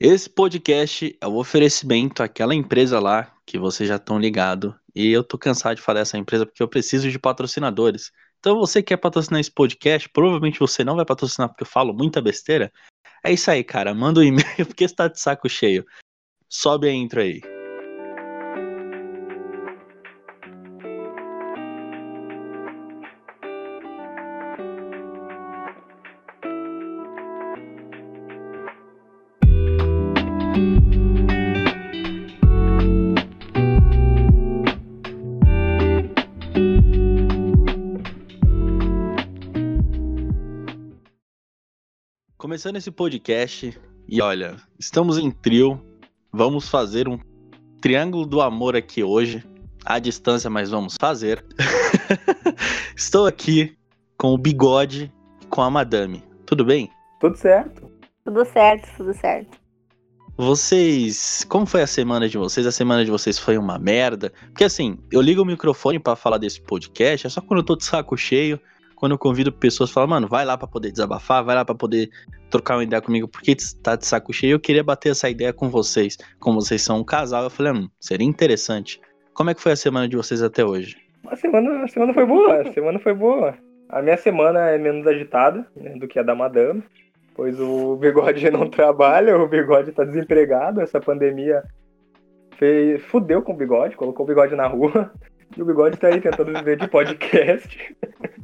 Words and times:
Esse 0.00 0.28
podcast 0.28 1.16
é 1.20 1.26
o 1.26 1.36
oferecimento 1.36 2.20
àquela 2.20 2.52
empresa 2.52 2.98
lá 2.98 3.32
que 3.46 3.56
vocês 3.58 3.88
já 3.88 3.94
estão 3.94 4.18
ligados. 4.18 4.74
E 4.94 5.10
eu 5.10 5.22
tô 5.22 5.38
cansado 5.38 5.76
de 5.76 5.82
falar 5.82 6.00
dessa 6.00 6.18
empresa 6.18 6.44
porque 6.44 6.62
eu 6.62 6.68
preciso 6.68 7.08
de 7.08 7.18
patrocinadores. 7.18 8.10
Então 8.40 8.58
você 8.58 8.82
quer 8.82 8.96
patrocinar 8.96 9.40
esse 9.40 9.52
podcast, 9.52 10.08
provavelmente 10.08 10.58
você 10.58 10.82
não 10.82 10.96
vai 10.96 11.04
patrocinar 11.04 11.48
porque 11.48 11.62
eu 11.62 11.68
falo 11.68 11.94
muita 11.94 12.20
besteira. 12.20 12.72
É 13.24 13.32
isso 13.32 13.50
aí, 13.50 13.62
cara. 13.62 13.94
Manda 13.94 14.20
um 14.20 14.24
e-mail 14.24 14.66
porque 14.66 14.86
você 14.86 14.94
tá 14.94 15.06
de 15.06 15.20
saco 15.20 15.48
cheio. 15.48 15.86
Sobe 16.48 16.88
a 16.88 16.92
intro 16.92 17.20
aí. 17.20 17.40
Começando 42.54 42.76
esse 42.76 42.92
podcast, 42.92 43.76
e 44.08 44.22
olha, 44.22 44.54
estamos 44.78 45.18
em 45.18 45.28
trio, 45.28 45.84
vamos 46.32 46.68
fazer 46.68 47.08
um 47.08 47.18
triângulo 47.80 48.24
do 48.24 48.40
amor 48.40 48.76
aqui 48.76 49.02
hoje, 49.02 49.44
à 49.84 49.98
distância, 49.98 50.48
mas 50.48 50.70
vamos 50.70 50.94
fazer. 51.00 51.44
Estou 52.96 53.26
aqui 53.26 53.76
com 54.16 54.28
o 54.28 54.38
bigode 54.38 55.12
com 55.50 55.62
a 55.62 55.68
madame. 55.68 56.22
Tudo 56.46 56.64
bem? 56.64 56.88
Tudo 57.18 57.36
certo. 57.36 57.90
Tudo 58.24 58.44
certo, 58.44 58.88
tudo 58.98 59.12
certo. 59.14 59.58
Vocês, 60.36 61.44
como 61.48 61.66
foi 61.66 61.82
a 61.82 61.88
semana 61.88 62.28
de 62.28 62.38
vocês? 62.38 62.68
A 62.68 62.72
semana 62.72 63.04
de 63.04 63.10
vocês 63.10 63.36
foi 63.36 63.58
uma 63.58 63.80
merda? 63.80 64.32
Porque 64.46 64.62
assim, 64.62 64.96
eu 65.10 65.20
ligo 65.20 65.42
o 65.42 65.44
microfone 65.44 65.98
para 65.98 66.14
falar 66.14 66.38
desse 66.38 66.60
podcast, 66.60 67.26
é 67.26 67.30
só 67.30 67.40
quando 67.40 67.58
eu 67.58 67.66
tô 67.66 67.74
de 67.74 67.84
saco 67.84 68.16
cheio 68.16 68.60
quando 69.04 69.12
eu 69.12 69.18
convido 69.18 69.52
pessoas, 69.52 69.90
falam, 69.90 70.08
mano, 70.08 70.26
vai 70.26 70.46
lá 70.46 70.56
para 70.56 70.66
poder 70.66 70.90
desabafar, 70.90 71.44
vai 71.44 71.54
lá 71.54 71.62
para 71.62 71.74
poder 71.74 72.08
trocar 72.48 72.76
uma 72.76 72.84
ideia 72.84 73.02
comigo, 73.02 73.28
porque 73.28 73.54
tá 73.82 73.96
de 73.96 74.06
saco 74.06 74.32
cheio. 74.32 74.52
Eu 74.52 74.58
queria 74.58 74.82
bater 74.82 75.10
essa 75.10 75.28
ideia 75.28 75.52
com 75.52 75.68
vocês. 75.68 76.16
Como 76.40 76.58
vocês 76.58 76.80
são 76.80 77.00
um 77.00 77.04
casal, 77.04 77.44
eu 77.44 77.50
falei, 77.50 77.74
hum, 77.74 77.86
seria 78.00 78.26
interessante. 78.26 78.98
Como 79.34 79.50
é 79.50 79.54
que 79.54 79.60
foi 79.60 79.72
a 79.72 79.76
semana 79.76 80.08
de 80.08 80.16
vocês 80.16 80.42
até 80.42 80.64
hoje? 80.64 80.96
A 81.26 81.36
semana, 81.36 81.84
a 81.84 81.88
semana 81.88 82.14
foi 82.14 82.24
boa, 82.24 82.62
a 82.62 82.72
semana 82.72 82.98
foi 82.98 83.12
boa. 83.12 83.54
A 83.90 84.00
minha 84.00 84.16
semana 84.16 84.70
é 84.70 84.78
menos 84.78 85.06
agitada 85.06 85.66
né, 85.76 85.98
do 85.98 86.08
que 86.08 86.18
a 86.18 86.22
da 86.22 86.34
Madame, 86.34 86.82
pois 87.34 87.60
o 87.60 87.96
bigode 87.96 88.48
não 88.50 88.70
trabalha, 88.70 89.36
o 89.36 89.46
bigode 89.46 89.92
tá 89.92 90.02
desempregado, 90.02 90.80
essa 90.80 90.98
pandemia 90.98 91.62
fez, 92.56 93.02
fudeu 93.02 93.42
com 93.42 93.52
o 93.52 93.56
bigode, 93.56 93.96
colocou 93.96 94.24
o 94.24 94.28
bigode 94.28 94.56
na 94.56 94.66
rua. 94.66 95.12
E 95.56 95.62
o 95.62 95.64
bigode 95.64 95.96
tá 95.96 96.08
aí 96.08 96.20
tentando 96.20 96.52
viver 96.52 96.76
de 96.76 96.88
podcast. 96.88 97.96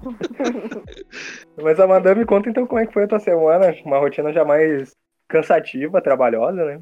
Mas 1.61 1.81
a 1.81 1.87
Madame 1.87 2.25
conta 2.25 2.49
então 2.49 2.67
como 2.67 2.81
é 2.81 2.87
que 2.87 2.93
foi 2.93 3.05
a 3.05 3.09
tua 3.09 3.19
semana, 3.19 3.75
uma 3.85 3.99
rotina 3.99 4.33
já 4.33 4.45
mais 4.45 4.95
cansativa, 5.29 6.01
trabalhosa, 6.01 6.65
né? 6.65 6.81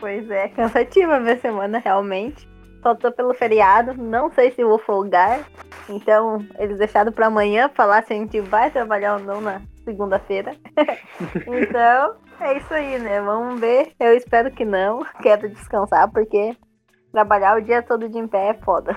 Pois 0.00 0.30
é, 0.30 0.48
cansativa 0.48 1.16
a 1.16 1.20
minha 1.20 1.38
semana 1.38 1.78
realmente. 1.78 2.48
Só 2.82 2.94
tô 2.94 3.12
pelo 3.12 3.32
feriado, 3.34 3.94
não 3.94 4.30
sei 4.32 4.50
se 4.50 4.64
vou 4.64 4.78
folgar. 4.78 5.46
Então, 5.88 6.44
eles 6.58 6.78
deixaram 6.78 7.12
para 7.12 7.26
amanhã 7.26 7.68
falar 7.68 8.02
se 8.02 8.12
a 8.12 8.16
gente 8.16 8.40
vai 8.40 8.70
trabalhar 8.70 9.14
ou 9.14 9.20
não 9.20 9.40
na 9.40 9.62
segunda-feira. 9.84 10.56
então, 11.46 12.16
é 12.40 12.58
isso 12.58 12.74
aí, 12.74 12.98
né? 12.98 13.20
Vamos 13.20 13.60
ver. 13.60 13.92
Eu 14.00 14.14
espero 14.14 14.50
que 14.50 14.64
não. 14.64 15.04
Quero 15.22 15.48
descansar 15.48 16.10
porque 16.10 16.56
trabalhar 17.12 17.58
o 17.58 17.62
dia 17.62 17.82
todo 17.82 18.08
de 18.08 18.18
em 18.18 18.26
pé 18.26 18.48
é 18.48 18.54
foda. 18.54 18.96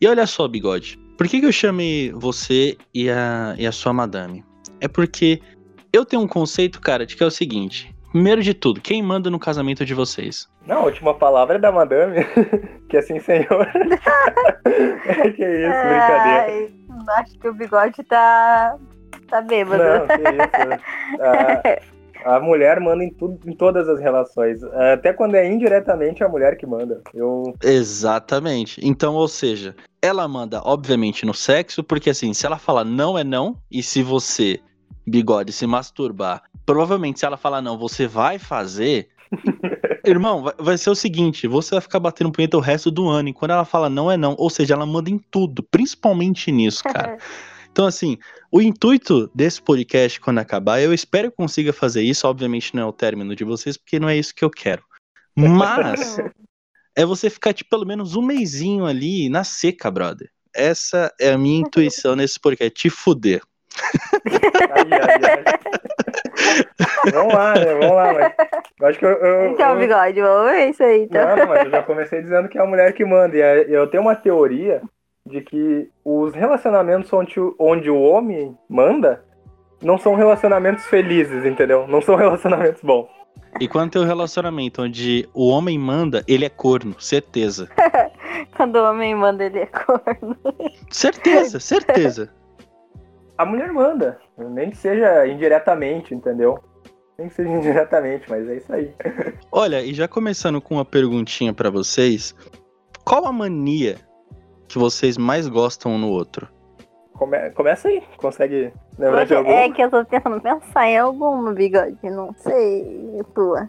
e 0.00 0.06
olha 0.06 0.26
só, 0.26 0.46
bigode. 0.46 0.98
Por 1.16 1.26
que, 1.26 1.40
que 1.40 1.46
eu 1.46 1.52
chamei 1.52 2.12
você 2.12 2.76
e 2.94 3.10
a, 3.10 3.54
e 3.58 3.66
a 3.66 3.72
sua 3.72 3.92
madame? 3.92 4.44
É 4.80 4.88
porque 4.88 5.40
eu 5.92 6.04
tenho 6.04 6.22
um 6.22 6.28
conceito, 6.28 6.80
cara, 6.80 7.04
de 7.04 7.16
que 7.16 7.22
é 7.22 7.26
o 7.26 7.30
seguinte. 7.30 7.94
Primeiro 8.12 8.42
de 8.42 8.54
tudo, 8.54 8.80
quem 8.80 9.02
manda 9.02 9.30
no 9.30 9.38
casamento 9.38 9.84
de 9.84 9.94
vocês? 9.94 10.48
Não, 10.66 10.78
a 10.78 10.84
última 10.84 11.14
palavra 11.14 11.56
é 11.56 11.58
da 11.58 11.70
madame. 11.70 12.24
que 12.88 12.96
assim, 12.96 13.20
senhor. 13.20 13.46
é, 15.04 15.30
que 15.30 15.44
isso, 15.44 15.80
brincadeira. 15.80 16.46
Ai, 16.46 16.72
acho 17.18 17.38
que 17.38 17.48
o 17.48 17.54
bigode 17.54 18.02
tá. 18.04 18.76
tá 19.28 19.40
bêbado. 19.42 19.82
Não, 19.82 20.06
que 20.06 20.14
isso. 20.14 20.80
Ah, 21.20 21.80
a 22.24 22.40
mulher 22.40 22.80
manda 22.80 23.04
em, 23.04 23.10
tudo, 23.10 23.38
em 23.48 23.54
todas 23.54 23.88
as 23.88 24.00
relações. 24.00 24.62
Até 24.62 25.12
quando 25.12 25.34
é 25.34 25.46
indiretamente 25.46 26.22
a 26.22 26.28
mulher 26.28 26.56
que 26.56 26.66
manda. 26.66 27.00
Eu... 27.14 27.54
Exatamente. 27.62 28.80
Então, 28.82 29.14
ou 29.14 29.28
seja, 29.28 29.74
ela 30.02 30.26
manda, 30.26 30.60
obviamente, 30.64 31.26
no 31.26 31.34
sexo, 31.34 31.82
porque 31.82 32.10
assim, 32.10 32.32
se 32.32 32.46
ela 32.46 32.58
fala 32.58 32.84
não 32.84 33.18
é 33.18 33.24
não, 33.24 33.56
e 33.70 33.82
se 33.82 34.02
você, 34.02 34.60
bigode, 35.06 35.52
se 35.52 35.66
masturbar, 35.66 36.42
provavelmente 36.64 37.18
se 37.18 37.26
ela 37.26 37.36
falar 37.36 37.60
não, 37.60 37.78
você 37.78 38.06
vai 38.06 38.38
fazer. 38.38 39.08
Irmão, 40.06 40.42
vai, 40.42 40.54
vai, 40.58 40.78
ser 40.78 40.90
o 40.90 40.94
seguinte: 40.94 41.46
você 41.46 41.72
vai 41.72 41.80
ficar 41.80 42.00
batendo 42.00 42.32
punheta 42.32 42.56
o 42.56 42.60
resto 42.60 42.90
do 42.90 43.08
ano. 43.08 43.28
E 43.28 43.32
quando 43.32 43.50
ela 43.50 43.64
fala 43.64 43.90
não 43.90 44.10
é 44.10 44.16
não, 44.16 44.34
ou 44.38 44.48
seja, 44.48 44.74
ela 44.74 44.86
manda 44.86 45.10
em 45.10 45.18
tudo, 45.18 45.62
principalmente 45.62 46.50
nisso, 46.50 46.82
cara. 46.84 47.18
Então, 47.72 47.86
assim, 47.86 48.18
o 48.50 48.60
intuito 48.60 49.30
desse 49.34 49.62
podcast, 49.62 50.20
quando 50.20 50.38
acabar, 50.38 50.80
eu 50.80 50.92
espero 50.92 51.30
que 51.30 51.36
consiga 51.36 51.72
fazer 51.72 52.02
isso. 52.02 52.26
Obviamente, 52.26 52.74
não 52.74 52.82
é 52.82 52.86
o 52.86 52.92
término 52.92 53.36
de 53.36 53.44
vocês, 53.44 53.76
porque 53.76 54.00
não 54.00 54.08
é 54.08 54.16
isso 54.16 54.34
que 54.34 54.44
eu 54.44 54.50
quero. 54.50 54.82
Mas 55.36 56.18
é 56.96 57.04
você 57.04 57.30
ficar, 57.30 57.52
tipo, 57.52 57.70
pelo 57.70 57.86
menos 57.86 58.16
um 58.16 58.22
mêsinho 58.22 58.84
ali 58.84 59.28
na 59.28 59.44
seca, 59.44 59.90
brother. 59.90 60.28
Essa 60.54 61.12
é 61.20 61.30
a 61.30 61.38
minha 61.38 61.60
intuição 61.60 62.16
nesse 62.16 62.40
podcast, 62.40 62.74
te 62.74 62.90
fuder. 62.90 63.40
Vamos 67.12 67.34
lá, 67.34 67.54
né? 67.54 67.74
Vamos 67.74 67.96
lá, 67.96 68.12
mas 68.12 68.34
eu 68.80 68.88
acho 68.88 68.98
que 68.98 69.04
eu. 69.04 69.10
eu 69.10 69.52
então, 69.52 69.74
eu... 69.74 69.78
bigode, 69.78 70.20
vamos 70.20 70.50
ver 70.50 70.70
isso 70.70 70.82
aí, 70.82 71.04
então. 71.04 71.36
Não, 71.36 71.46
mas 71.46 71.64
eu 71.64 71.70
já 71.70 71.82
comecei 71.82 72.20
dizendo 72.20 72.48
que 72.48 72.58
é 72.58 72.60
a 72.60 72.66
mulher 72.66 72.92
que 72.92 73.04
manda. 73.04 73.36
E 73.36 73.72
eu 73.72 73.86
tenho 73.86 74.02
uma 74.02 74.16
teoria 74.16 74.82
de 75.30 75.40
que 75.40 75.88
os 76.04 76.34
relacionamentos 76.34 77.12
onde, 77.12 77.34
onde 77.58 77.90
o 77.90 78.00
homem 78.00 78.56
manda 78.68 79.24
não 79.82 79.96
são 79.96 80.14
relacionamentos 80.14 80.84
felizes, 80.86 81.44
entendeu? 81.44 81.86
Não 81.86 82.02
são 82.02 82.16
relacionamentos 82.16 82.82
bons. 82.82 83.08
E 83.58 83.66
quando 83.66 83.92
tem 83.92 84.00
o 84.00 84.04
um 84.04 84.08
relacionamento 84.08 84.82
onde 84.82 85.28
o 85.34 85.48
homem 85.48 85.78
manda, 85.78 86.22
ele 86.28 86.44
é 86.44 86.48
corno, 86.48 86.94
certeza. 87.00 87.68
quando 88.56 88.76
o 88.76 88.84
homem 88.84 89.14
manda, 89.14 89.44
ele 89.44 89.60
é 89.60 89.66
corno. 89.66 90.36
Certeza, 90.90 91.60
certeza. 91.60 92.32
A 93.38 93.46
mulher 93.46 93.72
manda, 93.72 94.18
nem 94.36 94.70
que 94.70 94.76
seja 94.76 95.26
indiretamente, 95.26 96.14
entendeu? 96.14 96.58
Nem 97.16 97.28
que 97.28 97.34
seja 97.34 97.48
indiretamente, 97.48 98.28
mas 98.28 98.48
é 98.48 98.56
isso 98.56 98.72
aí. 98.72 98.92
Olha, 99.52 99.82
e 99.82 99.94
já 99.94 100.08
começando 100.08 100.60
com 100.60 100.74
uma 100.74 100.84
perguntinha 100.84 101.54
para 101.54 101.70
vocês, 101.70 102.34
qual 103.04 103.26
a 103.26 103.32
mania 103.32 103.96
que 104.70 104.78
vocês 104.78 105.18
mais 105.18 105.48
gostam 105.48 105.92
um 105.92 105.98
no 105.98 106.08
outro? 106.08 106.48
Come, 107.14 107.50
começa 107.50 107.88
aí, 107.88 108.02
consegue 108.16 108.72
lembrar 108.98 109.24
de 109.24 109.34
algum? 109.34 109.50
É 109.50 109.70
que 109.70 109.82
eu 109.82 109.90
tô 109.90 110.04
tentando 110.04 110.40
pensar 110.40 110.88
em 110.88 110.96
algum 110.96 111.42
no 111.42 111.52
bigode, 111.52 111.98
não 112.04 112.32
sei, 112.38 113.20
tua. 113.34 113.68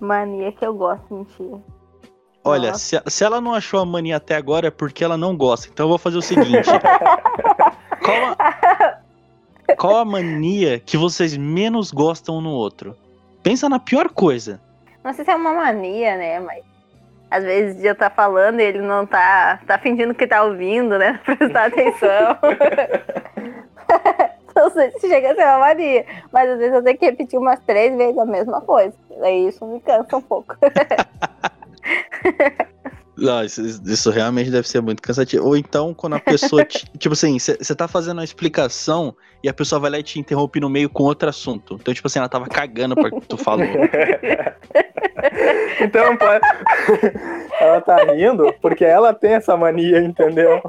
Mania 0.00 0.50
que 0.52 0.64
eu 0.64 0.74
gosto, 0.74 1.14
mentira. 1.14 1.62
Olha, 2.42 2.74
se, 2.74 3.00
se, 3.06 3.22
ela 3.22 3.38
não 3.38 3.52
achou 3.52 3.78
a 3.78 3.84
mania 3.84 4.16
até 4.16 4.34
agora 4.34 4.68
é 4.68 4.70
porque 4.70 5.04
ela 5.04 5.18
não 5.18 5.36
gosta. 5.36 5.68
Então 5.70 5.84
eu 5.84 5.90
vou 5.90 5.98
fazer 5.98 6.16
o 6.16 6.22
seguinte. 6.22 6.70
qual, 8.02 8.36
a, 8.38 9.74
qual 9.76 9.96
a 9.98 10.04
mania 10.06 10.80
que 10.80 10.96
vocês 10.96 11.36
menos 11.36 11.92
gostam 11.92 12.38
um 12.38 12.40
no 12.40 12.50
outro? 12.50 12.96
Pensa 13.42 13.68
na 13.68 13.78
pior 13.78 14.08
coisa. 14.08 14.58
Não 15.04 15.12
sei 15.12 15.22
se 15.24 15.30
é 15.30 15.36
uma 15.36 15.52
mania, 15.52 16.16
né? 16.16 16.40
Mas 16.40 16.64
às 17.30 17.44
vezes 17.44 17.84
eu 17.84 17.94
tá 17.94 18.10
falando 18.10 18.60
e 18.60 18.64
ele 18.64 18.80
não 18.80 19.06
tá, 19.06 19.60
tá 19.66 19.78
fingindo 19.78 20.14
que 20.14 20.26
tá 20.26 20.42
ouvindo, 20.42 20.98
né? 20.98 21.20
Prestar 21.24 21.66
atenção. 21.66 22.38
não 24.54 24.70
sei 24.70 24.90
se 24.92 25.08
chega 25.08 25.32
a 25.32 25.34
ser 25.34 25.44
uma 25.44 25.58
mania, 25.58 26.04
mas 26.32 26.50
às 26.50 26.58
vezes 26.58 26.74
eu 26.74 26.82
tenho 26.82 26.98
que 26.98 27.06
repetir 27.06 27.38
umas 27.38 27.60
três 27.60 27.96
vezes 27.96 28.18
a 28.18 28.26
mesma 28.26 28.60
coisa. 28.60 28.94
Aí 29.22 29.48
isso 29.48 29.64
me 29.66 29.80
cansa 29.80 30.16
um 30.16 30.22
pouco. 30.22 30.56
Não, 33.20 33.44
isso, 33.44 33.60
isso, 33.84 34.10
realmente 34.10 34.50
deve 34.50 34.66
ser 34.66 34.80
muito 34.80 35.02
cansativo. 35.02 35.46
Ou 35.46 35.54
então, 35.56 35.92
quando 35.92 36.14
a 36.14 36.20
pessoa. 36.20 36.64
Te, 36.64 36.86
tipo 36.98 37.12
assim, 37.12 37.38
você 37.38 37.74
tá 37.74 37.86
fazendo 37.86 38.20
a 38.20 38.24
explicação 38.24 39.14
e 39.42 39.48
a 39.48 39.52
pessoa 39.52 39.78
vai 39.78 39.90
lá 39.90 39.98
e 39.98 40.02
te 40.02 40.18
interrompe 40.18 40.58
no 40.58 40.70
meio 40.70 40.88
com 40.88 41.02
outro 41.02 41.28
assunto. 41.28 41.76
Então, 41.80 41.92
tipo 41.92 42.06
assim, 42.06 42.18
ela 42.18 42.28
tava 42.28 42.46
cagando 42.46 42.94
pra 42.94 43.10
que 43.10 43.20
tu 43.20 43.36
falou. 43.36 43.66
então, 45.80 46.16
ela 47.60 47.80
tá 47.82 47.96
rindo 48.12 48.54
porque 48.62 48.84
ela 48.84 49.12
tem 49.12 49.32
essa 49.34 49.54
mania, 49.56 50.00
entendeu? 50.00 50.62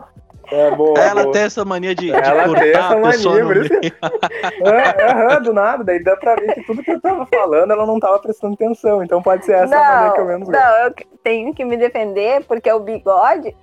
É 0.52 0.70
boa. 0.72 1.00
Ela 1.00 1.24
boa. 1.24 1.34
tem 1.34 1.44
essa 1.44 1.64
mania 1.64 1.96
de, 1.96 2.08
de 2.08 2.12
Ela 2.12 2.46
cortar 2.46 2.62
tem 2.62 2.72
essa 2.72 2.94
a 2.94 3.02
pessoa 3.02 3.44
mania, 3.44 3.64
no 3.64 3.70
por 3.70 3.84
isso. 3.84 3.94
É, 5.32 5.40
do 5.40 5.54
nada. 5.54 5.84
Daí 5.84 6.04
dá 6.04 6.18
pra 6.18 6.36
ver 6.36 6.54
que 6.54 6.64
tudo 6.64 6.84
que 6.84 6.92
eu 6.92 7.00
tava 7.00 7.26
falando, 7.28 7.72
ela 7.72 7.86
não 7.86 8.00
tava 8.00 8.20
prestando 8.20 8.56
atenção. 8.56 9.02
Então 9.02 9.22
pode 9.22 9.46
ser 9.46 9.54
essa 9.54 9.78
a 9.78 9.80
maneira 9.80 10.14
que 10.14 10.20
eu 10.22 10.26
menos 10.26 10.50
não, 10.50 10.60
gosto. 10.60 10.70
não, 10.70 10.86
eu 10.86 10.94
tenho 11.24 11.54
que 11.54 11.64
me 11.64 11.78
defender, 11.78 12.44
porque 12.46 12.70
o 12.70 12.82
bigode, 12.82 13.56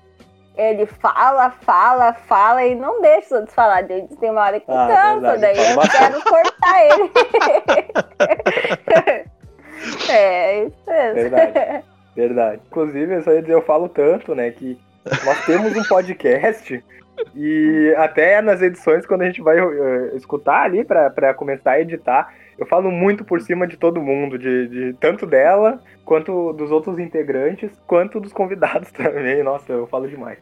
ele 0.57 0.87
fala, 0.87 1.51
fala, 1.51 2.15
fala 2.15 2.65
e 2.65 2.75
não 2.75 3.03
deixa 3.03 3.27
os 3.27 3.33
outros 3.33 3.55
falar. 3.55 3.83
Daí 3.83 4.09
tem 4.19 4.31
uma 4.31 4.43
hora 4.43 4.59
que 4.59 4.71
Ah, 4.71 4.89
cansa, 4.89 5.37
verdade, 5.37 5.41
daí 5.41 5.73
eu 5.73 5.81
quero 5.91 6.23
cortar 6.25 6.85
ele. 6.87 7.11
é, 10.11 10.65
isso 10.65 10.77
mesmo. 10.87 11.15
Verdade. 11.15 11.85
Verdade. 12.17 12.63
Inclusive, 12.67 13.15
eu 13.15 13.23
só 13.23 13.31
ia 13.33 13.43
dizer, 13.43 13.55
eu 13.55 13.63
falo 13.63 13.89
tanto, 13.89 14.35
né, 14.35 14.51
que 14.51 14.77
nós 15.25 15.45
temos 15.47 15.77
um 15.77 15.83
podcast 15.85 16.83
e 17.35 17.95
até 17.97 18.41
nas 18.41 18.63
edições, 18.63 19.07
quando 19.07 19.23
a 19.23 19.27
gente 19.27 19.41
vai 19.41 19.59
eh, 19.59 20.13
escutar 20.15 20.63
ali 20.63 20.85
pra, 20.85 21.11
pra 21.11 21.35
começar 21.35 21.73
a 21.73 21.81
editar, 21.81 22.33
eu 22.59 22.67
falo 22.67 22.91
muito 22.91 23.25
por 23.25 23.41
cima 23.41 23.67
de 23.67 23.77
todo 23.77 24.03
mundo, 24.03 24.39
de, 24.39 24.69
de 24.69 24.93
tanto 24.95 25.27
dela, 25.27 25.81
quanto 26.05 26.53
dos 26.53 26.71
outros 26.71 26.99
integrantes, 26.99 27.71
quanto 27.87 28.21
dos 28.21 28.33
convidados 28.33 28.91
também. 28.93 29.43
Nossa, 29.43 29.73
eu 29.73 29.87
falo 29.87 30.09
demais. 30.09 30.39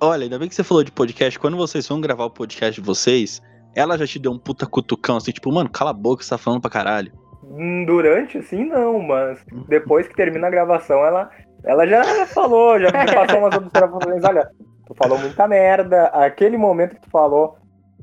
Olha, 0.00 0.24
ainda 0.24 0.38
bem 0.38 0.48
que 0.48 0.54
você 0.54 0.64
falou 0.64 0.84
de 0.84 0.92
podcast. 0.92 1.38
Quando 1.38 1.56
vocês 1.56 1.86
vão 1.88 2.00
gravar 2.00 2.24
o 2.24 2.30
podcast 2.30 2.80
de 2.80 2.86
vocês, 2.86 3.42
ela 3.74 3.98
já 3.98 4.06
te 4.06 4.18
deu 4.18 4.32
um 4.32 4.38
puta 4.38 4.66
cutucão, 4.66 5.16
assim, 5.16 5.32
tipo, 5.32 5.52
mano, 5.52 5.70
cala 5.70 5.90
a 5.90 5.94
boca, 5.94 6.22
você 6.22 6.30
tá 6.30 6.38
falando 6.38 6.60
pra 6.60 6.70
caralho. 6.70 7.12
Hum, 7.44 7.84
Durante, 7.84 8.38
assim, 8.38 8.64
não, 8.64 9.00
mas 9.00 9.38
depois 9.68 10.08
que 10.08 10.14
termina 10.16 10.46
a 10.46 10.50
gravação, 10.50 11.04
ela, 11.04 11.30
ela 11.64 11.86
já 11.86 12.26
falou, 12.26 12.78
já 12.78 12.90
passou 12.92 13.38
umas 13.40 13.56
observações, 13.56 14.24
olha, 14.24 14.50
tu 14.86 14.94
falou 14.94 15.18
muita 15.18 15.48
merda, 15.48 16.04
aquele 16.06 16.56
momento 16.56 16.94
que 16.94 17.02
tu 17.02 17.10
falou, 17.10 17.56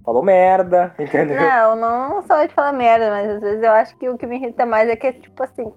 falou 0.04 0.24
merda, 0.24 0.94
entendeu? 1.00 1.38
Não, 1.38 1.76
não 1.76 2.22
só 2.24 2.46
de 2.46 2.54
falar 2.54 2.74
merda, 2.74 3.10
mas 3.10 3.30
às 3.30 3.42
vezes 3.42 3.64
eu 3.64 3.72
acho 3.72 3.98
que 3.98 4.10
o 4.10 4.18
que 4.18 4.26
me 4.26 4.38
irrita 4.38 4.66
mais 4.66 4.90
é 4.90 4.96
que, 4.96 5.14
tipo 5.14 5.44
assim, 5.44 5.72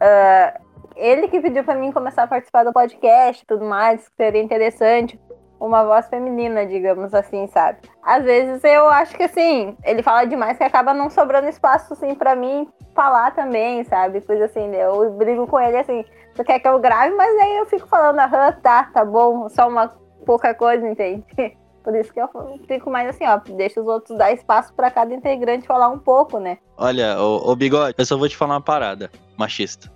ah, 0.00 0.60
ele 0.96 1.28
que 1.28 1.40
pediu 1.40 1.64
pra 1.64 1.74
mim 1.74 1.92
começar 1.92 2.24
a 2.24 2.26
participar 2.26 2.64
do 2.64 2.72
podcast 2.72 3.42
e 3.42 3.46
tudo 3.46 3.64
mais, 3.64 4.08
que 4.08 4.16
seria 4.16 4.42
interessante, 4.42 5.18
uma 5.66 5.84
voz 5.84 6.08
feminina, 6.08 6.66
digamos 6.66 7.14
assim, 7.14 7.46
sabe? 7.46 7.78
Às 8.02 8.24
vezes 8.24 8.64
eu 8.64 8.88
acho 8.88 9.16
que, 9.16 9.22
assim, 9.22 9.76
ele 9.84 10.02
fala 10.02 10.24
demais 10.24 10.58
que 10.58 10.64
acaba 10.64 10.92
não 10.92 11.08
sobrando 11.08 11.48
espaço, 11.48 11.92
assim, 11.92 12.14
pra 12.14 12.34
mim 12.34 12.68
falar 12.94 13.30
também, 13.30 13.84
sabe? 13.84 14.20
Coisa 14.20 14.46
assim, 14.46 14.66
né? 14.68 14.84
eu 14.84 15.10
brigo 15.12 15.46
com 15.46 15.60
ele, 15.60 15.76
assim, 15.76 16.04
tu 16.34 16.42
quer 16.42 16.58
que 16.58 16.66
eu 16.66 16.80
grave, 16.80 17.14
mas 17.14 17.34
aí 17.40 17.56
eu 17.58 17.66
fico 17.66 17.86
falando, 17.86 18.18
aham, 18.18 18.52
tá, 18.60 18.84
tá 18.92 19.04
bom, 19.04 19.48
só 19.48 19.68
uma 19.68 19.88
pouca 20.26 20.52
coisa, 20.52 20.86
entende? 20.86 21.24
Por 21.82 21.96
isso 21.96 22.12
que 22.12 22.20
eu 22.20 22.28
fico 22.68 22.90
mais 22.90 23.08
assim, 23.08 23.26
ó, 23.26 23.38
deixa 23.56 23.80
os 23.80 23.86
outros 23.86 24.16
dar 24.16 24.32
espaço 24.32 24.72
pra 24.74 24.90
cada 24.90 25.12
integrante 25.12 25.66
falar 25.66 25.88
um 25.88 25.98
pouco, 25.98 26.38
né? 26.38 26.58
Olha, 26.76 27.20
ô, 27.20 27.50
ô 27.50 27.56
Bigode, 27.56 27.94
eu 27.98 28.06
só 28.06 28.16
vou 28.16 28.28
te 28.28 28.36
falar 28.36 28.54
uma 28.54 28.60
parada. 28.60 29.10
Machista. 29.36 29.90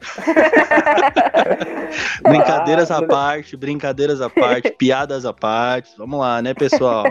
brincadeiras 2.22 2.90
à 2.90 3.06
parte, 3.06 3.56
brincadeiras 3.56 4.20
à 4.20 4.30
parte, 4.30 4.70
piadas 4.70 5.24
à 5.24 5.32
parte. 5.32 5.92
Vamos 5.96 6.20
lá, 6.20 6.42
né, 6.42 6.54
pessoal? 6.54 7.04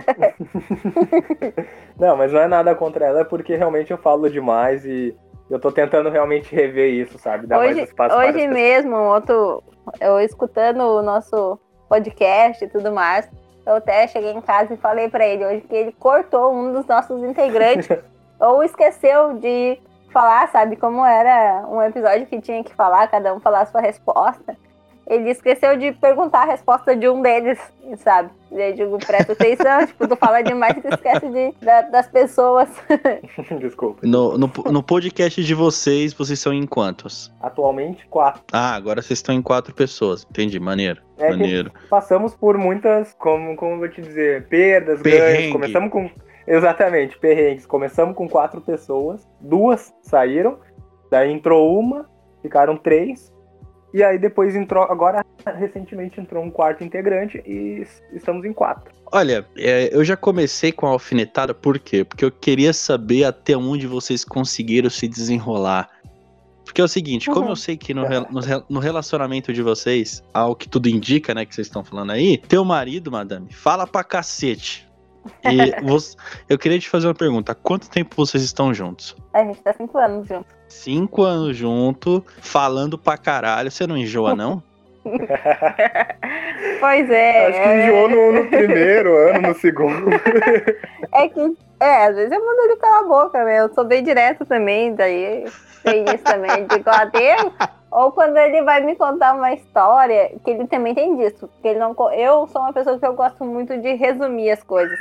Não, 1.99 2.15
mas 2.15 2.31
não 2.31 2.39
é 2.39 2.47
nada 2.47 2.75
contra 2.75 3.05
ela, 3.05 3.21
é 3.21 3.23
porque 3.23 3.55
realmente 3.55 3.91
eu 3.91 3.97
falo 3.97 4.29
demais 4.29 4.85
e 4.85 5.15
eu 5.49 5.59
tô 5.59 5.71
tentando 5.71 6.09
realmente 6.09 6.53
rever 6.53 6.93
isso, 6.93 7.17
sabe? 7.17 7.47
Dar 7.47 7.59
Hoje, 7.59 7.87
para 7.95 8.17
hoje 8.17 8.47
mesmo, 8.47 8.95
outro, 8.95 9.63
eu 9.99 10.19
escutando 10.19 10.81
o 10.81 11.01
nosso 11.01 11.59
podcast 11.87 12.63
e 12.63 12.67
tudo 12.67 12.91
mais, 12.91 13.29
eu 13.65 13.75
até 13.75 14.07
cheguei 14.07 14.31
em 14.31 14.41
casa 14.41 14.73
e 14.73 14.77
falei 14.77 15.09
pra 15.09 15.25
ele 15.25 15.45
hoje 15.45 15.61
que 15.61 15.75
ele 15.75 15.91
cortou 15.93 16.53
um 16.53 16.73
dos 16.73 16.85
nossos 16.85 17.23
integrantes 17.23 17.89
ou 18.39 18.63
esqueceu 18.63 19.35
de 19.35 19.79
falar, 20.17 20.47
sabe, 20.51 20.75
como 20.75 21.05
era 21.05 21.63
um 21.69 21.79
episódio 21.79 22.25
que 22.25 22.41
tinha 22.41 22.63
que 22.63 22.73
falar, 22.73 23.07
cada 23.07 23.35
um 23.35 23.39
falar 23.39 23.61
a 23.61 23.65
sua 23.67 23.81
resposta. 23.81 24.57
Ele 25.05 25.29
esqueceu 25.29 25.77
de 25.77 25.93
perguntar 25.93 26.41
a 26.41 26.45
resposta 26.45 26.93
de 26.95 27.07
um 27.07 27.21
deles, 27.21 27.57
sabe? 27.97 28.29
Eu 28.51 28.73
digo, 28.73 28.97
presta 28.97 29.31
atenção, 29.33 29.85
tipo, 29.87 30.05
tu 30.07 30.15
fala 30.17 30.41
demais 30.41 30.73
que 30.73 30.81
tu 30.81 30.89
esquece 30.93 31.29
de, 31.29 31.53
da- 31.63 31.83
das 31.83 32.07
pessoas. 32.07 32.67
Desculpa. 33.61 33.99
No, 34.05 34.37
no, 34.37 34.51
no 34.71 34.83
podcast 34.83 35.41
de 35.43 35.53
vocês, 35.53 36.13
vocês 36.13 36.39
são 36.39 36.51
em 36.51 36.65
quantos? 36.65 37.31
Atualmente, 37.41 38.05
quatro. 38.07 38.41
Ah, 38.51 38.75
agora 38.75 39.01
vocês 39.01 39.19
estão 39.19 39.33
em 39.35 39.41
quatro 39.41 39.73
pessoas. 39.73 40.25
Entendi, 40.29 40.59
maneiro. 40.59 40.99
É 41.17 41.27
que 41.27 41.37
maneiro. 41.37 41.71
passamos 41.89 42.35
por 42.35 42.57
muitas, 42.57 43.13
como, 43.17 43.55
como 43.55 43.73
eu 43.73 43.77
vou 43.79 43.89
te 43.89 44.01
dizer, 44.01 44.47
perdas, 44.47 45.01
Perrengue. 45.01 45.37
ganhos. 45.37 45.53
Começamos 45.53 45.91
com. 45.91 46.09
Exatamente, 46.47 47.17
perrengues. 47.19 47.65
Começamos 47.65 48.15
com 48.15 48.27
quatro 48.27 48.61
pessoas, 48.61 49.27
duas 49.41 49.93
saíram, 50.01 50.57
daí 51.11 51.31
entrou 51.31 51.77
uma, 51.77 52.09
ficaram 52.41 52.77
três. 52.77 53.33
E 53.93 54.03
aí 54.03 54.17
depois 54.19 54.55
entrou, 54.55 54.83
agora 54.83 55.25
recentemente 55.57 56.19
entrou 56.19 56.43
um 56.43 56.51
quarto 56.51 56.83
integrante 56.83 57.41
e 57.45 57.85
estamos 58.13 58.45
em 58.45 58.53
quatro. 58.53 58.91
Olha, 59.11 59.45
é, 59.57 59.89
eu 59.95 60.03
já 60.03 60.15
comecei 60.17 60.71
com 60.71 60.85
a 60.85 60.89
alfinetada, 60.89 61.53
por 61.53 61.79
quê? 61.79 62.03
Porque 62.03 62.23
eu 62.25 62.31
queria 62.31 62.73
saber 62.73 63.23
até 63.23 63.55
onde 63.55 63.87
vocês 63.87 64.23
conseguiram 64.25 64.89
se 64.89 65.07
desenrolar. 65.07 65.89
Porque 66.65 66.81
é 66.81 66.83
o 66.83 66.87
seguinte, 66.87 67.29
como 67.29 67.45
Uhum. 67.45 67.51
eu 67.51 67.55
sei 67.55 67.77
que 67.77 67.93
no, 67.93 68.03
no 68.03 68.41
no 68.69 68.79
relacionamento 68.79 69.53
de 69.53 69.61
vocês, 69.61 70.21
ao 70.33 70.53
que 70.53 70.67
tudo 70.67 70.89
indica, 70.89 71.33
né, 71.33 71.45
que 71.45 71.55
vocês 71.55 71.67
estão 71.67 71.83
falando 71.83 72.11
aí, 72.11 72.37
teu 72.37 72.65
marido, 72.65 73.09
madame, 73.09 73.51
fala 73.53 73.87
pra 73.87 74.03
cacete. 74.03 74.86
E 75.43 75.71
você- 75.85 76.15
eu 76.49 76.57
queria 76.57 76.79
te 76.79 76.89
fazer 76.89 77.07
uma 77.07 77.13
pergunta: 77.15 77.51
há 77.51 77.55
quanto 77.55 77.89
tempo 77.89 78.15
vocês 78.15 78.43
estão 78.43 78.73
juntos? 78.73 79.15
A 79.33 79.43
gente 79.43 79.61
tá 79.61 79.73
cinco 79.73 79.97
anos 79.97 80.27
juntos. 80.27 80.55
Cinco 80.67 81.23
anos 81.23 81.55
junto, 81.55 82.23
falando 82.41 82.97
pra 82.97 83.17
caralho. 83.17 83.71
Você 83.71 83.85
não 83.87 83.97
enjoa, 83.97 84.33
não? 84.35 84.61
Pois 86.79 87.09
é. 87.09 87.47
Acho 87.47 87.61
que 87.61 87.69
enjoou 87.69 88.09
no, 88.09 88.31
no 88.33 88.47
primeiro 88.47 89.15
ano, 89.15 89.49
no 89.49 89.55
segundo. 89.59 90.09
É 91.13 91.27
que, 91.27 91.57
é, 91.79 92.05
às 92.05 92.15
vezes 92.15 92.31
eu 92.31 92.45
mando 92.45 92.61
ele 92.61 92.75
calar 92.77 92.99
a 92.99 93.07
boca, 93.07 93.43
né? 93.43 93.59
Eu 93.59 93.73
sou 93.73 93.85
bem 93.85 94.03
direto 94.03 94.45
também, 94.45 94.93
daí 94.93 95.45
tem 95.83 96.03
isso 96.05 96.23
também. 96.23 96.65
Digo, 96.67 96.89
adeus. 96.89 97.53
Ou 97.91 98.11
quando 98.11 98.37
ele 98.37 98.61
vai 98.63 98.81
me 98.81 98.95
contar 98.95 99.33
uma 99.33 99.53
história, 99.53 100.31
que 100.43 100.51
ele 100.51 100.67
também 100.67 100.93
tem 100.93 101.15
disso. 101.15 101.49
Que 101.61 101.69
ele 101.69 101.79
não, 101.79 101.95
eu 102.13 102.47
sou 102.47 102.61
uma 102.61 102.73
pessoa 102.73 102.99
que 102.99 103.05
eu 103.05 103.13
gosto 103.13 103.43
muito 103.45 103.77
de 103.77 103.93
resumir 103.93 104.51
as 104.51 104.61
coisas. 104.61 104.97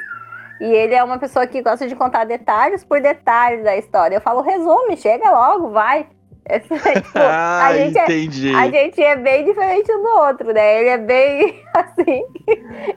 E 0.61 0.64
ele 0.64 0.94
é 0.94 1.05
uma 1.05 1.19
pessoa 1.19 1.47
que 1.47 1.61
gosta 1.61 1.87
de 1.87 1.94
contar 1.94 2.25
detalhes 2.25 2.85
por 2.85 3.00
detalhes 3.00 3.62
da 3.62 3.76
história. 3.76 4.17
Eu 4.17 4.20
falo, 4.20 4.41
resume, 4.41 4.97
chega 4.97 5.31
logo, 5.31 5.70
vai. 5.70 6.06
Esse, 6.48 6.69
tipo, 7.02 7.19
ah, 7.19 7.66
a, 7.66 7.76
gente 7.76 7.98
é, 7.98 8.04
entendi. 8.04 8.55
a 8.55 8.70
gente 8.70 9.03
é 9.03 9.17
bem 9.17 9.44
diferente 9.44 9.93
um 9.93 10.03
do 10.03 10.08
outro, 10.08 10.53
né? 10.53 10.81
Ele 10.81 10.88
é 10.91 10.98
bem 10.98 11.62
assim. 11.74 12.24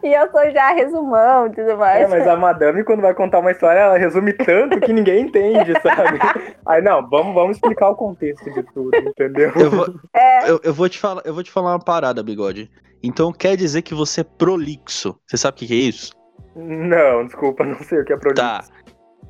E 0.03 0.13
eu 0.13 0.29
sou 0.29 0.51
já 0.51 0.71
resumão 0.71 1.47
e 1.47 1.49
tudo 1.49 1.75
mais. 1.77 2.03
É, 2.03 2.07
mas 2.07 2.27
a 2.27 2.35
madame, 2.35 2.83
quando 2.83 3.01
vai 3.01 3.13
contar 3.13 3.39
uma 3.39 3.51
história, 3.51 3.79
ela 3.79 3.97
resume 3.97 4.33
tanto 4.33 4.79
que 4.79 4.93
ninguém 4.93 5.25
entende, 5.25 5.73
sabe? 5.81 6.19
Aí, 6.67 6.81
não, 6.81 7.07
vamos, 7.09 7.33
vamos 7.33 7.57
explicar 7.57 7.89
o 7.89 7.95
contexto 7.95 8.53
de 8.53 8.61
tudo, 8.71 8.95
entendeu? 8.95 9.51
Eu 9.55 9.71
vou, 9.71 9.87
É, 10.13 10.49
eu, 10.49 10.59
eu 10.63 10.73
vou 10.73 10.87
te 10.87 10.99
falar, 10.99 11.23
eu 11.25 11.33
vou 11.33 11.41
te 11.41 11.51
falar 11.51 11.71
uma 11.71 11.83
parada, 11.83 12.21
bigode. 12.21 12.69
Então 13.01 13.31
quer 13.31 13.55
dizer 13.55 13.81
que 13.81 13.95
você 13.95 14.21
é 14.21 14.23
prolixo. 14.23 15.17
Você 15.25 15.37
sabe 15.37 15.55
o 15.55 15.59
que 15.59 15.67
que 15.67 15.73
é 15.73 15.89
isso? 15.89 16.11
Não, 16.55 17.25
desculpa, 17.25 17.63
não 17.63 17.79
sei 17.79 17.99
o 17.99 18.05
que 18.05 18.13
é 18.13 18.17
prolixo. 18.17 18.43
Tá. 18.43 18.63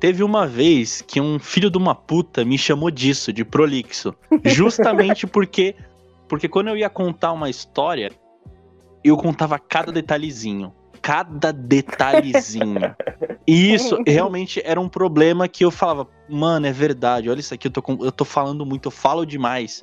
Teve 0.00 0.24
uma 0.24 0.46
vez 0.46 1.02
que 1.02 1.20
um 1.20 1.38
filho 1.38 1.70
de 1.70 1.76
uma 1.76 1.94
puta 1.94 2.42
me 2.42 2.56
chamou 2.56 2.90
disso, 2.90 3.32
de 3.32 3.44
prolixo. 3.44 4.14
Justamente 4.44 5.26
porque. 5.28 5.76
Porque 6.26 6.48
quando 6.48 6.68
eu 6.68 6.76
ia 6.76 6.88
contar 6.88 7.32
uma 7.32 7.50
história, 7.50 8.10
eu 9.04 9.16
contava 9.16 9.58
cada 9.58 9.92
detalhezinho. 9.92 10.72
Cada 11.02 11.52
detalhezinho. 11.52 12.94
E 13.46 13.74
isso 13.74 13.98
realmente 14.06 14.62
era 14.64 14.80
um 14.80 14.88
problema 14.88 15.48
que 15.48 15.64
eu 15.64 15.70
falava, 15.70 16.08
mano, 16.28 16.66
é 16.66 16.72
verdade, 16.72 17.28
olha 17.28 17.40
isso 17.40 17.52
aqui, 17.52 17.66
eu 17.66 17.72
tô, 17.72 17.82
eu 18.04 18.12
tô 18.12 18.24
falando 18.24 18.64
muito, 18.64 18.86
eu 18.86 18.92
falo 18.92 19.26
demais. 19.26 19.82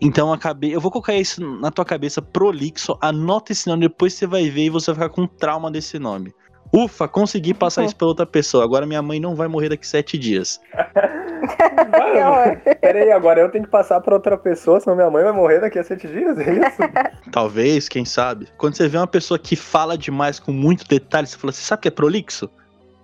Então 0.00 0.28
eu 0.28 0.34
acabei. 0.34 0.74
Eu 0.74 0.80
vou 0.80 0.90
colocar 0.90 1.14
isso 1.14 1.40
na 1.60 1.70
tua 1.70 1.84
cabeça, 1.84 2.20
prolixo, 2.20 2.98
anota 3.00 3.52
esse 3.52 3.66
nome, 3.68 3.88
depois 3.88 4.12
você 4.12 4.26
vai 4.26 4.50
ver 4.50 4.64
e 4.64 4.70
você 4.70 4.92
vai 4.92 5.06
ficar 5.06 5.14
com 5.14 5.26
trauma 5.26 5.70
desse 5.70 5.98
nome. 5.98 6.34
Ufa, 6.72 7.08
consegui 7.08 7.54
passar 7.54 7.84
isso 7.84 7.96
pra 7.96 8.06
outra 8.06 8.26
pessoa. 8.26 8.64
Agora 8.64 8.86
minha 8.86 9.02
mãe 9.02 9.20
não 9.20 9.34
vai 9.34 9.48
morrer 9.48 9.68
daqui 9.68 9.86
sete 9.86 10.18
dias. 10.18 10.60
que 10.76 12.18
horror. 12.18 12.58
Pera 12.80 12.98
aí, 12.98 13.12
agora 13.12 13.40
eu 13.40 13.50
tenho 13.50 13.64
que 13.64 13.70
passar 13.70 14.00
pra 14.00 14.14
outra 14.14 14.36
pessoa, 14.36 14.80
senão 14.80 14.96
minha 14.96 15.10
mãe 15.10 15.24
vai 15.24 15.32
morrer 15.32 15.60
daqui 15.60 15.78
a 15.78 15.84
sete 15.84 16.06
dias, 16.08 16.38
é 16.38 16.54
isso? 16.54 16.78
Talvez, 17.30 17.88
quem 17.88 18.04
sabe. 18.04 18.48
Quando 18.56 18.76
você 18.76 18.88
vê 18.88 18.96
uma 18.96 19.06
pessoa 19.06 19.38
que 19.38 19.56
fala 19.56 19.96
demais 19.96 20.38
com 20.38 20.52
muito 20.52 20.86
detalhe, 20.86 21.26
você 21.26 21.36
fala, 21.36 21.52
você 21.52 21.62
sabe 21.62 21.82
que 21.82 21.88
é 21.88 21.90
prolixo? 21.90 22.50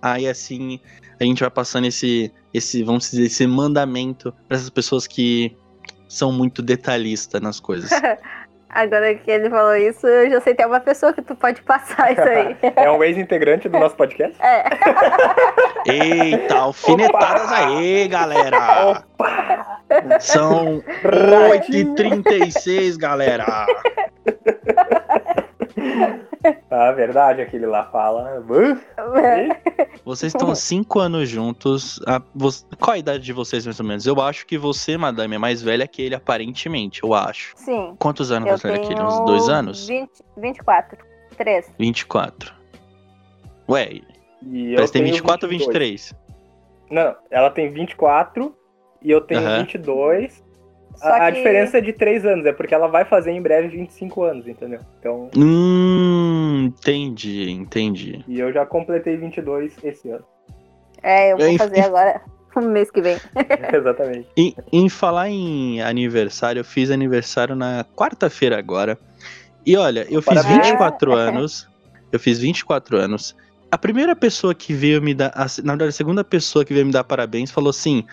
Aí 0.01 0.27
assim, 0.27 0.79
a 1.19 1.23
gente 1.23 1.39
vai 1.39 1.49
passando 1.49 1.85
esse, 1.85 2.31
esse 2.53 2.83
vamos 2.83 3.09
dizer, 3.09 3.23
esse 3.23 3.47
mandamento 3.47 4.33
pra 4.47 4.57
essas 4.57 4.69
pessoas 4.69 5.07
que 5.07 5.55
são 6.07 6.31
muito 6.31 6.61
detalhistas 6.61 7.41
nas 7.41 7.59
coisas. 7.59 7.89
Agora 8.73 9.13
que 9.13 9.29
ele 9.29 9.51
falou 9.51 9.75
isso, 9.75 10.07
eu 10.07 10.31
já 10.31 10.41
sei 10.41 10.55
ter 10.55 10.65
uma 10.65 10.79
pessoa 10.79 11.13
que 11.13 11.21
tu 11.21 11.35
pode 11.35 11.61
passar 11.61 12.11
isso 12.11 12.21
aí. 12.21 12.57
É 12.75 12.89
um 12.89 13.03
ex-integrante 13.03 13.69
do 13.69 13.77
nosso 13.79 13.95
podcast? 13.95 14.35
É. 14.41 14.63
Eita, 15.85 16.55
alfinetadas 16.55 17.51
aí, 17.51 18.07
galera! 18.07 18.89
Opa! 18.89 19.79
São 20.19 20.83
8h36, 21.03 22.97
galera! 22.97 23.45
Ah, 26.69 26.91
verdade, 26.95 27.41
aquele 27.41 27.65
lá 27.65 27.85
fala. 27.85 28.41
"Hã? 28.97 29.49
Vocês 30.05 30.33
estão 30.33 30.49
há 30.51 30.55
5 30.55 30.99
anos 30.99 31.29
juntos. 31.29 31.99
a- 32.07 32.21
vo- 32.33 32.49
Qual 32.79 32.93
a 32.95 32.97
idade 32.97 33.23
de 33.23 33.33
vocês, 33.33 33.65
mais 33.65 33.79
ou 33.79 33.85
menos? 33.85 34.05
Eu 34.05 34.19
acho 34.21 34.45
que 34.45 34.57
você, 34.57 34.97
madame, 34.97 35.35
é 35.35 35.37
mais 35.37 35.61
velha 35.61 35.87
que 35.87 36.01
ele, 36.01 36.15
aparentemente, 36.15 37.03
eu 37.03 37.13
acho. 37.13 37.53
Sim. 37.55 37.95
Quantos 37.99 38.31
anos 38.31 38.47
Eu 38.47 38.51
mais 38.51 38.61
velha 38.61 38.79
que 38.79 38.87
ele? 38.87 38.95
tenho 38.95 39.07
Uns 39.07 39.19
dois 39.21 39.47
anos? 39.49 39.87
20, 39.87 40.09
24. 40.37 40.97
3. 41.37 41.73
24. 41.79 42.53
Ué, 43.69 44.01
E 44.45 44.75
que 44.75 44.91
tem 44.91 45.01
tenho 45.01 45.13
24 45.13 45.45
ou 45.47 45.49
22. 45.49 45.67
23? 46.11 46.13
Não, 46.91 47.15
ela 47.31 47.49
tem 47.49 47.71
24 47.71 48.55
e 49.01 49.09
eu 49.09 49.21
tenho 49.21 49.41
Aham. 49.41 49.59
22. 49.61 50.43
A, 51.01 51.27
a 51.27 51.31
que- 51.31 51.37
diferença 51.37 51.77
é 51.77 51.81
de 51.81 51.93
3 51.93 52.25
anos, 52.25 52.45
é 52.45 52.53
porque 52.53 52.73
ela 52.73 52.87
vai 52.87 53.05
fazer 53.05 53.31
em 53.31 53.41
breve 53.41 53.67
25 53.69 54.23
anos, 54.23 54.47
entendeu? 54.47 54.79
Então, 54.99 55.29
Hum, 55.37 56.65
entendi, 56.65 57.49
entendi. 57.49 58.23
e 58.27 58.39
eu 58.39 58.51
já 58.53 58.65
completei 58.65 59.17
22 59.17 59.73
esse 59.83 60.09
ano. 60.09 60.23
É, 61.01 61.33
eu 61.33 61.37
vou 61.37 61.47
Enfim. 61.47 61.57
fazer 61.57 61.81
agora 61.81 62.21
no 62.55 62.69
mês 62.69 62.89
que 62.91 63.01
vem. 63.01 63.17
Exatamente. 63.73 64.27
Em, 64.37 64.55
em 64.71 64.89
falar 64.89 65.29
em 65.29 65.81
aniversário, 65.81 66.59
eu 66.59 66.63
fiz 66.65 66.89
aniversário 66.91 67.55
na 67.55 67.85
quarta-feira 67.95 68.57
agora. 68.57 68.97
E 69.65 69.75
olha, 69.77 70.05
eu 70.09 70.21
fiz 70.21 70.35
Parabéns. 70.41 70.67
24 70.67 71.13
anos. 71.13 71.69
Eu 72.11 72.19
fiz 72.19 72.39
24 72.39 72.97
anos. 72.97 73.35
A 73.71 73.77
primeira 73.77 74.15
pessoa 74.15 74.53
que 74.53 74.71
veio 74.73 75.01
me 75.01 75.13
dar. 75.15 75.31
a- 75.33 75.47
na 75.63 75.73
verdade, 75.73 75.89
a 75.89 75.91
segunda 75.91 76.23
pessoa 76.23 76.63
que 76.63 76.73
veio 76.73 76.85
me 76.85 76.91
dar 76.91 77.03
parabéns 77.03 77.49
falou 77.49 77.69
assim: 77.71 78.05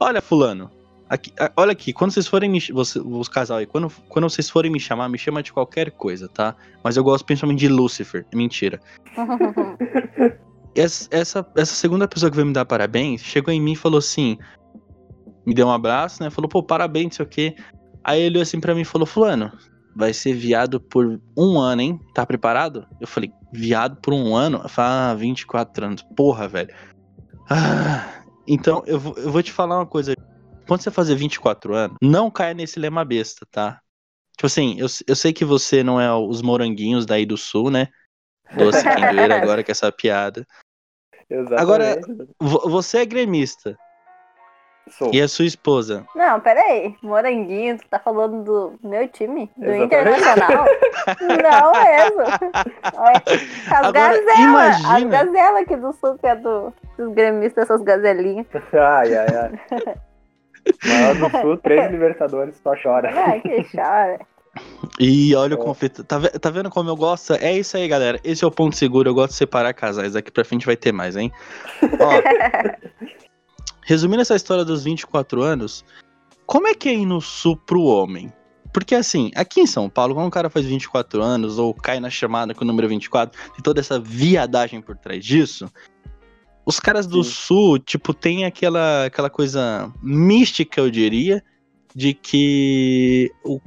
Olha, 0.00 0.20
Fulano, 0.20 0.70
aqui, 1.08 1.32
olha 1.56 1.72
aqui, 1.72 1.92
quando 1.92 2.12
vocês 2.12 2.26
forem 2.26 2.50
me. 2.50 2.60
Você, 2.72 2.98
os 2.98 3.28
casal 3.28 3.58
aí, 3.58 3.66
quando, 3.66 3.90
quando 4.08 4.28
vocês 4.28 4.48
forem 4.48 4.70
me 4.70 4.80
chamar, 4.80 5.08
me 5.08 5.18
chama 5.18 5.42
de 5.42 5.52
qualquer 5.52 5.90
coisa, 5.90 6.28
tá? 6.28 6.54
Mas 6.82 6.96
eu 6.96 7.04
gosto 7.04 7.24
principalmente 7.24 7.60
de 7.60 7.68
Lucifer. 7.68 8.26
Mentira. 8.34 8.80
Essa, 10.76 11.08
essa, 11.12 11.46
essa 11.56 11.72
segunda 11.72 12.08
pessoa 12.08 12.28
que 12.28 12.34
veio 12.34 12.48
me 12.48 12.52
dar 12.52 12.64
parabéns 12.64 13.20
chegou 13.20 13.54
em 13.54 13.60
mim 13.60 13.74
e 13.74 13.76
falou 13.76 13.98
assim: 13.98 14.36
me 15.46 15.54
deu 15.54 15.68
um 15.68 15.70
abraço, 15.70 16.20
né? 16.20 16.30
Falou, 16.30 16.48
pô, 16.48 16.64
parabéns, 16.64 17.04
não 17.04 17.12
sei 17.12 17.24
o 17.24 17.28
quê. 17.28 17.56
Aí 18.02 18.20
ele 18.20 18.30
olhou 18.30 18.42
assim 18.42 18.58
pra 18.58 18.74
mim 18.74 18.80
e 18.80 18.84
falou: 18.84 19.06
Fulano, 19.06 19.52
vai 19.94 20.12
ser 20.12 20.34
viado 20.34 20.80
por 20.80 21.20
um 21.36 21.58
ano, 21.58 21.80
hein? 21.80 22.00
Tá 22.12 22.26
preparado? 22.26 22.86
Eu 23.00 23.06
falei: 23.06 23.32
viado 23.52 23.96
por 24.00 24.12
um 24.12 24.34
ano? 24.34 24.60
Eu 24.62 24.68
falei, 24.68 25.12
ah, 25.12 25.14
24 25.14 25.86
anos. 25.86 26.02
Porra, 26.16 26.48
velho. 26.48 26.74
Ah, 27.48 28.22
então, 28.46 28.82
eu 28.86 29.00
eu 29.16 29.30
vou 29.30 29.42
te 29.42 29.52
falar 29.52 29.78
uma 29.78 29.86
coisa. 29.86 30.14
Quando 30.66 30.80
você 30.82 30.90
fazer 30.90 31.14
24 31.14 31.74
anos, 31.74 31.96
não 32.02 32.30
caia 32.30 32.54
nesse 32.54 32.78
lema 32.78 33.04
besta, 33.04 33.46
tá? 33.50 33.80
Tipo 34.36 34.46
assim, 34.46 34.76
eu, 34.80 34.86
eu 35.06 35.14
sei 35.14 35.32
que 35.32 35.44
você 35.44 35.82
não 35.82 36.00
é 36.00 36.12
os 36.12 36.42
moranguinhos 36.42 37.06
daí 37.06 37.24
do 37.26 37.36
sul, 37.36 37.70
né? 37.70 37.88
Doce 38.56 38.82
quem 38.94 39.08
doer 39.10 39.30
agora 39.32 39.62
com 39.62 39.70
essa 39.70 39.92
piada. 39.92 40.46
Exatamente. 41.30 41.60
Agora- 41.62 42.00
Vo- 42.40 42.68
Você 42.68 42.98
é 42.98 43.04
gremista. 43.06 43.76
Sou. 44.90 45.14
E 45.14 45.22
a 45.22 45.26
sua 45.26 45.46
esposa? 45.46 46.04
Não, 46.14 46.38
peraí. 46.40 46.94
Moranguinho, 47.02 47.78
tu 47.78 47.88
tá 47.88 47.98
falando 47.98 48.44
do 48.44 48.78
meu 48.86 49.08
time? 49.08 49.50
Do 49.56 49.64
Exatamente. 49.64 49.84
Internacional? 49.86 50.64
Não 51.42 51.72
mesmo. 51.84 52.20
Olha, 52.92 53.22
As 53.70 53.86
Agora, 53.86 53.92
gazelas. 53.92 54.84
As 54.84 55.04
gazelas 55.04 55.62
aqui 55.62 55.76
do 55.76 55.92
sul, 55.94 56.18
que 56.18 56.26
é 56.26 56.36
do, 56.36 56.70
dos 56.98 57.14
gremistas, 57.14 57.64
essas 57.64 57.82
gazelinhas. 57.82 58.46
Ai, 58.74 59.14
ai, 59.16 59.26
ai. 59.36 59.94
Maior 60.84 61.14
do 61.14 61.30
Sul, 61.40 61.56
três 61.58 61.90
Libertadores, 61.90 62.56
só 62.62 62.74
chora. 62.80 63.10
Ah, 63.10 63.38
que 63.40 63.64
chora. 63.74 64.20
E 65.00 65.34
olha 65.34 65.56
o 65.56 65.60
É. 65.60 65.62
conflito. 65.62 66.04
Tá, 66.04 66.20
tá 66.20 66.50
vendo 66.50 66.70
como 66.70 66.88
eu 66.88 66.96
gosto? 66.96 67.34
É 67.34 67.52
isso 67.58 67.76
aí, 67.76 67.88
galera. 67.88 68.20
Esse 68.22 68.44
é 68.44 68.46
o 68.46 68.50
ponto 68.50 68.76
seguro. 68.76 69.08
Eu 69.08 69.14
gosto 69.14 69.30
de 69.30 69.36
separar 69.36 69.72
casais. 69.74 70.12
Daqui 70.12 70.30
pra 70.30 70.44
frente 70.44 70.64
vai 70.66 70.76
ter 70.76 70.92
mais, 70.92 71.16
hein? 71.16 71.32
Ó, 72.00 72.22
resumindo 73.84 74.22
essa 74.22 74.36
história 74.36 74.64
dos 74.64 74.84
24 74.84 75.42
anos, 75.42 75.84
como 76.46 76.68
é 76.68 76.74
que 76.74 76.88
é 76.88 76.94
ir 76.94 77.06
no 77.06 77.20
sul 77.20 77.56
pro 77.56 77.82
homem? 77.82 78.32
Porque 78.72 78.94
assim, 78.94 79.30
aqui 79.36 79.60
em 79.60 79.66
São 79.66 79.88
Paulo, 79.88 80.14
quando 80.14 80.26
um 80.26 80.30
cara 80.30 80.50
faz 80.50 80.66
24 80.66 81.22
anos 81.22 81.58
ou 81.58 81.72
cai 81.72 82.00
na 82.00 82.10
chamada 82.10 82.54
com 82.54 82.64
o 82.64 82.66
número 82.66 82.88
24, 82.88 83.38
tem 83.52 83.62
toda 83.62 83.80
essa 83.80 84.00
viadagem 84.00 84.80
por 84.80 84.96
trás 84.96 85.24
disso. 85.24 85.70
Os 86.66 86.80
caras 86.80 87.06
do 87.06 87.22
Sim. 87.22 87.30
sul, 87.30 87.78
tipo, 87.78 88.14
tem 88.14 88.44
aquela, 88.44 89.06
aquela 89.06 89.28
coisa 89.28 89.92
mística, 90.02 90.80
eu 90.80 90.90
diria, 90.90 91.42
de 91.94 92.14
que 92.14 93.30
o, 93.44 93.60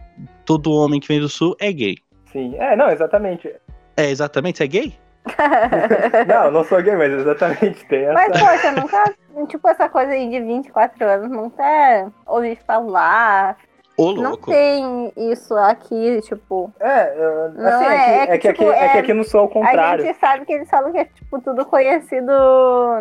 todo 0.45 0.71
homem 0.71 0.99
que 0.99 1.07
vem 1.07 1.19
do 1.19 1.29
sul 1.29 1.55
é 1.59 1.71
gay. 1.71 1.97
Sim, 2.31 2.55
é, 2.57 2.75
não, 2.75 2.89
exatamente. 2.89 3.53
É 3.95 4.09
exatamente, 4.09 4.63
é 4.63 4.67
gay? 4.67 4.93
Não, 6.25 6.45
eu 6.45 6.51
não 6.51 6.63
sou 6.63 6.81
gay, 6.81 6.95
mas 6.95 7.11
exatamente 7.11 7.85
tem 7.87 8.03
essa. 8.03 8.13
Mas, 8.13 8.39
poxa, 8.39 8.71
nunca. 8.71 9.13
Tipo, 9.49 9.67
essa 9.67 9.89
coisa 9.89 10.13
aí 10.13 10.29
de 10.29 10.39
24 10.39 11.05
anos, 11.05 11.29
nunca 11.29 12.11
ouvi 12.25 12.57
falar. 12.65 13.57
Ô, 13.97 14.13
Não 14.13 14.37
tem 14.37 15.11
isso 15.15 15.55
aqui, 15.55 16.21
tipo. 16.21 16.71
É, 16.79 17.13
eu- 17.17 17.49
Não, 17.53 17.67
assim, 17.67 17.85
é- 17.85 18.23
é, 18.23 18.25
que, 18.27 18.31
é 18.31 18.33
é, 18.33 18.37
que, 18.37 18.53
tipo, 18.53 18.69
aqui, 18.69 18.79
é 18.79 18.89
que 18.89 18.97
é- 18.97 18.99
aqui 19.01 19.13
no 19.13 19.23
Sul 19.23 19.39
é 19.39 19.43
o 19.43 19.45
A 19.47 19.49
contrário. 19.49 20.05
gente 20.05 20.19
sabe 20.19 20.45
que 20.45 20.53
eles 20.53 20.69
falam 20.69 20.91
que 20.91 20.99
é, 20.99 21.05
tipo, 21.05 21.41
tudo 21.41 21.65
conhecido, 21.65 22.31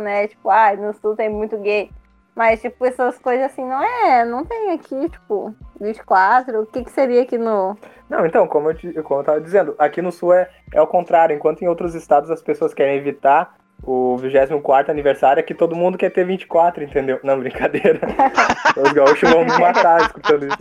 né? 0.00 0.26
Tipo, 0.28 0.48
ah, 0.48 0.74
no 0.74 0.94
sul 0.94 1.14
tem 1.14 1.28
muito 1.28 1.58
gay. 1.58 1.90
Mas, 2.34 2.60
tipo, 2.60 2.84
essas 2.84 3.18
coisas 3.18 3.46
assim, 3.46 3.64
não 3.66 3.82
é. 3.82 4.24
Não 4.24 4.44
tem 4.44 4.70
aqui, 4.72 5.08
tipo, 5.08 5.54
24. 5.80 6.62
O 6.62 6.66
que 6.66 6.84
que 6.84 6.90
seria 6.90 7.22
aqui 7.22 7.36
no. 7.38 7.76
Não, 8.08 8.24
então, 8.26 8.46
como 8.46 8.70
eu, 8.70 8.74
te- 8.74 8.92
como 9.02 9.20
eu 9.20 9.24
tava 9.24 9.40
dizendo, 9.40 9.74
aqui 9.78 10.00
no 10.02 10.12
Sul 10.12 10.32
é, 10.34 10.48
é 10.72 10.80
o 10.80 10.86
contrário. 10.86 11.34
Enquanto 11.36 11.62
em 11.62 11.68
outros 11.68 11.94
estados 11.94 12.30
as 12.30 12.42
pessoas 12.42 12.72
querem 12.74 12.96
evitar 12.96 13.54
o 13.86 14.16
24 14.16 14.90
aniversário, 14.90 15.40
aqui 15.40 15.54
todo 15.54 15.76
mundo 15.76 15.96
quer 15.96 16.10
ter 16.10 16.26
24, 16.26 16.82
entendeu? 16.82 17.20
Não, 17.22 17.38
brincadeira. 17.38 18.00
Os 18.76 18.92
gaúchos 18.92 19.30
vão 19.30 19.44
me 19.44 19.58
matar 19.58 20.00
escutando 20.00 20.46
isso. 20.46 20.58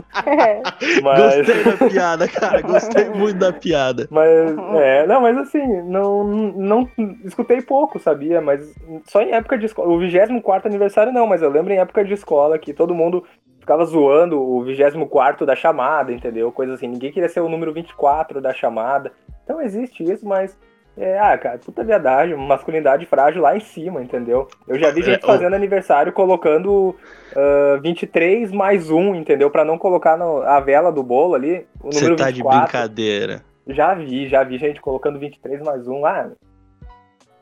Mas, 1.01 1.38
Gostei 1.38 1.63
da 1.63 1.89
piada, 1.89 2.27
cara. 2.27 2.62
Gostei 2.62 3.10
muito 3.10 3.39
da 3.39 3.51
piada. 3.51 4.08
mas 4.12 4.29
é, 4.75 5.08
não, 5.08 5.22
mas 5.22 5.38
assim, 5.38 5.65
não, 5.84 6.24
não 6.24 6.89
escutei 7.24 7.62
pouco, 7.62 7.98
sabia? 7.98 8.39
Mas 8.39 8.74
só 9.05 9.22
em 9.22 9.32
época 9.32 9.58
de 9.58 9.65
escola. 9.65 9.89
O 9.89 10.00
24 10.00 10.67
aniversário 10.70 11.12
não, 11.12 11.25
mas 11.25 11.41
eu 11.41 11.50
lembro 11.50 11.74
em 11.74 11.79
época 11.79 12.05
de 12.05 12.13
escola 12.13 12.60
que 12.60 12.74
todo 12.74 12.94
mundo 12.94 13.24
ficava 13.60 13.84
zoando 13.86 14.39
o 14.39 14.63
24 14.63 15.46
da 15.48 15.55
chamada, 15.55 16.13
entendeu? 16.13 16.51
Coisa 16.51 16.75
assim, 16.75 16.88
ninguém 16.88 17.12
queria 17.12 17.27
ser 17.27 17.39
o 17.39 17.50
número 17.50 17.74
24 17.74 18.39
da 18.39 18.53
chamada. 18.53 19.12
Então 19.44 19.60
existe 19.60 20.03
isso, 20.03 20.27
mas. 20.27 20.55
É, 20.98 21.20
ah, 21.20 21.38
cara, 21.38 21.58
puta 21.58 21.84
viadagem, 21.84 22.38
masculinidade 22.38 23.06
frágil 23.06 23.42
lá 23.42 23.56
em 23.56 23.60
cima, 23.60 24.02
entendeu? 24.02 24.48
Eu 24.66 24.80
já 24.80 24.92
vi 24.92 25.02
gente 25.04 25.22
É, 25.22 25.25
o- 25.25 25.28
fazendo 25.28 25.54
aniversário 25.54 26.14
colocando 26.14 26.96
ah, 27.36 27.78
23 27.82 28.52
mais 28.52 28.90
um, 28.90 29.14
entendeu? 29.14 29.50
Pra 29.52 29.66
não 29.66 29.78
colocar 29.78 30.16
no- 30.18 30.42
a 30.42 30.60
vela 30.62 30.92
do 30.92 31.04
bolo 31.04 31.36
ali, 31.36 31.66
o 31.84 31.92
Você 31.92 32.00
número 32.00 32.16
tá 32.16 32.32
de 32.32 32.38
24. 32.42 32.62
brincadeira. 32.62 33.42
Já 33.68 33.94
vi, 33.94 34.28
já 34.30 34.44
vi 34.44 34.58
gente 34.58 34.80
colocando 34.80 35.20
23 35.20 35.62
mais 35.62 35.86
um. 35.88 36.06
Ah, 36.06 36.30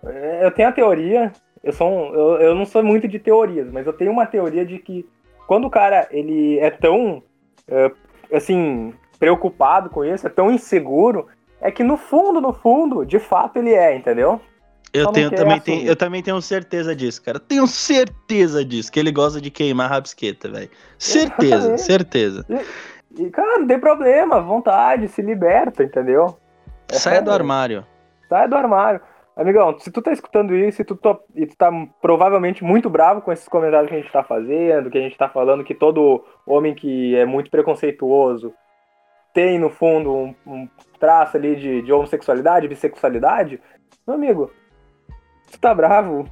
é, 0.05 0.39
eu 0.45 0.51
tenho 0.51 0.69
a 0.69 0.71
teoria, 0.71 1.31
eu, 1.63 1.73
sou 1.73 1.89
um- 1.89 2.13
eu, 2.13 2.41
eu 2.41 2.55
não 2.55 2.65
sou 2.65 2.83
muito 2.83 3.07
de 3.07 3.19
teorias, 3.19 3.69
mas 3.71 3.85
eu 3.85 3.93
tenho 3.93 4.11
uma 4.11 4.25
teoria 4.25 4.65
de 4.65 4.79
que 4.79 5.05
quando 5.47 5.65
o 5.65 5.69
cara 5.69 6.07
ele 6.09 6.57
é 6.59 6.71
tão, 6.71 7.21
é, 7.67 7.91
assim, 8.33 8.93
preocupado 9.19 9.89
com 9.89 10.03
isso, 10.03 10.25
é 10.25 10.29
tão 10.29 10.51
inseguro, 10.51 11.27
é 11.63 11.71
que 11.71 11.83
no 11.83 11.95
fundo, 11.95 12.41
no 12.41 12.51
fundo, 12.51 13.05
de 13.05 13.17
fato 13.19 13.57
ele 13.57 13.73
é, 13.73 13.95
entendeu? 13.95 14.39
Eu, 14.93 15.07
tenho, 15.11 15.29
quer 15.29 15.37
também 15.37 15.59
tenho, 15.59 15.87
eu 15.87 15.95
também 15.95 16.21
tenho 16.21 16.39
certeza 16.39 16.95
disso, 16.95 17.23
cara. 17.23 17.39
Tenho 17.39 17.65
certeza 17.65 18.63
disso, 18.63 18.91
que 18.91 18.99
ele 18.99 19.11
gosta 19.11 19.41
de 19.41 19.49
queimar 19.49 19.89
rabisqueta, 19.89 20.49
velho. 20.49 20.69
Certeza, 20.99 21.77
certeza. 21.77 22.45
E, 23.17 23.29
cara, 23.31 23.57
não 23.57 23.65
tem 23.65 23.79
problema, 23.79 24.39
vontade, 24.39 25.07
se 25.07 25.21
liberta, 25.21 25.83
entendeu? 25.83 26.37
É, 26.91 26.95
Saia 26.95 27.21
do 27.21 27.31
armário. 27.31 27.83
Sai 28.29 28.47
do 28.47 28.55
armário. 28.55 29.01
Amigão, 29.35 29.79
se 29.79 29.89
tu 29.89 29.99
tá 29.99 30.11
escutando 30.11 30.55
isso 30.55 30.83
e 30.83 30.85
tu, 30.85 30.95
tá- 30.95 31.17
e 31.33 31.47
tu 31.47 31.55
tá 31.57 31.71
provavelmente 31.99 32.63
muito 32.63 32.87
bravo 32.87 33.21
com 33.21 33.31
esses 33.31 33.47
comentários 33.47 33.89
que 33.89 33.95
a 33.95 33.99
gente 33.99 34.11
tá 34.11 34.23
fazendo, 34.23 34.91
que 34.91 34.97
a 34.97 35.01
gente 35.01 35.17
tá 35.17 35.27
falando 35.27 35.63
que 35.63 35.73
todo 35.73 36.23
homem 36.45 36.75
que 36.75 37.15
é 37.15 37.25
muito 37.25 37.49
preconceituoso 37.49 38.53
tem, 39.33 39.59
no 39.59 39.69
fundo, 39.69 40.13
um, 40.13 40.35
um 40.45 40.69
traço 40.99 41.37
ali 41.37 41.55
de, 41.55 41.81
de 41.81 41.91
homossexualidade, 41.91 42.67
bissexualidade, 42.67 43.59
meu 44.05 44.15
amigo, 44.15 44.51
tu 45.51 45.59
tá 45.59 45.73
bravo, 45.73 46.25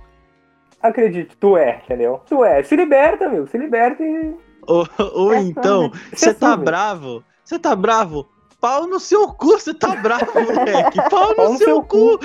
acredite, 0.82 1.36
tu 1.38 1.58
é, 1.58 1.82
entendeu? 1.84 2.22
Tu 2.28 2.44
é. 2.46 2.64
Se 2.64 2.76
liberta, 2.76 3.26
amigo, 3.26 3.48
se 3.48 3.58
liberta 3.58 4.04
e... 4.04 4.36
Ou, 4.68 4.88
ou 5.16 5.34
É 5.34 5.40
então, 5.40 5.92
você 6.14 6.34
tá 6.34 6.56
bravo, 6.56 7.24
você 7.44 7.58
tá 7.58 7.76
bravo, 7.76 8.30
Pau 8.62 8.86
no 8.86 9.00
seu 9.00 9.28
cu, 9.28 9.60
você 9.60 9.74
tá 9.74 9.96
bravo, 9.96 10.32
moleque. 10.40 10.98
Pau 11.10 11.30
no, 11.30 11.36
Pau 11.36 11.52
no 11.54 11.58
seu, 11.58 11.68
seu 11.68 11.84
cu. 11.84 12.20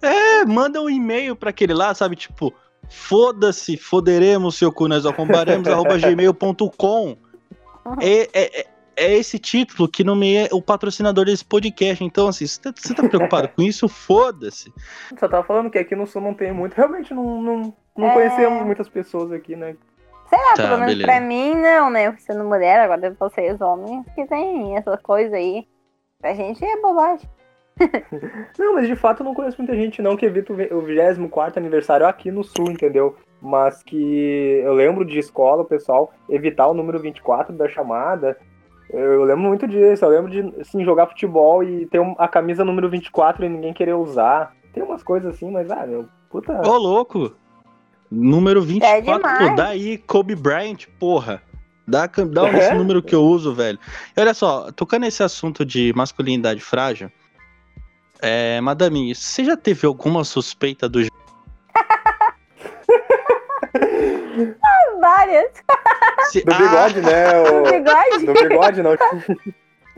É, 0.00 0.44
manda 0.46 0.80
um 0.80 0.88
e-mail 0.88 1.36
pra 1.36 1.50
aquele 1.50 1.74
lá, 1.74 1.94
sabe? 1.94 2.16
Tipo, 2.16 2.52
foda-se, 2.88 3.76
foderemos 3.76 4.56
seu 4.56 4.72
cu, 4.72 4.88
nós 4.88 5.04
arrombaremos, 5.04 5.68
arroba 5.68 5.98
gmail.com. 6.00 7.16
É, 8.00 8.28
é, 8.32 8.66
é- 8.96 9.14
esse 9.14 9.38
título 9.38 9.88
que 9.88 10.02
nomeia 10.04 10.48
o 10.52 10.60
patrocinador 10.62 11.24
desse 11.24 11.44
podcast. 11.44 12.02
Então, 12.04 12.28
assim, 12.28 12.46
você 12.46 12.60
tá, 12.60 12.72
você 12.76 12.94
tá 12.94 13.08
preocupado 13.08 13.48
com 13.48 13.62
isso? 13.62 13.88
Foda-se. 13.90 14.72
Só 15.18 15.28
tava 15.28 15.44
falando 15.44 15.70
que 15.70 15.78
aqui 15.78 15.94
no 15.96 16.06
sul 16.06 16.22
não 16.22 16.34
tem 16.34 16.52
muito. 16.52 16.74
Realmente 16.74 17.12
não, 17.14 17.40
não, 17.42 17.74
não 17.96 18.08
É. 18.08 18.12
conhecemos 18.14 18.64
muitas 18.64 18.88
pessoas 18.88 19.32
aqui, 19.32 19.54
né? 19.56 19.76
Sei 20.28 20.38
lá, 20.38 20.54
Tá, 20.54 20.62
pelo 20.62 20.78
menos 20.78 20.94
beleza. 20.94 21.06
pra 21.06 21.20
mim 21.20 21.54
não, 21.54 21.90
né? 21.90 22.06
Eu 22.06 22.14
sendo 22.18 22.44
mulher, 22.44 22.80
agora 22.80 23.14
vocês 23.20 23.60
homens 23.60 24.04
que 24.14 24.24
tem 24.26 24.76
essa 24.76 24.96
coisa 24.96 25.36
aí. 25.36 25.66
Pra 26.20 26.32
gente 26.34 26.64
é 26.64 26.80
bobagem. 26.80 27.28
Não, 28.58 28.74
mas 28.74 28.86
de 28.86 28.94
fato 28.94 29.20
eu 29.20 29.24
não 29.24 29.34
conheço 29.34 29.56
muita 29.58 29.74
gente 29.74 30.02
não 30.02 30.14
que 30.16 30.26
evita 30.26 30.52
o 30.52 30.80
24 30.82 31.58
aniversário 31.58 32.06
aqui 32.06 32.30
no 32.30 32.44
sul, 32.44 32.70
entendeu? 32.70 33.16
Mas 33.40 33.82
que 33.82 34.60
eu 34.64 34.74
lembro 34.74 35.04
de 35.04 35.18
escola, 35.18 35.62
o 35.62 35.66
pessoal 35.66 36.12
evitar 36.28 36.66
o 36.68 36.74
número 36.74 37.00
24 37.00 37.52
da 37.56 37.68
chamada. 37.68 38.38
Eu 38.92 39.24
lembro 39.24 39.44
muito 39.44 39.66
disso, 39.66 40.04
eu 40.04 40.10
lembro 40.10 40.30
de 40.30 40.60
assim, 40.60 40.84
jogar 40.84 41.06
futebol 41.06 41.64
e 41.64 41.86
ter 41.86 42.00
a 42.18 42.28
camisa 42.28 42.64
número 42.64 42.90
24 42.90 43.44
e 43.44 43.48
ninguém 43.48 43.72
querer 43.72 43.94
usar. 43.94 44.54
Tem 44.72 44.82
umas 44.82 45.02
coisas 45.02 45.34
assim, 45.34 45.50
mas 45.50 45.70
ah, 45.70 45.86
meu, 45.86 46.06
puta. 46.28 46.60
Ô, 46.66 46.76
louco. 46.76 47.34
Número 48.10 48.60
24, 48.60 49.02
demais. 49.02 49.38
pô, 49.50 49.56
daí 49.56 49.96
Kobe 49.96 50.34
Bryant, 50.34 50.86
porra. 50.98 51.42
Dá, 51.88 52.06
dá 52.06 52.48
É? 52.52 52.58
esse 52.58 52.74
número 52.74 53.02
que 53.02 53.14
eu 53.14 53.22
uso, 53.22 53.54
velho. 53.54 53.78
E 54.14 54.20
olha 54.20 54.34
só, 54.34 54.70
tocando 54.72 55.02
nesse 55.02 55.22
assunto 55.22 55.64
de 55.64 55.94
masculinidade 55.96 56.60
frágil, 56.60 57.10
é, 58.20 58.60
Madame, 58.60 59.14
você 59.14 59.44
já 59.44 59.56
teve 59.56 59.86
alguma 59.86 60.24
suspeita 60.24 60.86
do 60.88 61.00
Várias. 65.02 65.50
Se- 66.30 66.44
Do 66.44 66.54
bigode, 66.54 67.00
né? 67.02 67.24
Do 67.42 67.56
O... 67.56 67.62
bigode. 67.72 68.26
Do 68.26 68.32
bigode, 68.32 68.82
não. 68.84 68.92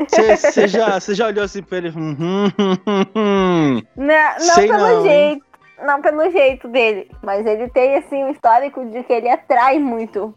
Você 0.09 0.67
já, 0.67 0.99
cê 0.99 1.15
já 1.15 1.27
olhou 1.27 1.45
assim 1.45 1.63
pra 1.63 1.77
ele? 1.79 1.91
Hum, 1.91 2.17
hum, 2.19 2.49
hum, 2.59 3.05
hum. 3.15 3.83
Não, 3.95 4.07
não 4.33 4.41
Sei 4.41 4.67
pelo 4.67 4.79
não, 4.79 5.07
hein? 5.07 5.09
jeito. 5.09 5.45
Não 5.85 6.01
pelo 6.03 6.31
jeito 6.31 6.69
dele. 6.69 7.11
Mas 7.23 7.45
ele 7.47 7.69
tem, 7.69 7.97
assim, 7.97 8.25
um 8.25 8.31
histórico 8.31 8.85
de 8.87 9.03
que 9.05 9.13
ele 9.13 9.29
atrai 9.29 9.79
muito 9.79 10.35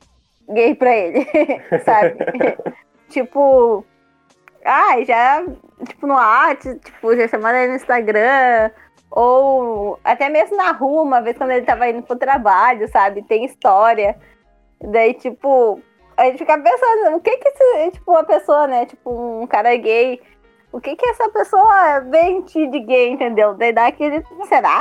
gay 0.49 0.75
pra 0.75 0.93
ele. 0.95 1.25
sabe? 1.85 2.17
tipo. 3.09 3.85
Ah, 4.65 5.01
já. 5.05 5.43
Tipo, 5.87 6.07
no 6.07 6.17
arte, 6.17 6.75
tipo, 6.83 7.15
já 7.15 7.27
chamaram 7.29 7.57
ele 7.59 7.69
no 7.69 7.75
Instagram. 7.77 8.69
Ou 9.09 9.97
até 10.03 10.27
mesmo 10.27 10.57
na 10.57 10.71
rua, 10.73 11.01
uma 11.03 11.21
vez 11.21 11.37
quando 11.37 11.51
ele 11.51 11.65
tava 11.65 11.87
indo 11.87 12.03
pro 12.03 12.17
trabalho, 12.17 12.87
sabe? 12.91 13.23
Tem 13.23 13.45
história. 13.45 14.17
Daí, 14.81 15.13
tipo, 15.15 15.81
a 16.15 16.25
gente 16.25 16.39
fica 16.39 16.57
pensando, 16.57 17.15
o 17.15 17.19
que 17.19 17.37
que 17.37 17.49
esse, 17.49 17.91
tipo, 17.91 18.11
uma 18.11 18.23
pessoa, 18.23 18.67
né? 18.67 18.85
Tipo, 18.85 19.41
um 19.41 19.47
cara 19.47 19.75
gay, 19.75 20.21
o 20.71 20.79
que 20.79 20.95
que 20.95 21.09
essa 21.09 21.29
pessoa 21.29 22.05
em 22.13 22.41
ti 22.41 22.67
de 22.67 22.79
gay, 22.81 23.09
entendeu? 23.09 23.53
Daí 23.53 23.73
dá 23.73 23.87
aquele, 23.87 24.23
será? 24.47 24.79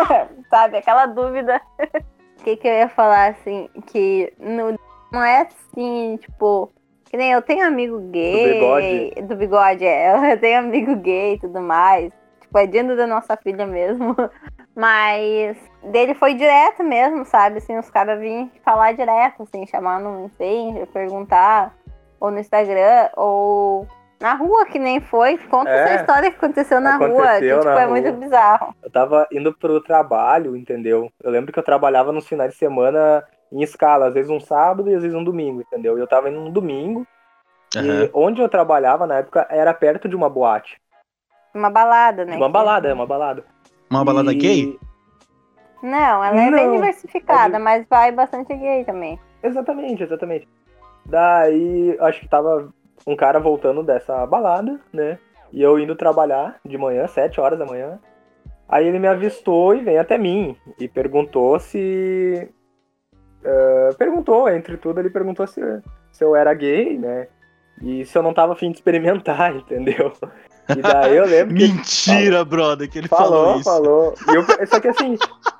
sabe, 0.50 0.78
aquela 0.78 1.06
dúvida. 1.06 1.60
O 2.38 2.44
que 2.44 2.56
que 2.56 2.68
eu 2.68 2.72
ia 2.72 2.88
falar, 2.88 3.30
assim, 3.30 3.68
que 3.86 4.32
no, 4.38 4.78
não 5.12 5.22
é 5.22 5.42
assim, 5.42 6.16
tipo, 6.18 6.72
que 7.06 7.16
nem 7.16 7.32
eu 7.32 7.42
tenho 7.42 7.66
amigo 7.66 7.98
gay. 8.10 8.54
bigode. 8.54 9.26
Do 9.26 9.36
bigode, 9.36 9.84
é. 9.84 10.12
Eu 10.32 10.40
tenho 10.40 10.58
amigo 10.58 10.94
gay 10.96 11.34
e 11.34 11.40
tudo 11.40 11.60
mais. 11.60 12.12
Tipo, 12.40 12.58
é 12.58 12.66
dentro 12.66 12.96
da 12.96 13.06
nossa 13.06 13.36
filha 13.36 13.66
mesmo. 13.66 14.14
Mas 14.78 15.56
dele 15.82 16.14
foi 16.14 16.34
direto 16.34 16.84
mesmo, 16.84 17.24
sabe? 17.24 17.58
Assim, 17.58 17.76
os 17.76 17.90
caras 17.90 18.20
vinham 18.20 18.48
falar 18.64 18.92
direto, 18.92 19.42
assim, 19.42 19.66
chamar 19.66 19.98
no 19.98 20.20
Messenger, 20.22 20.86
perguntar, 20.86 21.74
ou 22.20 22.30
no 22.30 22.38
Instagram, 22.38 23.08
ou 23.16 23.88
na 24.20 24.34
rua, 24.34 24.66
que 24.66 24.78
nem 24.78 25.00
foi. 25.00 25.36
Conta 25.36 25.68
É. 25.68 25.78
essa 25.80 25.94
história 26.02 26.30
que 26.30 26.36
aconteceu 26.36 26.80
na 26.80 26.96
rua, 26.96 27.08
que 27.08 27.20
Aconteceu 27.22 27.58
tipo, 27.58 27.70
na 27.70 27.80
é 27.80 27.84
rua. 27.86 27.90
muito 27.92 28.12
bizarro. 28.12 28.72
Eu 28.80 28.88
tava 28.92 29.26
indo 29.32 29.52
pro 29.52 29.80
trabalho, 29.80 30.54
entendeu? 30.56 31.10
Eu 31.24 31.32
lembro 31.32 31.52
que 31.52 31.58
eu 31.58 31.64
trabalhava 31.64 32.12
nos 32.12 32.28
finais 32.28 32.52
de 32.52 32.56
semana 32.56 33.24
em 33.50 33.60
escala, 33.62 34.06
às 34.06 34.14
vezes 34.14 34.30
um 34.30 34.38
sábado 34.38 34.88
e 34.88 34.94
às 34.94 35.02
vezes 35.02 35.16
um 35.16 35.24
domingo, 35.24 35.60
entendeu? 35.60 35.98
E 35.98 36.00
eu 36.00 36.06
tava 36.06 36.30
indo 36.30 36.38
no 36.38 36.50
domingo, 36.52 37.04
Aham. 37.76 38.04
e 38.04 38.10
onde 38.14 38.40
eu 38.40 38.48
trabalhava 38.48 39.08
na 39.08 39.16
época 39.18 39.44
era 39.50 39.74
perto 39.74 40.08
de 40.08 40.14
uma 40.14 40.30
boate. 40.30 40.80
Uma 41.52 41.68
balada, 41.68 42.24
né? 42.24 42.36
Uma 42.36 42.48
balada, 42.48 42.88
é 42.88 42.94
uma 42.94 43.06
balada. 43.06 43.42
Uma 43.90 44.04
balada 44.04 44.32
E- 44.32 44.36
gay? 44.36 44.78
Não, 45.82 46.24
ela 46.24 46.42
é 46.42 46.50
bem 46.50 46.72
diversificada, 46.72 47.58
mas 47.58 47.86
vai 47.88 48.10
bastante 48.10 48.54
gay 48.54 48.84
também. 48.84 49.18
Exatamente, 49.42 50.02
exatamente. 50.02 50.48
Daí, 51.06 51.96
acho 52.00 52.20
que 52.20 52.28
tava 52.28 52.68
um 53.06 53.14
cara 53.14 53.38
voltando 53.38 53.82
dessa 53.84 54.26
balada, 54.26 54.80
né? 54.92 55.18
E 55.52 55.62
eu 55.62 55.78
indo 55.78 55.94
trabalhar 55.94 56.58
de 56.64 56.76
manhã, 56.76 57.06
7 57.06 57.40
horas 57.40 57.58
da 57.58 57.64
manhã. 57.64 57.98
Aí 58.68 58.86
ele 58.86 58.98
me 58.98 59.06
avistou 59.06 59.74
e 59.74 59.80
veio 59.82 60.00
até 60.00 60.18
mim 60.18 60.56
e 60.78 60.88
perguntou 60.88 61.58
se. 61.60 62.50
eh, 63.44 63.90
perguntou, 63.96 64.48
entre 64.48 64.76
tudo, 64.76 65.00
ele 65.00 65.08
perguntou 65.10 65.46
se, 65.46 65.60
se 66.12 66.22
eu 66.24 66.34
era 66.36 66.52
gay, 66.52 66.98
né? 66.98 67.28
E 67.80 68.04
se 68.04 68.18
eu 68.18 68.22
não 68.22 68.34
tava 68.34 68.52
afim 68.52 68.70
de 68.70 68.78
experimentar, 68.78 69.54
entendeu? 69.56 70.12
E 70.76 70.82
daí 70.82 71.16
eu 71.16 71.24
lembro 71.26 71.54
que. 71.54 71.68
Mentira, 71.68 72.44
brother, 72.44 72.88
que 72.90 72.98
ele 72.98 73.08
Falou, 73.08 73.60
falou 73.60 73.60
isso. 73.60 73.64
falou. 73.64 74.14
Eu- 74.58 74.66
só 74.66 74.80
que 74.80 74.88
assim, 74.88 75.16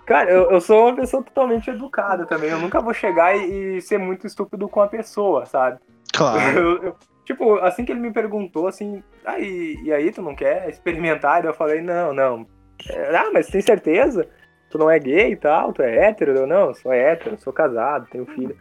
cara, 0.07 0.31
eu, 0.31 0.51
eu 0.51 0.61
sou 0.61 0.87
uma 0.87 0.97
pessoa 0.97 1.23
totalmente 1.23 1.71
educada 1.71 2.27
também. 2.27 2.51
Eu 2.51 2.59
nunca 2.59 2.81
vou 2.81 2.93
chegar 2.93 3.37
e, 3.37 3.77
e 3.77 3.81
ser 3.83 3.99
muito 3.99 4.27
estúpido 4.27 4.69
com 4.69 4.81
a 4.81 4.87
pessoa, 4.89 5.47
sabe? 5.47 5.79
Claro. 6.15 6.59
Eu- 6.59 6.83
eu- 6.83 6.97
tipo, 7.25 7.57
assim 7.61 7.85
que 7.85 7.93
ele 7.93 8.01
me 8.01 8.13
perguntou, 8.13 8.67
assim, 8.67 9.03
ah, 9.25 9.39
e, 9.39 9.79
e 9.83 9.93
aí, 9.93 10.11
tu 10.11 10.23
não 10.23 10.35
quer 10.35 10.69
experimentar? 10.69 11.45
Eu 11.45 11.55
falei, 11.55 11.81
não, 11.81 12.13
não. 12.13 12.47
É, 12.89 13.17
ah, 13.17 13.31
mas 13.33 13.49
tem 13.49 13.61
certeza? 13.61 14.27
Tu 14.71 14.77
não 14.79 14.91
é 14.91 14.99
gay 14.99 15.33
e 15.33 15.37
tal? 15.37 15.73
Tu 15.73 15.83
é 15.83 16.07
hétero? 16.09 16.33
Eu, 16.37 16.47
não, 16.47 16.75
sou 16.75 16.93
hétero, 16.93 17.39
sou 17.39 17.53
casado, 17.53 18.07
tenho 18.11 18.27
filho. 18.27 18.57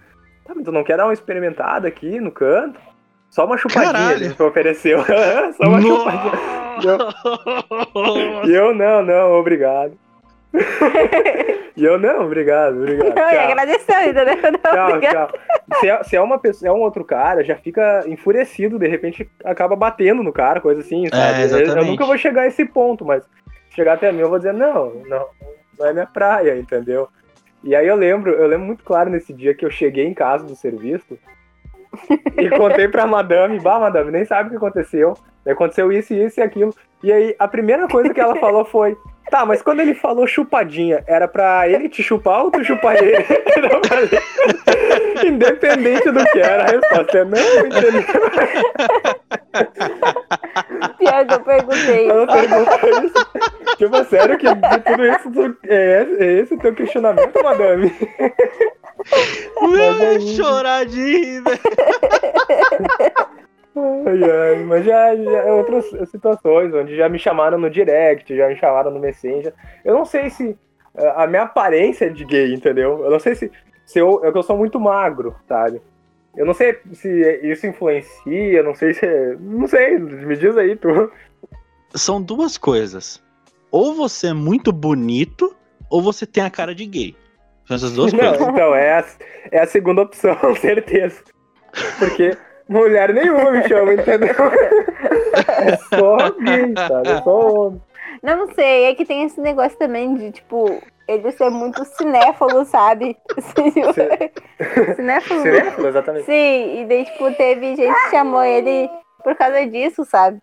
Tá, 0.45 0.53
mas 0.55 0.63
tu 0.63 0.71
não 0.71 0.83
quer 0.83 0.95
dar 0.95 1.05
uma 1.05 1.13
experimentada 1.13 1.87
aqui 1.87 2.19
no 2.21 2.31
canto? 2.31 2.79
Só 3.37 3.45
uma 3.45 3.55
chupadinha 3.55 3.93
Caralho. 3.93 4.17
ele 4.17 4.35
me 4.39 4.45
ofereceu. 4.47 4.97
Só 5.53 5.63
uma 5.69 5.79
chupadinha. 5.79 6.31
E 8.47 8.51
eu, 8.51 8.73
não, 8.73 9.03
não, 9.03 9.31
obrigado. 9.33 9.91
e 11.77 11.85
eu, 11.85 11.99
não, 11.99 12.25
obrigado, 12.25 12.77
obrigado. 12.77 13.13
Não, 13.13 13.29
e 13.31 13.37
agradeceu 13.37 13.95
ainda, 13.95 14.25
né? 14.25 14.37
Não, 14.41 14.59
Tchau, 14.73 14.89
obrigada. 14.89 15.27
tchau. 15.33 15.79
Se 15.79 15.87
é, 15.87 16.03
se 16.03 16.15
é 16.15 16.21
uma 16.21 16.39
pessoa, 16.39 16.69
é 16.69 16.73
um 16.73 16.81
outro 16.81 17.05
cara, 17.05 17.43
já 17.43 17.55
fica 17.55 18.03
enfurecido, 18.07 18.79
de 18.79 18.87
repente 18.87 19.29
acaba 19.45 19.75
batendo 19.75 20.23
no 20.23 20.33
cara, 20.33 20.59
coisa 20.59 20.81
assim, 20.81 21.07
sabe? 21.07 21.43
Eu- 21.43 21.49
eu, 21.49 21.61
exatamente. 21.61 21.91
nunca 21.91 22.05
vou 22.05 22.17
chegar 22.17 22.41
a 22.41 22.47
esse 22.47 22.65
ponto, 22.65 23.05
mas 23.05 23.21
chegar 23.69 23.93
até 23.93 24.11
mim 24.11 24.21
eu 24.21 24.29
vou 24.29 24.39
dizer, 24.39 24.53
não, 24.55 24.95
não, 25.07 25.27
não 25.77 25.85
é 25.85 25.93
minha 25.93 26.07
praia, 26.07 26.57
entendeu? 26.57 27.07
E 27.63 27.75
aí 27.75 27.85
eu 27.85 27.95
lembro, 27.95 28.31
eu 28.31 28.47
lembro 28.47 28.65
muito 28.65 28.83
claro 28.83 29.11
nesse 29.11 29.31
dia 29.31 29.53
que 29.53 29.63
eu 29.63 29.69
cheguei 29.69 30.07
em 30.07 30.13
casa 30.15 30.43
do 30.43 30.55
serviço 30.55 31.19
e 32.37 32.49
contei 32.49 32.87
pra 32.87 33.05
madame, 33.07 33.59
bah, 33.59 33.79
madame, 33.79 34.11
nem 34.11 34.25
sabe 34.25 34.47
o 34.47 34.51
que 34.51 34.57
aconteceu. 34.57 35.13
Aconteceu 35.47 35.91
isso, 35.91 36.13
isso 36.13 36.39
e 36.39 36.43
aquilo. 36.43 36.73
E 37.03 37.11
aí 37.11 37.35
a 37.39 37.47
primeira 37.47 37.87
coisa 37.87 38.13
que 38.13 38.19
ela 38.19 38.35
falou 38.39 38.65
foi, 38.65 38.97
tá, 39.31 39.45
mas 39.45 39.61
quando 39.61 39.79
ele 39.79 39.93
falou 39.95 40.27
chupadinha, 40.27 41.03
era 41.07 41.27
pra 41.27 41.67
ele 41.69 41.87
te 41.89 42.03
chupar 42.03 42.43
ou 42.43 42.51
tu 42.51 42.63
chupar 42.63 42.95
ele? 43.01 43.15
Independente 45.25 46.11
do 46.11 46.23
que 46.25 46.39
era, 46.39 46.63
a 46.63 46.67
resposta 46.67 47.17
é 47.19 47.23
não, 47.25 47.65
entendeu? 47.65 48.03
Pior 50.97 51.25
que 51.25 51.33
eu 51.33 51.39
perguntei. 51.41 52.09
Ela 52.09 52.27
perguntou 52.27 53.03
isso. 53.03 53.27
Tipo, 53.77 54.03
sério 54.05 54.37
que 54.37 54.47
de 54.47 54.79
tudo 54.79 55.05
isso 55.05 55.57
é, 55.67 56.01
esse- 56.01 56.23
é 56.23 56.33
esse 56.39 56.53
o 56.53 56.59
teu 56.59 56.73
questionamento, 56.73 57.43
madame? 57.43 57.93
Meu, 59.61 60.09
aí- 60.09 60.35
chorar 60.35 60.85
de 60.85 60.99
rir. 60.99 61.43
Ai, 63.75 64.23
ai, 64.23 64.63
mas 64.63 64.83
já, 64.85 65.15
já 65.15 65.53
outras 65.53 65.85
situações 66.09 66.73
onde 66.73 66.95
já 66.95 67.07
me 67.07 67.19
chamaram 67.19 67.59
no 67.59 67.69
direct, 67.69 68.35
já 68.35 68.47
me 68.47 68.55
chamaram 68.55 68.89
no 68.89 68.99
Messenger. 68.99 69.53
Eu 69.85 69.93
não 69.93 70.03
sei 70.03 70.29
se 70.31 70.57
eh, 70.95 71.13
a 71.15 71.27
minha 71.27 71.43
aparência 71.43 72.05
é 72.05 72.09
de 72.09 72.25
gay, 72.25 72.53
entendeu? 72.53 73.03
Eu 73.03 73.11
não 73.11 73.19
sei 73.19 73.35
se, 73.35 73.51
se 73.85 73.99
eu, 73.99 74.25
é 74.25 74.31
que 74.31 74.37
eu 74.37 74.43
sou 74.43 74.57
muito 74.57 74.79
magro, 74.79 75.35
sabe? 75.47 75.79
Eu 76.35 76.45
não 76.45 76.53
sei 76.53 76.77
se 76.93 77.39
isso 77.43 77.67
influencia, 77.67 78.63
não 78.63 78.73
sei 78.73 78.93
se. 78.93 79.05
Não 79.39 79.67
sei, 79.67 79.97
me 79.99 80.35
diz 80.35 80.55
aí, 80.57 80.75
tu. 80.75 81.11
São 81.95 82.21
duas 82.21 82.57
coisas. 82.57 83.23
Ou 83.71 83.93
você 83.93 84.27
é 84.27 84.33
muito 84.33 84.71
bonito, 84.71 85.55
ou 85.89 86.01
você 86.01 86.25
tem 86.25 86.43
a 86.43 86.49
cara 86.49 86.73
de 86.73 86.85
gay. 86.85 87.15
São 87.67 87.75
essas 87.75 87.91
duas 87.93 88.13
Não, 88.13 88.29
coisas. 88.29 88.47
então, 88.47 88.75
é 88.75 88.99
a, 88.99 89.05
é 89.51 89.59
a 89.59 89.67
segunda 89.67 90.01
opção, 90.01 90.35
certeza. 90.55 91.21
Porque 91.99 92.37
Mulher 92.69 93.13
nenhuma 93.13 93.51
me 93.51 93.67
chama, 93.67 93.93
entendeu? 93.93 94.35
É 95.33 95.77
só 95.77 96.17
gay, 96.39 96.73
sabe? 96.87 97.09
É 97.09 97.21
só 97.21 97.39
homem. 97.39 97.81
Não, 98.23 98.37
não 98.37 98.53
sei, 98.53 98.85
é 98.85 98.95
que 98.95 99.05
tem 99.05 99.23
esse 99.23 99.39
negócio 99.39 99.77
também 99.77 100.15
de, 100.15 100.31
tipo, 100.31 100.81
ele 101.07 101.31
ser 101.31 101.49
muito 101.49 101.83
cinéfalo, 101.85 102.65
sabe? 102.65 103.15
cinéfalo. 104.95 105.41
Cinéfalo, 105.41 105.87
exatamente. 105.87 106.25
Sim, 106.25 106.81
e 106.81 106.85
daí, 106.85 107.05
tipo, 107.05 107.31
teve 107.35 107.75
gente 107.75 107.93
que 107.93 108.09
chamou 108.09 108.43
ele 108.43 108.89
por 109.23 109.35
causa 109.35 109.65
disso, 109.67 110.03
sabe? 110.03 110.39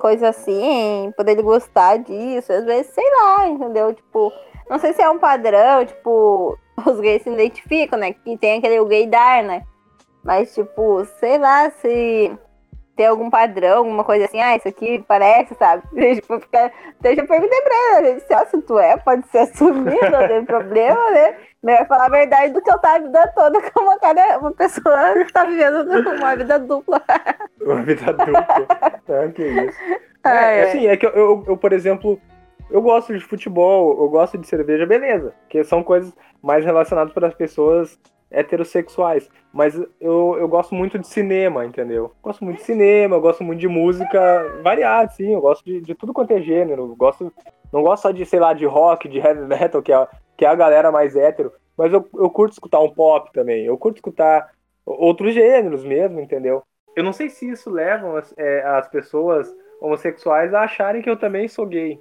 Coisa 0.00 0.30
assim, 0.30 1.12
por 1.16 1.28
ele 1.28 1.42
gostar 1.42 1.98
disso, 1.98 2.52
às 2.52 2.64
vezes, 2.64 2.92
sei 2.92 3.04
lá, 3.22 3.46
entendeu? 3.46 3.92
Tipo, 3.94 4.32
não 4.70 4.78
sei 4.78 4.92
se 4.92 5.02
é 5.02 5.10
um 5.10 5.18
padrão, 5.18 5.84
tipo, 5.84 6.56
os 6.86 7.00
gays 7.00 7.22
se 7.22 7.30
identificam, 7.30 7.98
né? 7.98 8.12
Que 8.12 8.38
tem 8.38 8.58
aquele 8.58 8.82
gaydar, 8.84 9.42
né? 9.42 9.64
Mas, 10.22 10.54
tipo, 10.54 11.04
sei 11.18 11.38
lá 11.38 11.70
se 11.70 12.32
tem 12.94 13.06
algum 13.06 13.30
padrão, 13.30 13.78
alguma 13.78 14.04
coisa 14.04 14.26
assim, 14.26 14.40
ah, 14.40 14.54
isso 14.54 14.68
aqui 14.68 15.02
parece, 15.08 15.54
sabe? 15.54 15.82
Tipo, 16.16 16.38
ficar... 16.38 16.70
Deixa 17.00 17.22
eu 17.22 17.26
perguntar 17.26 17.62
pra 17.62 17.96
ela, 17.96 18.06
gente, 18.06 18.50
se 18.50 18.62
tu 18.62 18.78
é, 18.78 18.94
pode 18.98 19.26
ser 19.28 19.38
assumido, 19.38 20.10
não 20.10 20.28
tem 20.28 20.44
problema, 20.44 21.10
né? 21.10 21.34
Melhor 21.62 21.86
falar 21.86 22.06
a 22.06 22.10
verdade 22.10 22.52
do 22.52 22.60
que 22.60 22.70
eu 22.70 22.76
estar 22.76 22.96
a 22.96 22.98
vida 22.98 23.32
toda 23.34 23.58
com 23.72 23.84
uma, 23.84 23.98
cara, 23.98 24.38
uma 24.38 24.52
pessoa 24.52 25.14
que 25.24 25.32
tá 25.32 25.44
vivendo 25.44 25.90
uma 26.18 26.36
vida 26.36 26.58
dupla. 26.58 27.02
Uma 27.62 27.82
vida 27.82 28.12
dupla. 28.12 28.46
ah, 29.08 29.28
que 29.34 29.44
isso. 29.44 29.78
É, 30.26 30.58
é. 30.58 30.62
Assim, 30.64 30.86
é 30.86 30.96
que 30.96 31.06
eu, 31.06 31.10
eu, 31.12 31.44
eu, 31.48 31.56
por 31.56 31.72
exemplo, 31.72 32.20
eu 32.70 32.80
gosto 32.80 33.12
de 33.12 33.20
futebol, 33.20 34.00
eu 34.00 34.08
gosto 34.08 34.38
de 34.38 34.46
cerveja, 34.46 34.86
beleza. 34.86 35.34
Que 35.48 35.64
são 35.64 35.82
coisas 35.82 36.12
mais 36.42 36.64
relacionadas 36.64 37.12
para 37.12 37.28
as 37.28 37.34
pessoas 37.34 37.98
heterossexuais. 38.30 39.28
Mas 39.52 39.74
eu, 40.00 40.36
eu 40.38 40.48
gosto 40.48 40.74
muito 40.74 40.98
de 40.98 41.06
cinema, 41.06 41.64
entendeu? 41.64 42.12
Gosto 42.22 42.44
muito 42.44 42.58
de 42.58 42.64
cinema, 42.64 43.16
eu 43.16 43.20
gosto 43.20 43.42
muito 43.42 43.58
de 43.58 43.68
música 43.68 44.60
variada, 44.62 45.10
sim. 45.10 45.34
Eu 45.34 45.40
gosto 45.40 45.64
de, 45.64 45.80
de 45.80 45.94
tudo 45.94 46.12
quanto 46.12 46.32
é 46.32 46.40
gênero. 46.40 46.82
Eu 46.82 46.96
gosto, 46.96 47.32
não 47.72 47.82
gosto 47.82 48.02
só 48.02 48.10
de, 48.12 48.24
sei 48.24 48.38
lá, 48.38 48.52
de 48.52 48.64
rock, 48.64 49.08
de 49.08 49.18
heavy 49.18 49.46
metal, 49.46 49.82
que 49.82 49.92
é, 49.92 50.08
que 50.36 50.44
é 50.44 50.48
a 50.48 50.54
galera 50.54 50.92
mais 50.92 51.16
hétero. 51.16 51.52
Mas 51.76 51.92
eu, 51.92 52.08
eu 52.14 52.30
curto 52.30 52.52
escutar 52.52 52.80
um 52.80 52.90
pop 52.90 53.32
também. 53.32 53.64
Eu 53.64 53.76
curto 53.76 53.96
escutar 53.96 54.50
outros 54.84 55.34
gêneros 55.34 55.84
mesmo, 55.84 56.20
entendeu? 56.20 56.62
Eu 56.94 57.02
não 57.02 57.12
sei 57.12 57.28
se 57.28 57.48
isso 57.48 57.70
leva 57.70 58.18
as, 58.18 58.34
é, 58.36 58.62
as 58.62 58.88
pessoas 58.88 59.52
homossexuais 59.80 60.52
a 60.52 60.62
acharem 60.62 61.02
que 61.02 61.10
eu 61.10 61.16
também 61.16 61.48
sou 61.48 61.66
gay. 61.66 61.98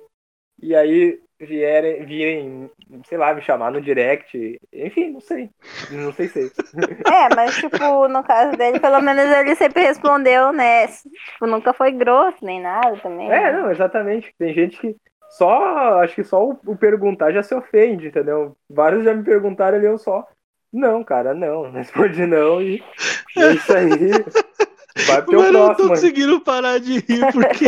E 0.62 0.76
aí 0.76 1.20
vierem, 1.40 2.06
virem, 2.06 2.72
sei 3.08 3.18
lá, 3.18 3.34
me 3.34 3.42
chamar 3.42 3.72
no 3.72 3.82
direct. 3.82 4.60
Enfim, 4.74 5.12
não 5.12 5.22
sei. 5.22 5.50
Não 5.92 6.12
sei 6.14 6.28
se. 6.28 6.52
É, 7.10 7.34
mas 7.36 7.56
tipo, 7.56 8.08
no 8.08 8.24
caso 8.24 8.58
dele, 8.58 8.80
pelo 8.80 9.02
menos 9.02 9.24
ele 9.26 9.56
sempre 9.56 9.84
respondeu, 9.84 10.52
né? 10.52 10.88
Tipo, 10.88 11.48
nunca 11.48 11.74
foi 11.74 11.92
grosso 11.92 12.44
nem 12.44 12.62
nada 12.62 12.98
também. 12.98 13.32
É, 13.32 13.52
não, 13.52 13.72
exatamente. 13.72 14.34
Tem 14.38 14.54
gente 14.54 14.80
que 14.80 14.96
só, 15.30 16.02
acho 16.02 16.16
que 16.16 16.24
só 16.24 16.44
o, 16.44 16.60
o 16.66 16.76
perguntar 16.76 17.32
já 17.32 17.44
se 17.44 17.54
ofende, 17.56 18.08
entendeu? 18.08 18.56
Vários 18.70 19.04
já 19.04 19.14
me 19.14 19.24
perguntaram 19.24 19.80
e 19.80 19.86
eu 19.86 19.98
só. 19.98 20.28
Não, 20.72 21.04
cara, 21.04 21.34
não. 21.34 21.70
Respondi 21.72 22.26
não 22.26 22.62
e 22.62 22.84
é 23.38 23.54
isso 23.54 23.74
aí. 23.74 24.12
Vai 25.08 25.22
pro 25.24 25.40
Mano, 25.40 25.48
eu 25.48 25.68
não 25.68 25.76
tô 25.76 25.88
conseguindo 25.88 26.42
parar 26.42 26.80
de 26.80 27.00
rir 27.00 27.26
porque. 27.32 27.66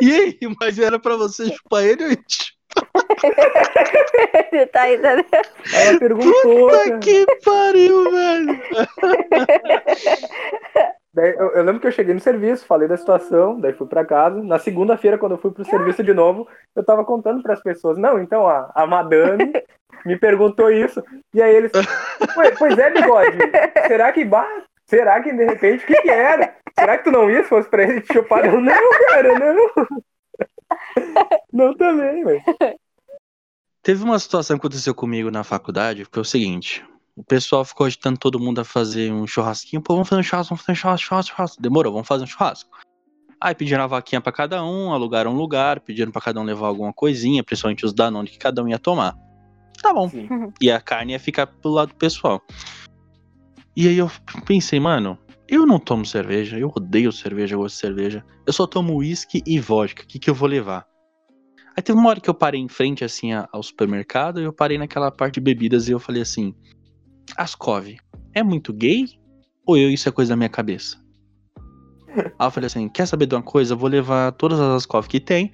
E 0.00 0.12
aí, 0.12 0.38
mas 0.60 0.78
era 0.78 0.98
pra 0.98 1.16
você 1.16 1.50
chupar 1.50 1.84
ele 1.84 2.04
ou 2.04 2.10
ele 2.10 2.22
tá 4.72 4.82
ainda. 4.82 5.16
Né? 5.16 5.24
Ela 5.74 5.98
perguntou. 5.98 6.32
Puta 6.42 6.84
cara. 6.84 6.98
que 6.98 7.26
pariu, 7.44 8.10
velho. 8.10 8.60
Daí, 11.12 11.34
eu, 11.36 11.50
eu, 11.50 11.64
lembro 11.64 11.80
que 11.80 11.88
eu 11.88 11.92
cheguei 11.92 12.14
no 12.14 12.20
serviço, 12.20 12.64
falei 12.64 12.86
da 12.86 12.96
situação, 12.96 13.58
daí 13.58 13.72
fui 13.72 13.88
para 13.88 14.04
casa. 14.04 14.40
Na 14.44 14.60
segunda-feira, 14.60 15.18
quando 15.18 15.32
eu 15.32 15.38
fui 15.38 15.50
pro 15.50 15.64
serviço 15.64 16.04
de 16.04 16.14
novo, 16.14 16.46
eu 16.76 16.84
tava 16.84 17.04
contando 17.04 17.42
para 17.42 17.52
as 17.52 17.60
pessoas: 17.60 17.98
não, 17.98 18.20
então 18.20 18.46
a, 18.46 18.70
a 18.72 18.86
madame 18.86 19.52
me 20.06 20.16
perguntou 20.16 20.70
isso. 20.70 21.02
E 21.34 21.42
aí 21.42 21.52
eles: 21.52 21.72
pois 22.58 22.78
é, 22.78 22.90
bigode, 22.90 23.38
será 23.88 24.12
que. 24.12 24.24
será 24.86 25.20
que 25.20 25.32
de 25.32 25.44
repente, 25.44 25.82
o 25.82 25.86
que, 25.88 26.00
que 26.00 26.10
era? 26.10 26.54
Será 26.80 26.98
que 26.98 27.04
tu 27.04 27.10
não 27.10 27.30
ia 27.30 27.42
se 27.42 27.48
fosse 27.48 27.68
pra 27.68 27.82
ele 27.82 28.00
te 28.00 28.12
chupar? 28.12 28.44
Eu, 28.44 28.60
não, 28.60 28.90
cara, 29.08 29.38
não. 29.38 29.86
Não 31.52 31.76
também, 31.76 32.24
velho. 32.24 32.42
Teve 33.82 34.04
uma 34.04 34.18
situação 34.18 34.56
que 34.56 34.60
aconteceu 34.60 34.94
comigo 34.94 35.30
na 35.30 35.44
faculdade, 35.44 36.04
que 36.04 36.10
foi 36.12 36.22
o 36.22 36.24
seguinte. 36.24 36.84
O 37.16 37.24
pessoal 37.24 37.64
ficou 37.64 37.86
agitando 37.86 38.18
todo 38.18 38.38
mundo 38.38 38.60
a 38.60 38.64
fazer 38.64 39.12
um 39.12 39.26
churrasquinho. 39.26 39.82
Pô, 39.82 39.94
vamos 39.94 40.08
fazer 40.08 40.20
um 40.20 40.22
churrasco, 40.22 40.50
vamos 40.50 40.64
fazer 40.64 40.72
um 40.72 40.80
churrasco, 40.80 41.06
churrasco, 41.06 41.30
churrasco. 41.34 41.62
Demorou, 41.62 41.92
vamos 41.92 42.08
fazer 42.08 42.24
um 42.24 42.26
churrasco. 42.26 42.70
Aí 43.40 43.54
pediram 43.54 43.84
a 43.84 43.86
vaquinha 43.86 44.20
para 44.20 44.32
cada 44.32 44.62
um, 44.62 44.92
alugaram 44.92 45.32
um 45.32 45.36
lugar, 45.36 45.80
pediram 45.80 46.12
para 46.12 46.20
cada 46.20 46.40
um 46.40 46.44
levar 46.44 46.66
alguma 46.66 46.92
coisinha, 46.92 47.42
principalmente 47.42 47.86
os 47.86 47.92
Danone 47.92 48.28
que 48.28 48.38
cada 48.38 48.62
um 48.62 48.68
ia 48.68 48.78
tomar. 48.78 49.16
Tá 49.82 49.94
bom. 49.94 50.08
Sim. 50.08 50.28
E 50.60 50.70
a 50.70 50.80
carne 50.80 51.12
ia 51.12 51.20
ficar 51.20 51.46
pro 51.46 51.70
lado 51.70 51.94
pessoal. 51.94 52.42
E 53.74 53.88
aí 53.88 53.96
eu 53.96 54.10
pensei, 54.44 54.78
mano, 54.78 55.18
eu 55.50 55.66
não 55.66 55.80
tomo 55.80 56.06
cerveja, 56.06 56.56
eu 56.56 56.72
odeio 56.74 57.10
cerveja, 57.10 57.56
eu 57.56 57.58
gosto 57.58 57.74
de 57.74 57.80
cerveja. 57.80 58.24
Eu 58.46 58.52
só 58.52 58.68
tomo 58.68 58.94
uísque 58.94 59.42
e 59.44 59.58
vodka. 59.58 60.04
O 60.04 60.06
que, 60.06 60.18
que 60.20 60.30
eu 60.30 60.34
vou 60.34 60.48
levar? 60.48 60.86
Aí 61.76 61.82
teve 61.82 61.98
uma 61.98 62.08
hora 62.08 62.20
que 62.20 62.30
eu 62.30 62.34
parei 62.34 62.60
em 62.60 62.68
frente, 62.68 63.04
assim, 63.04 63.30
ao 63.32 63.62
supermercado, 63.62 64.40
e 64.40 64.44
eu 64.44 64.52
parei 64.52 64.78
naquela 64.78 65.10
parte 65.10 65.34
de 65.34 65.40
bebidas 65.40 65.88
e 65.88 65.92
eu 65.92 65.98
falei 65.98 66.22
assim: 66.22 66.54
Ascov, 67.36 67.96
é 68.32 68.42
muito 68.44 68.72
gay? 68.72 69.06
Ou 69.66 69.76
eu, 69.76 69.90
isso 69.90 70.08
é 70.08 70.12
coisa 70.12 70.30
da 70.30 70.36
minha 70.36 70.48
cabeça? 70.48 70.96
Aí 72.38 72.46
eu 72.46 72.50
falei 72.50 72.66
assim: 72.66 72.88
quer 72.88 73.06
saber 73.06 73.26
de 73.26 73.34
uma 73.34 73.42
coisa? 73.42 73.74
Eu 73.74 73.78
vou 73.78 73.88
levar 73.88 74.30
todas 74.32 74.60
as 74.60 74.84
Ascov 74.84 75.08
que 75.08 75.18
tem 75.18 75.50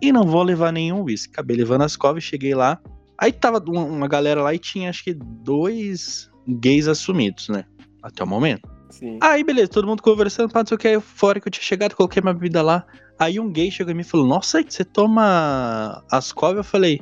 e 0.00 0.12
não 0.12 0.24
vou 0.24 0.44
levar 0.44 0.72
nenhum 0.72 1.02
whisky. 1.02 1.32
Acabei 1.32 1.56
levando 1.56 1.82
as 1.82 1.92
Ascov, 1.92 2.20
cheguei 2.20 2.54
lá. 2.54 2.80
Aí 3.18 3.32
tava 3.32 3.58
uma 3.68 4.06
galera 4.06 4.42
lá 4.42 4.54
e 4.54 4.58
tinha 4.58 4.90
acho 4.90 5.02
que 5.02 5.14
dois 5.14 6.30
gays 6.46 6.86
assumidos, 6.86 7.48
né? 7.48 7.64
Até 8.02 8.22
o 8.22 8.26
momento. 8.26 8.75
Sim. 8.90 9.18
Aí, 9.22 9.42
beleza, 9.42 9.68
todo 9.68 9.86
mundo 9.86 10.02
conversando, 10.02 10.52
não 10.54 10.66
sei 10.66 10.74
o 10.74 10.78
que. 10.78 11.00
Fora 11.00 11.40
que 11.40 11.48
eu 11.48 11.52
tinha 11.52 11.62
chegado, 11.62 11.94
coloquei 11.94 12.22
minha 12.22 12.34
bebida 12.34 12.62
lá. 12.62 12.86
Aí 13.18 13.40
um 13.40 13.50
gay 13.50 13.70
chegou 13.70 13.92
em 13.92 13.96
mim 13.96 14.02
e 14.02 14.04
falou: 14.04 14.26
Nossa, 14.26 14.62
você 14.62 14.84
toma 14.84 16.04
Ascov? 16.10 16.56
Eu 16.56 16.64
falei: 16.64 17.00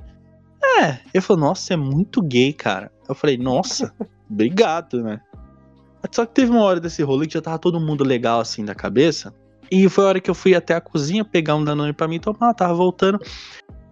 É. 0.81 0.99
Ele 1.13 1.21
falou: 1.21 1.41
Nossa, 1.41 1.63
você 1.63 1.75
é 1.75 1.77
muito 1.77 2.23
gay, 2.23 2.53
cara. 2.53 2.91
Eu 3.09 3.15
falei: 3.15 3.37
Nossa, 3.37 3.93
obrigado, 4.31 5.03
né? 5.03 5.21
Só 6.13 6.27
que 6.27 6.35
teve 6.35 6.51
uma 6.51 6.63
hora 6.63 6.81
desse 6.81 7.03
rolê 7.03 7.27
que 7.27 7.35
já 7.35 7.41
tava 7.41 7.59
todo 7.59 7.81
mundo 7.81 8.05
legal 8.05 8.41
assim 8.41 8.65
da 8.65 8.75
cabeça. 8.75 9.35
E 9.71 9.89
foi 9.89 10.05
a 10.05 10.09
hora 10.09 10.21
que 10.21 10.31
eu 10.31 10.35
fui 10.35 10.55
até 10.55 10.75
a 10.75 10.81
cozinha 10.81 11.25
pegar 11.25 11.57
um 11.57 11.65
Danone 11.65 11.93
pra 11.93 12.07
mim 12.07 12.21
tomar, 12.21 12.53
tava 12.55 12.75
voltando. 12.75 13.19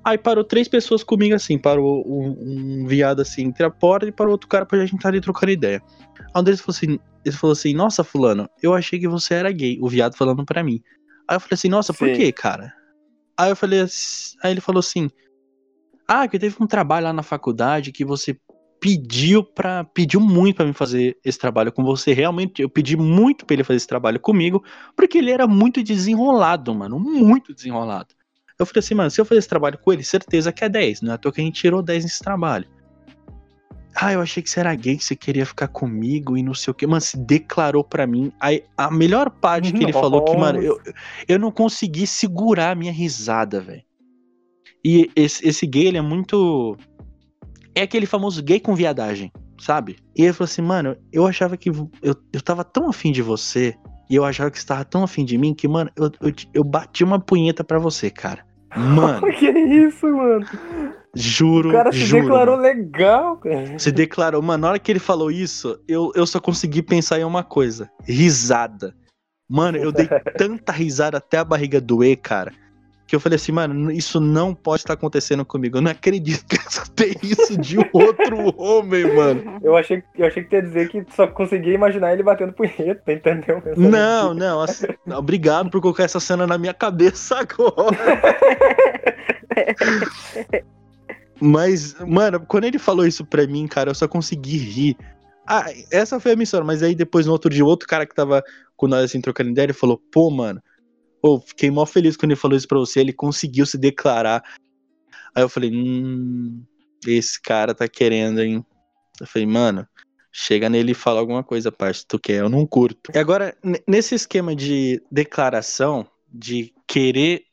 Aí 0.05 0.19
parou 0.19 0.43
três 0.43 0.67
pessoas 0.69 1.05
comigo 1.05 1.35
assim, 1.35 1.59
parou 1.59 2.03
um, 2.07 2.83
um 2.83 2.87
viado 2.87 3.21
assim 3.21 3.43
entre 3.43 3.65
a 3.65 3.71
porta 3.71 4.07
e 4.07 4.13
parou 4.13 4.33
outro 4.33 4.49
cara 4.49 4.67
pra 4.67 4.79
gente 4.81 4.97
estar 4.97 5.09
ali 5.09 5.21
trocando 5.21 5.53
ideia. 5.53 5.81
Aí 6.35 6.41
um 6.41 6.43
deles 6.43 6.61
falou 6.61 6.77
assim, 6.77 6.99
ele 7.25 7.37
falou 7.37 7.53
assim, 7.53 7.75
nossa 7.75 8.03
fulano, 8.03 8.49
eu 8.63 8.75
achei 8.75 8.99
que 8.99 9.09
você 9.09 9.35
era 9.35 9.53
gay, 9.53 9.79
o 9.81 9.89
viado 9.89 10.17
falando 10.17 10.45
pra 10.45 10.65
mim. 10.65 10.83
Aí 11.29 11.37
eu 11.37 11.41
falei 11.41 11.55
assim, 11.55 11.69
nossa, 11.69 11.93
Sim. 11.93 11.99
por 11.99 12.13
que, 12.13 12.33
cara? 12.33 12.73
Aí 13.39 13.51
eu 13.51 13.57
falei, 13.57 13.81
aí 14.43 14.51
ele 14.51 14.61
falou 14.61 14.81
assim, 14.81 15.09
ah, 16.07 16.27
que 16.27 16.39
teve 16.39 16.57
um 16.61 16.67
trabalho 16.67 17.05
lá 17.05 17.13
na 17.13 17.23
faculdade 17.23 17.93
que 17.93 18.05
você 18.05 18.37
pediu 18.81 19.45
para 19.45 19.85
pediu 19.85 20.19
muito 20.19 20.57
para 20.57 20.67
mim 20.67 20.73
fazer 20.73 21.17
esse 21.25 21.39
trabalho 21.39 21.71
com 21.71 21.85
você. 21.85 22.13
Realmente, 22.13 22.61
eu 22.61 22.69
pedi 22.69 22.97
muito 22.97 23.47
para 23.47 23.55
ele 23.55 23.63
fazer 23.63 23.77
esse 23.77 23.87
trabalho 23.87 24.19
comigo, 24.19 24.65
porque 24.97 25.19
ele 25.19 25.31
era 25.31 25.47
muito 25.47 25.81
desenrolado, 25.83 26.75
mano, 26.75 26.99
muito 26.99 27.55
desenrolado. 27.55 28.13
Eu 28.59 28.67
falei 28.67 28.81
assim, 28.81 28.95
mano, 28.95 29.11
se 29.11 29.21
eu 29.21 29.25
fazer 29.25 29.39
esse 29.39 29.49
trabalho 29.49 29.79
com 29.79 29.93
ele, 29.93 30.05
certeza 30.05 30.53
que 30.53 30.65
é 30.65 30.69
10, 30.69 31.03
não 31.03 31.13
é 31.13 31.15
à 31.15 31.19
toa 31.19 31.33
que 31.33 31.41
a 31.41 31.45
gente 31.45 31.61
tirou 31.61 31.83
10 31.83 32.05
nesse 32.05 32.21
trabalho. 32.21 32.67
Ah, 33.95 34.13
eu 34.13 34.21
achei 34.23 34.43
que 34.43 34.49
você 34.49 34.61
era 34.61 34.75
gay, 34.75 34.97
que 34.97 35.05
você 35.05 35.15
queria 35.15 35.45
ficar 35.45 35.69
comigo 35.69 36.37
e 36.37 36.43
não 36.43 36.55
sei 36.55 36.71
o 36.71 36.75
que. 36.75 36.87
Mano, 36.87 37.01
se 37.01 37.17
declarou 37.19 37.85
para 37.85 38.07
mim. 38.07 38.33
Aí, 38.41 38.65
a 38.77 38.91
melhor 38.91 39.31
parte 39.31 39.73
que 39.73 39.83
ele 39.83 39.93
falou 39.93 40.25
que, 40.25 40.37
mano, 40.37 40.63
eu, 40.63 40.81
eu 41.29 41.39
não 41.39 41.51
consegui 41.51 42.07
segurar 42.07 42.71
a 42.71 42.75
minha 42.75 42.93
risada, 42.93 43.61
velho. 43.61 43.83
E 44.85 45.11
esse, 45.15 45.47
esse 45.47 45.67
gay, 45.67 45.89
ele 45.89 45.99
é 45.99 46.03
muito. 46.03 46.77
É 47.75 47.83
aquele 47.83 48.07
famoso 48.07 48.43
gay 48.43 48.59
com 48.59 48.75
viadagem, 48.75 49.31
sabe? 49.59 49.97
E 50.17 50.23
ele 50.23 50.33
falou 50.33 50.47
assim, 50.47 50.63
mano, 50.63 50.97
eu 51.13 51.27
achava 51.27 51.57
que. 51.57 51.69
Eu, 51.69 52.17
eu 52.33 52.41
tava 52.43 52.65
tão 52.65 52.89
afim 52.89 53.13
de 53.13 53.23
você. 53.23 53.77
E 54.09 54.17
eu 54.17 54.25
achava 54.25 54.51
que 54.51 54.59
você 54.59 54.67
tava 54.67 54.85
tão 54.85 55.03
afim 55.03 55.25
de 55.25 55.39
mim 55.39 55.55
que, 55.55 55.67
mano, 55.67 55.91
eu, 55.97 56.11
eu, 56.21 56.33
eu 56.55 56.65
bati 56.65 57.03
uma 57.03 57.19
punheta 57.19 57.65
pra 57.65 57.79
você, 57.79 58.11
cara. 58.11 58.45
Mano. 58.77 59.27
que 59.33 59.49
isso, 59.49 60.07
mano? 60.07 60.47
Juro. 61.15 61.71
O 61.71 61.73
cara 61.73 61.93
se 61.93 61.99
juro, 61.99 62.23
declarou 62.23 62.57
mano. 62.57 62.69
legal, 62.69 63.37
cara. 63.37 63.79
Se 63.79 63.93
declarou. 63.93 64.41
Mano, 64.43 64.63
na 64.63 64.69
hora 64.71 64.79
que 64.79 64.91
ele 64.91 64.99
falou 64.99 65.31
isso, 65.31 65.79
eu, 65.87 66.11
eu 66.15 66.27
só 66.27 66.41
consegui 66.41 66.83
pensar 66.83 67.19
em 67.19 67.25
uma 67.25 67.45
coisa: 67.45 67.91
risada. 68.05 68.95
Mano, 69.49 69.77
eu 69.77 69.93
dei 69.93 70.07
tanta 70.39 70.73
risada 70.73 71.19
até 71.19 71.39
a 71.39 71.45
barriga 71.45 71.81
doer, 71.81 72.17
cara. 72.17 72.53
Que 73.13 73.17
eu 73.17 73.21
falei 73.21 73.37
assim, 73.37 73.53
mano, 73.53 73.93
isso 73.93 74.19
não 74.19 74.55
pode 74.55 74.81
estar 74.81 74.95
acontecendo 74.95 75.45
comigo. 75.45 75.77
Eu 75.77 75.83
não 75.83 75.91
acredito 75.91 76.47
que 76.47 76.57
eu 76.57 76.63
escutei 76.67 77.15
isso 77.23 77.61
de 77.61 77.77
outro 77.93 78.59
homem, 78.59 79.15
mano. 79.15 79.59
Eu 79.63 79.77
achei, 79.77 80.03
eu 80.17 80.25
achei 80.25 80.43
que 80.43 80.57
ia 80.57 80.63
dizer 80.63 80.89
que 80.89 81.05
só 81.15 81.27
conseguia 81.27 81.75
imaginar 81.75 82.15
ele 82.15 82.23
batendo 82.23 82.55
punheta, 82.55 83.13
entendeu? 83.13 83.63
Não, 83.77 84.33
não, 84.33 84.63
assim, 84.63 84.87
obrigado 85.15 85.69
por 85.69 85.83
colocar 85.83 86.05
essa 86.05 86.19
cena 86.19 86.47
na 86.47 86.57
minha 86.57 86.73
cabeça 86.73 87.41
agora. 87.41 87.99
Mas, 91.39 91.95
mano, 92.01 92.41
quando 92.41 92.65
ele 92.65 92.79
falou 92.79 93.07
isso 93.07 93.27
pra 93.27 93.47
mim, 93.47 93.67
cara, 93.67 93.91
eu 93.91 93.95
só 93.95 94.09
consegui 94.09 94.57
rir. 94.57 94.97
Ah, 95.47 95.67
essa 95.91 96.19
foi 96.19 96.33
a 96.33 96.37
missão, 96.37 96.65
mas 96.65 96.83
aí 96.83 96.95
depois 96.95 97.27
no 97.27 97.33
outro 97.33 97.51
dia, 97.51 97.63
outro 97.63 97.87
cara 97.87 98.07
que 98.07 98.15
tava 98.15 98.43
com 98.75 98.87
nós 98.87 99.05
assim 99.05 99.21
trocando 99.21 99.51
ideia, 99.51 99.67
ele 99.67 99.73
falou: 99.75 100.01
pô, 100.11 100.31
mano, 100.31 100.63
pô, 101.23 101.41
fiquei 101.41 101.71
mó 101.71 101.87
feliz 101.87 102.17
quando 102.17 102.33
ele 102.33 102.41
falou 102.41 102.57
isso 102.57 102.67
pra 102.67 102.79
você, 102.79 102.99
ele 102.99 103.13
conseguiu 103.13 103.65
se 103.65 103.79
declarar. 103.79 104.43
Aí 105.35 105.43
eu 105.43 105.49
falei: 105.49 105.71
hum, 105.73 106.65
esse 107.07 107.41
cara 107.41 107.75
tá 107.75 107.87
querendo, 107.89 108.43
hein? 108.43 108.67
Eu 109.21 109.27
falei, 109.27 109.47
mano, 109.47 109.87
chega 110.33 110.69
nele 110.69 110.93
e 110.93 110.97
fala 110.97 111.21
alguma 111.21 111.45
coisa, 111.45 111.71
parça, 111.71 112.05
tu 112.07 112.19
quer, 112.19 112.41
eu 112.41 112.49
não 112.49 112.67
curto. 112.67 113.13
E 113.15 113.19
agora, 113.19 113.57
nesse 113.87 114.17
esquema 114.17 114.57
de 114.57 115.01
declaração, 115.11 116.07
de 116.29 116.75
querer. 116.87 117.45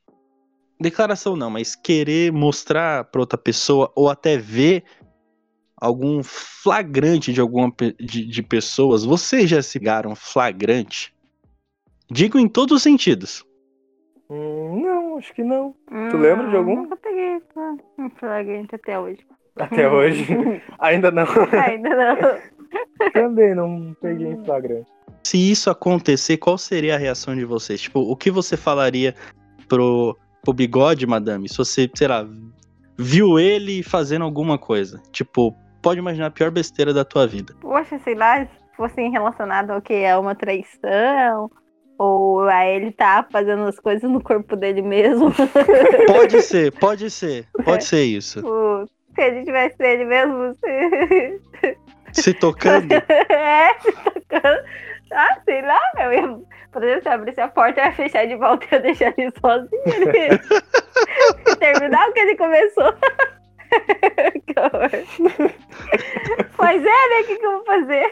Declaração 0.82 1.36
não, 1.36 1.49
mas 1.49 1.75
querer 1.75 2.32
mostrar 2.32 3.03
pra 3.03 3.19
outra 3.19 3.38
pessoa 3.38 3.91
ou 3.97 4.10
até 4.10 4.38
ver 4.38 4.86
algum 5.75 6.23
flagrante 6.23 7.34
de 7.34 7.41
alguma 7.41 7.69
de, 7.99 8.25
de 8.25 8.41
pessoas, 8.41 9.03
vocês 9.03 9.49
já 9.49 9.62
se 9.62 9.77
pegaram 9.77 10.15
flagrante? 10.15 11.13
Digo 12.10 12.39
em 12.39 12.47
todos 12.47 12.77
os 12.77 12.84
sentidos. 12.84 13.43
Hum, 14.29 14.81
não, 14.83 15.17
acho 15.17 15.33
que 15.33 15.43
não. 15.43 15.73
Tu 16.11 16.17
lembra 16.17 16.47
de 16.49 16.55
algum? 16.55 16.83
Nunca 16.83 16.95
peguei 16.97 17.41
fla- 17.53 17.77
um 17.97 18.09
flagrante 18.11 18.75
até 18.75 18.99
hoje. 18.99 19.19
Até 19.57 19.89
hoje. 19.89 20.25
Ainda 20.79 21.09
não. 21.11 21.25
Ainda 21.65 21.89
não. 21.89 22.39
Também 23.13 23.55
não 23.55 23.95
peguei 24.01 24.27
em 24.27 24.43
flagrante. 24.45 24.87
Se 25.23 25.37
isso 25.51 25.69
acontecer, 25.69 26.37
qual 26.37 26.57
seria 26.57 26.95
a 26.95 26.97
reação 26.97 27.35
de 27.35 27.43
vocês? 27.43 27.81
Tipo, 27.81 27.99
o 27.99 28.15
que 28.15 28.29
você 28.31 28.55
falaria 28.55 29.13
pro, 29.67 30.15
pro 30.43 30.53
bigode, 30.53 31.05
madame? 31.07 31.49
Se 31.49 31.57
você, 31.57 31.89
sei 31.93 32.07
lá, 32.07 32.25
viu 32.97 33.39
ele 33.39 33.81
fazendo 33.83 34.23
alguma 34.23 34.57
coisa. 34.57 35.01
Tipo, 35.11 35.53
pode 35.81 35.99
imaginar 35.99 36.27
a 36.27 36.31
pior 36.31 36.51
besteira 36.51 36.93
da 36.93 37.03
tua 37.03 37.25
vida. 37.27 37.53
Poxa, 37.59 37.99
sei 37.99 38.15
lá, 38.15 38.45
se 38.45 38.49
fosse 38.77 39.01
relacionado 39.09 39.71
ao 39.71 39.81
que? 39.81 40.05
A 40.05 40.19
uma 40.19 40.35
traição? 40.35 41.49
Ou 41.99 42.47
a 42.47 42.65
ele 42.65 42.93
tá 42.93 43.27
fazendo 43.29 43.65
as 43.65 43.77
coisas 43.77 44.09
no 44.09 44.23
corpo 44.23 44.55
dele 44.55 44.81
mesmo? 44.81 45.33
Pode 46.07 46.41
ser, 46.41 46.71
pode 46.71 47.12
ser, 47.12 47.45
pode 47.65 47.83
ser 47.83 48.03
isso. 48.03 48.41
Se 49.13 49.21
a 49.21 49.33
gente 49.33 49.45
tivesse 49.45 49.75
ele 49.79 50.05
mesmo. 50.05 50.55
Se... 50.55 51.77
Se 52.13 52.33
tocando. 52.33 52.93
é, 53.29 53.77
se 53.79 53.91
tocando. 53.91 54.63
Ah, 55.12 55.38
sei 55.43 55.62
lá, 55.62 55.79
eu 55.99 56.13
ia. 56.13 56.39
Por 56.71 56.83
exemplo, 56.83 57.01
se 57.01 57.09
eu 57.09 57.13
abrisse 57.13 57.41
a 57.41 57.47
porta, 57.49 57.81
eu 57.81 57.85
ia 57.85 57.91
fechar 57.91 58.25
de 58.25 58.35
volta 58.38 58.65
e 58.71 58.75
ia 58.75 58.81
deixar 58.81 59.13
ele 59.17 59.31
sozinho. 59.41 59.69
Ele... 59.85 60.39
Terminar 61.57 62.07
o 62.07 62.13
que 62.13 62.19
ele 62.19 62.38
começou. 62.38 62.93
que 64.47 64.59
horror. 64.59 65.49
Pois 66.55 66.81
é, 66.81 66.83
né? 66.83 67.21
O 67.21 67.25
que, 67.25 67.35
que 67.38 67.45
eu 67.45 67.51
vou 67.51 67.65
fazer? 67.65 68.12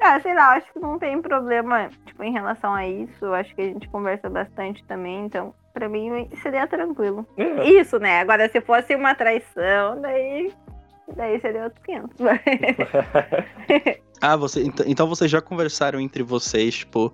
Ah, 0.00 0.20
sei 0.20 0.34
lá, 0.34 0.52
acho 0.56 0.72
que 0.72 0.78
não 0.78 0.98
tem 0.98 1.20
problema, 1.22 1.88
tipo, 2.06 2.22
em 2.22 2.32
relação 2.32 2.74
a 2.74 2.86
isso. 2.86 3.24
Acho 3.32 3.54
que 3.54 3.62
a 3.62 3.64
gente 3.64 3.88
conversa 3.88 4.28
bastante 4.28 4.84
também, 4.84 5.24
então, 5.26 5.54
pra 5.72 5.88
mim, 5.88 6.28
seria 6.42 6.66
tranquilo. 6.66 7.26
É, 7.36 7.64
Isso, 7.70 7.98
né? 7.98 8.20
Agora, 8.20 8.48
se 8.48 8.60
fosse 8.60 8.94
uma 8.94 9.14
traição, 9.14 10.00
daí. 10.00 10.52
Daí 11.16 11.40
seria 11.40 11.64
outro 11.64 11.80
500. 11.84 12.16
Ah, 14.20 14.34
você, 14.34 14.62
ent- 14.62 14.80
então 14.86 15.06
vocês 15.06 15.30
já 15.30 15.42
conversaram 15.42 16.00
entre 16.00 16.22
vocês, 16.22 16.74
tipo, 16.78 17.12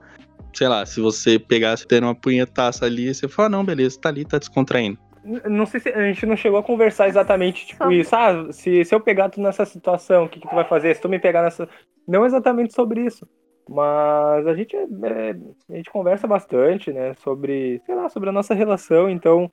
sei 0.55 0.69
lá, 0.69 0.87
se 0.87 1.01
você 1.01 1.37
pegasse 1.37 1.85
tendo 1.87 2.05
uma 2.07 2.15
punhetaça 2.15 2.85
ali, 2.87 3.13
você 3.13 3.27
fala, 3.27 3.47
ah, 3.47 3.51
não, 3.51 3.65
beleza, 3.65 3.99
tá 4.01 4.09
ali, 4.09 4.25
tá 4.25 4.39
descontraindo. 4.39 4.97
Não 5.25 5.67
sei 5.67 5.81
se 5.81 5.89
a 5.89 6.03
gente 6.03 6.27
não 6.27 6.37
chegou 6.37 6.59
a 6.59 6.63
conversar 6.63 7.09
exatamente, 7.09 7.67
tipo, 7.67 7.83
Sobre. 7.85 8.01
isso. 8.01 8.15
Ah, 8.15 8.53
se, 8.53 8.85
se 8.85 8.95
eu 8.95 9.01
pegar 9.01 9.29
tu 9.29 9.41
nessa 9.41 9.65
situação, 9.65 10.25
o 10.25 10.29
que, 10.29 10.41
que 10.41 10.49
tu 10.49 10.55
vai 10.55 10.65
fazer? 10.65 10.95
Se 10.95 11.01
tu 11.01 11.09
me 11.09 11.19
pegar 11.19 11.43
nessa. 11.43 11.69
Não 12.07 12.27
exatamente 12.27 12.75
sobre 12.75 13.03
isso. 13.03 13.29
Mas 13.69 14.47
a 14.47 14.55
gente, 14.55 14.77
é- 14.77 14.83
é- 14.83 15.37
a 15.71 15.77
gente 15.77 15.91
conversa 15.91 16.27
bastante, 16.27 16.93
né? 16.93 17.15
Sobre, 17.15 17.81
sei 17.87 17.95
lá, 17.95 18.09
sobre 18.09 18.29
a 18.29 18.33
nossa 18.33 18.55
relação. 18.55 19.09
Então, 19.09 19.51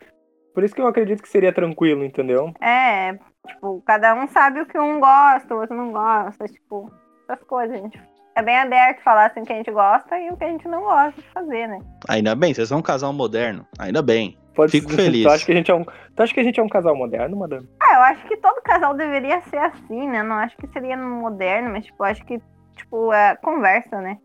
por 0.54 0.64
isso 0.64 0.74
que 0.74 0.82
eu 0.82 0.88
acredito 0.88 1.22
que 1.22 1.30
seria 1.30 1.54
tranquilo, 1.54 2.04
entendeu? 2.04 2.52
É, 2.60 3.18
tipo, 3.48 3.82
cada 3.86 4.16
um 4.16 4.28
sabe 4.28 4.62
o 4.62 4.66
que 4.66 4.80
um 4.80 5.00
gosta, 5.00 5.54
o 5.54 5.60
outro 5.60 5.76
não 5.76 5.92
gosta, 5.92 6.46
tipo, 6.46 6.92
essas 7.30 7.44
coisas, 7.46 7.80
gente. 7.80 8.02
É 8.36 8.42
bem 8.42 8.58
aberto 8.58 9.02
falar 9.02 9.28
assim 9.28 9.42
o 9.42 9.46
que 9.46 9.54
a 9.54 9.58
gente 9.58 9.72
gosta 9.72 10.18
e 10.18 10.30
o 10.30 10.38
que 10.38 10.44
a 10.46 10.48
gente 10.50 10.68
não 10.68 10.82
gosta 10.82 11.22
de 11.22 11.28
fazer, 11.30 11.68
né? 11.68 11.80
Ainda 12.08 12.36
bem, 12.36 12.54
vocês 12.54 12.70
são 12.70 12.80
um 12.80 12.82
casal 12.82 13.12
moderno, 13.14 13.66
ainda 13.78 14.02
bem. 14.02 14.38
Pode 14.60 14.74
Fico 14.74 14.90
ser- 14.90 14.98
feliz. 14.98 15.24
Tu 15.24 15.30
acha 15.30 15.46
que 15.46 15.52
a 15.54 15.56
gente 15.56 15.72
é 15.72 15.74
um, 15.74 15.86
tu 15.86 16.22
acha 16.22 16.34
que 16.34 16.40
a 16.42 16.44
gente 16.44 16.60
é 16.60 16.64
um 16.64 16.68
casal 16.68 16.94
moderno, 16.94 17.38
madame? 17.38 17.66
Ah, 17.82 17.94
eu 17.96 18.02
acho 18.02 18.28
que 18.28 18.36
todo 18.36 18.62
casal 18.62 18.94
deveria 18.94 19.40
ser 19.44 19.58
assim, 19.58 20.06
né? 20.10 20.22
Não 20.22 20.36
acho 20.36 20.58
que 20.58 20.68
seria 20.68 20.98
moderno, 20.98 21.70
mas, 21.72 21.86
tipo, 21.86 22.04
acho 22.04 22.26
que, 22.26 22.42
tipo, 22.76 23.14
é 23.14 23.38
conversa, 23.38 24.02
né? 24.02 24.18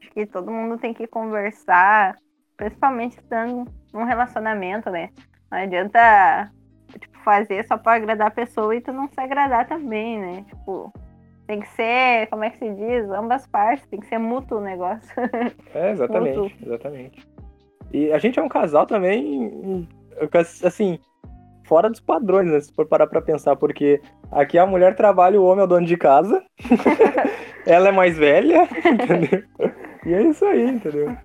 Acho 0.00 0.12
que 0.12 0.26
todo 0.26 0.48
mundo 0.52 0.78
tem 0.78 0.94
que 0.94 1.08
conversar, 1.08 2.16
principalmente 2.56 3.18
estando 3.18 3.64
num 3.92 4.04
relacionamento, 4.04 4.88
né? 4.90 5.10
Não 5.50 5.58
adianta, 5.58 6.52
tipo, 7.00 7.18
fazer 7.24 7.66
só 7.66 7.76
pra 7.76 7.94
agradar 7.94 8.28
a 8.28 8.30
pessoa 8.30 8.76
e 8.76 8.80
tu 8.80 8.92
não 8.92 9.08
se 9.08 9.20
agradar 9.20 9.66
também, 9.66 10.20
né? 10.20 10.44
Tipo, 10.48 10.92
tem 11.48 11.58
que 11.58 11.68
ser, 11.70 12.28
como 12.28 12.44
é 12.44 12.50
que 12.50 12.58
se 12.58 12.70
diz? 12.70 13.10
Ambas 13.10 13.44
partes, 13.48 13.84
tem 13.88 13.98
que 13.98 14.06
ser 14.06 14.18
mútuo 14.18 14.58
o 14.58 14.62
negócio. 14.62 15.12
É, 15.74 15.90
exatamente, 15.90 16.56
exatamente. 16.62 17.33
E 17.94 18.12
a 18.12 18.18
gente 18.18 18.40
é 18.40 18.42
um 18.42 18.48
casal 18.48 18.86
também, 18.86 19.86
assim, 20.64 20.98
fora 21.62 21.88
dos 21.88 22.00
padrões, 22.00 22.50
né? 22.50 22.58
Se 22.58 22.74
for 22.74 22.88
parar 22.88 23.06
pra 23.06 23.22
pensar, 23.22 23.54
porque 23.54 24.00
aqui 24.32 24.58
a 24.58 24.66
mulher 24.66 24.96
trabalha, 24.96 25.40
o 25.40 25.44
homem 25.44 25.60
é 25.60 25.64
o 25.64 25.68
dono 25.68 25.86
de 25.86 25.96
casa, 25.96 26.42
ela 27.64 27.90
é 27.90 27.92
mais 27.92 28.18
velha, 28.18 28.68
entendeu? 28.84 29.44
E 30.04 30.12
é 30.12 30.22
isso 30.24 30.44
aí, 30.44 30.70
entendeu? 30.70 31.16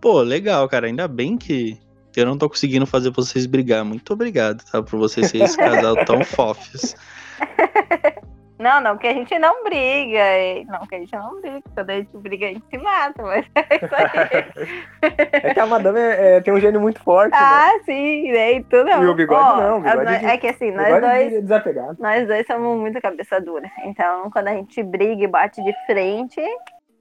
Pô, 0.00 0.22
legal, 0.22 0.68
cara, 0.68 0.88
ainda 0.88 1.06
bem 1.06 1.38
que 1.38 1.78
eu 2.16 2.26
não 2.26 2.36
tô 2.36 2.48
conseguindo 2.48 2.84
fazer 2.84 3.10
vocês 3.10 3.46
brigar. 3.46 3.84
Muito 3.84 4.12
obrigado, 4.12 4.64
tá? 4.64 4.82
Por 4.82 4.98
vocês 4.98 5.28
serem 5.28 5.46
esse 5.46 5.56
casal 5.56 6.04
tão 6.04 6.24
fofos. 6.24 6.96
Não, 8.58 8.80
não, 8.80 8.96
que 8.96 9.06
a 9.06 9.12
gente 9.12 9.38
não 9.38 9.62
briga. 9.64 10.20
Não, 10.66 10.86
que 10.86 10.94
a 10.94 10.98
gente 10.98 11.12
não 11.14 11.40
briga. 11.40 11.62
Quando 11.74 11.90
a 11.90 11.94
gente 11.96 12.16
briga, 12.16 12.46
a 12.46 12.48
gente 12.48 12.64
se 12.70 12.78
mata, 12.78 13.22
mas 13.22 13.46
é 13.54 13.76
isso 13.76 13.94
aí. 13.94 14.66
É 15.42 15.52
que 15.54 15.60
a 15.60 15.66
madame 15.66 15.98
é- 16.00 16.36
é- 16.36 16.40
tem 16.40 16.54
um 16.54 16.58
gênio 16.60 16.80
muito 16.80 17.00
forte, 17.02 17.32
né? 17.32 17.38
ah, 17.38 17.72
sim, 17.84 18.32
né? 18.32 18.52
E 18.54 18.64
tudo 18.64 18.88
E 18.88 19.06
o 19.06 19.14
bigode 19.14 19.40
Ó, 19.40 19.56
não, 19.60 19.78
o 19.78 19.80
bigode 19.82 20.18
de- 20.18 20.26
É 20.26 20.38
que 20.38 20.46
assim, 20.48 20.70
nós 20.70 20.88
dois, 21.00 21.32
é 21.34 21.40
desapegado. 21.42 21.96
nós 22.00 22.26
dois 22.26 22.46
somos 22.46 22.78
muito 22.80 23.00
cabeça 23.00 23.40
dura. 23.40 23.70
Então, 23.84 24.30
quando 24.30 24.48
a 24.48 24.54
gente 24.54 24.82
briga 24.82 25.22
e 25.24 25.28
bate 25.28 25.62
de 25.62 25.72
frente, 25.84 26.40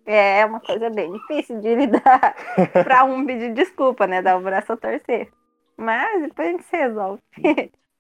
é 0.06 0.46
uma 0.46 0.60
coisa 0.60 0.90
bem 0.90 1.12
difícil 1.14 1.60
de 1.62 1.74
lidar 1.76 2.36
pra 2.84 3.06
um 3.06 3.26
pedir 3.26 3.54
desculpa, 3.54 4.06
né? 4.06 4.22
Dar 4.22 4.36
o 4.38 4.42
braço 4.42 4.74
a 4.74 4.78
torcer. 4.78 5.30
Mas 5.78 6.22
depois 6.22 6.48
a 6.50 6.52
gente 6.52 6.64
se 6.66 6.76
resolve. 6.78 7.22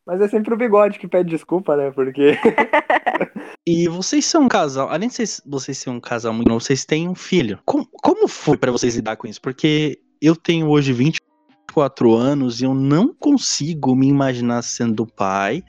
Mas 0.05 0.21
é 0.21 0.27
sempre 0.27 0.53
o 0.53 0.57
bigode 0.57 0.99
que 0.99 1.07
pede 1.07 1.29
desculpa, 1.29 1.75
né? 1.75 1.89
Porque 1.89 2.37
E 3.67 3.87
vocês 3.87 4.25
são 4.25 4.43
um 4.43 4.47
casal, 4.47 4.89
além 4.89 5.09
de 5.09 5.15
vocês, 5.15 5.41
vocês 5.43 5.77
serem 5.79 5.97
um 5.97 6.01
casal 6.01 6.31
muito 6.31 6.47
novo, 6.47 6.61
vocês 6.61 6.85
têm 6.85 7.09
um 7.09 7.15
filho. 7.15 7.59
Como, 7.65 7.87
como 7.91 8.27
foi 8.27 8.57
pra 8.57 8.71
vocês 8.71 8.95
lidar 8.95 9.15
com 9.15 9.25
isso? 9.25 9.41
Porque 9.41 9.99
eu 10.21 10.35
tenho 10.35 10.69
hoje 10.69 10.93
24 10.93 12.13
anos 12.13 12.61
e 12.61 12.65
eu 12.65 12.75
não 12.75 13.11
consigo 13.11 13.95
me 13.95 14.07
imaginar 14.07 14.61
sendo 14.61 15.07
pai. 15.07 15.63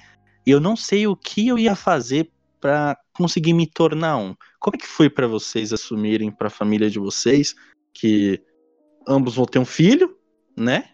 E 0.47 0.51
eu 0.51 0.61
não 0.61 0.77
sei 0.77 1.07
o 1.07 1.17
que 1.17 1.49
eu 1.49 1.59
ia 1.59 1.75
fazer 1.75 2.31
pra 2.61 2.99
conseguir 3.15 3.55
me 3.55 3.67
tornar 3.67 4.19
um. 4.19 4.37
Como 4.61 4.77
é 4.77 4.79
que 4.79 4.87
foi 4.87 5.09
pra 5.09 5.27
vocês 5.27 5.73
assumirem 5.73 6.31
pra 6.31 6.51
família 6.51 6.91
de 6.91 6.99
vocês 6.99 7.55
que 7.95 8.43
ambos 9.09 9.37
vão 9.37 9.47
ter 9.47 9.59
um 9.59 9.65
filho, 9.65 10.15
né? 10.55 10.91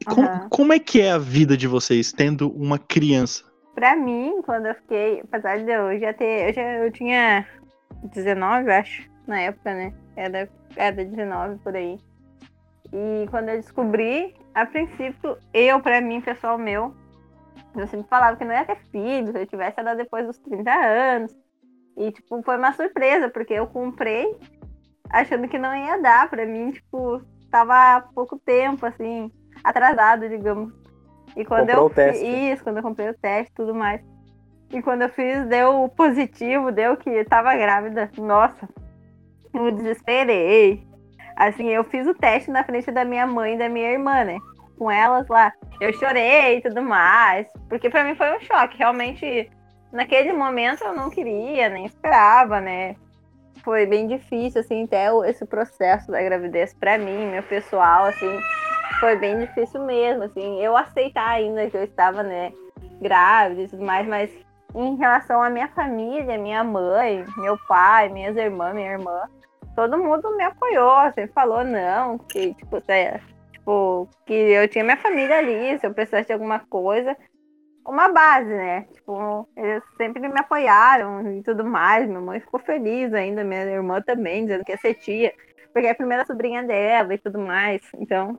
E 0.00 0.04
como, 0.04 0.48
como 0.50 0.72
é 0.72 0.80
que 0.80 1.00
é 1.00 1.12
a 1.12 1.18
vida 1.18 1.56
de 1.56 1.68
vocês 1.68 2.12
tendo 2.12 2.50
uma 2.50 2.78
criança? 2.78 3.53
Pra 3.74 3.96
mim, 3.96 4.40
quando 4.44 4.66
eu 4.66 4.74
fiquei, 4.74 5.20
apesar 5.20 5.58
de 5.58 5.70
eu 5.70 5.98
já 5.98 6.12
ter. 6.12 6.48
Eu, 6.48 6.52
já, 6.52 6.62
eu 6.62 6.92
tinha 6.92 7.46
19, 8.04 8.70
acho, 8.70 9.10
na 9.26 9.40
época, 9.40 9.74
né? 9.74 9.92
Era, 10.16 10.48
era 10.76 11.04
19 11.04 11.58
por 11.58 11.74
aí. 11.74 11.98
E 12.92 13.26
quando 13.30 13.48
eu 13.48 13.56
descobri, 13.56 14.34
a 14.54 14.64
princípio, 14.64 15.36
eu, 15.52 15.80
pra 15.80 16.00
mim, 16.00 16.20
pessoal 16.20 16.56
meu, 16.56 16.94
eu 17.76 17.88
sempre 17.88 18.08
falava 18.08 18.36
que 18.36 18.44
não 18.44 18.54
ia 18.54 18.64
ter 18.64 18.78
filho, 18.92 19.32
se 19.32 19.38
eu 19.38 19.46
tivesse 19.46 19.80
era 19.80 19.94
depois 19.94 20.26
dos 20.26 20.38
30 20.38 20.70
anos. 20.72 21.34
E, 21.96 22.12
tipo, 22.12 22.42
foi 22.42 22.56
uma 22.56 22.72
surpresa, 22.72 23.28
porque 23.28 23.54
eu 23.54 23.66
comprei 23.66 24.36
achando 25.10 25.48
que 25.48 25.58
não 25.58 25.74
ia 25.74 26.00
dar 26.00 26.28
pra 26.28 26.46
mim, 26.46 26.72
tipo, 26.72 27.20
tava 27.50 27.96
há 27.96 28.00
pouco 28.00 28.38
tempo, 28.38 28.86
assim. 28.86 29.30
atrasado, 29.62 30.28
digamos. 30.28 30.72
E 31.36 31.44
quando 31.44 31.66
Comprou 31.66 31.84
eu 31.84 31.86
o 31.86 31.90
teste. 31.90 32.24
fiz, 32.24 32.52
isso, 32.54 32.64
quando 32.64 32.76
eu 32.76 32.82
comprei 32.82 33.08
o 33.08 33.14
teste 33.14 33.50
e 33.50 33.54
tudo 33.54 33.74
mais. 33.74 34.00
E 34.70 34.82
quando 34.82 35.02
eu 35.02 35.08
fiz, 35.08 35.46
deu 35.46 35.88
positivo, 35.96 36.72
deu 36.72 36.96
que 36.96 37.24
tava 37.24 37.54
grávida. 37.56 38.10
Nossa, 38.18 38.68
eu 39.52 39.62
me 39.62 39.72
desesperei. 39.72 40.86
Assim, 41.36 41.68
eu 41.68 41.84
fiz 41.84 42.06
o 42.06 42.14
teste 42.14 42.50
na 42.50 42.64
frente 42.64 42.90
da 42.90 43.04
minha 43.04 43.26
mãe 43.26 43.54
e 43.54 43.58
da 43.58 43.68
minha 43.68 43.90
irmã, 43.90 44.24
né? 44.24 44.38
Com 44.78 44.90
elas 44.90 45.26
lá. 45.28 45.52
Eu 45.80 45.92
chorei 45.94 46.58
e 46.58 46.60
tudo 46.62 46.82
mais. 46.82 47.46
Porque 47.68 47.90
pra 47.90 48.04
mim 48.04 48.14
foi 48.14 48.36
um 48.36 48.40
choque. 48.40 48.78
Realmente, 48.78 49.50
naquele 49.92 50.32
momento 50.32 50.84
eu 50.84 50.94
não 50.94 51.10
queria, 51.10 51.68
nem 51.68 51.86
esperava, 51.86 52.60
né? 52.60 52.96
Foi 53.64 53.86
bem 53.86 54.06
difícil, 54.06 54.60
assim, 54.60 54.84
até 54.84 55.06
esse 55.28 55.46
processo 55.46 56.10
da 56.10 56.22
gravidez 56.22 56.74
pra 56.74 56.98
mim, 56.98 57.26
meu 57.30 57.42
pessoal, 57.42 58.04
assim, 58.04 58.38
foi 59.00 59.16
bem 59.16 59.38
difícil 59.38 59.82
mesmo, 59.84 60.24
assim. 60.24 60.60
Eu 60.60 60.76
aceitar 60.76 61.28
ainda 61.28 61.68
que 61.68 61.76
eu 61.76 61.84
estava, 61.84 62.22
né, 62.22 62.52
grávida 63.00 63.62
e 63.62 63.68
tudo 63.68 63.84
mais, 63.84 64.06
mas 64.06 64.30
em 64.74 64.96
relação 64.96 65.42
à 65.42 65.50
minha 65.50 65.68
família, 65.68 66.38
minha 66.38 66.64
mãe, 66.64 67.24
meu 67.36 67.56
pai, 67.68 68.08
minhas 68.08 68.36
irmãs, 68.36 68.74
minha 68.74 68.92
irmã, 68.92 69.28
todo 69.76 69.98
mundo 69.98 70.36
me 70.36 70.44
apoiou, 70.44 71.04
sempre 71.14 71.32
falou 71.32 71.64
não, 71.64 72.18
que 72.18 72.54
tipo, 72.54 72.80
se- 72.80 73.20
tipo, 73.52 74.08
que 74.26 74.32
eu 74.32 74.68
tinha 74.68 74.84
minha 74.84 74.96
família 74.96 75.38
ali, 75.38 75.78
se 75.78 75.86
eu 75.86 75.94
precisasse 75.94 76.26
de 76.26 76.32
alguma 76.32 76.58
coisa, 76.58 77.16
uma 77.86 78.08
base, 78.08 78.48
né? 78.48 78.86
Tipo, 78.92 79.48
eles 79.56 79.82
sempre 79.96 80.26
me 80.26 80.40
apoiaram 80.40 81.30
e 81.32 81.42
tudo 81.42 81.64
mais. 81.64 82.06
Minha 82.06 82.20
mãe 82.20 82.40
ficou 82.40 82.58
feliz 82.60 83.12
ainda, 83.12 83.44
minha 83.44 83.62
irmã 83.64 84.00
também, 84.00 84.46
dizendo 84.46 84.64
que 84.64 84.72
ia 84.72 84.78
ser 84.78 84.94
tia, 84.94 85.32
porque 85.72 85.86
é 85.86 85.90
a 85.90 85.94
primeira 85.94 86.24
sobrinha 86.24 86.62
dela 86.64 87.14
e 87.14 87.18
tudo 87.18 87.38
mais. 87.38 87.82
Então, 87.96 88.38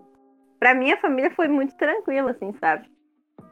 pra 0.60 0.74
minha 0.74 0.98
família 0.98 1.32
foi 1.32 1.48
muito 1.48 1.76
tranquilo, 1.76 2.30
assim, 2.30 2.54
sabe? 2.60 2.86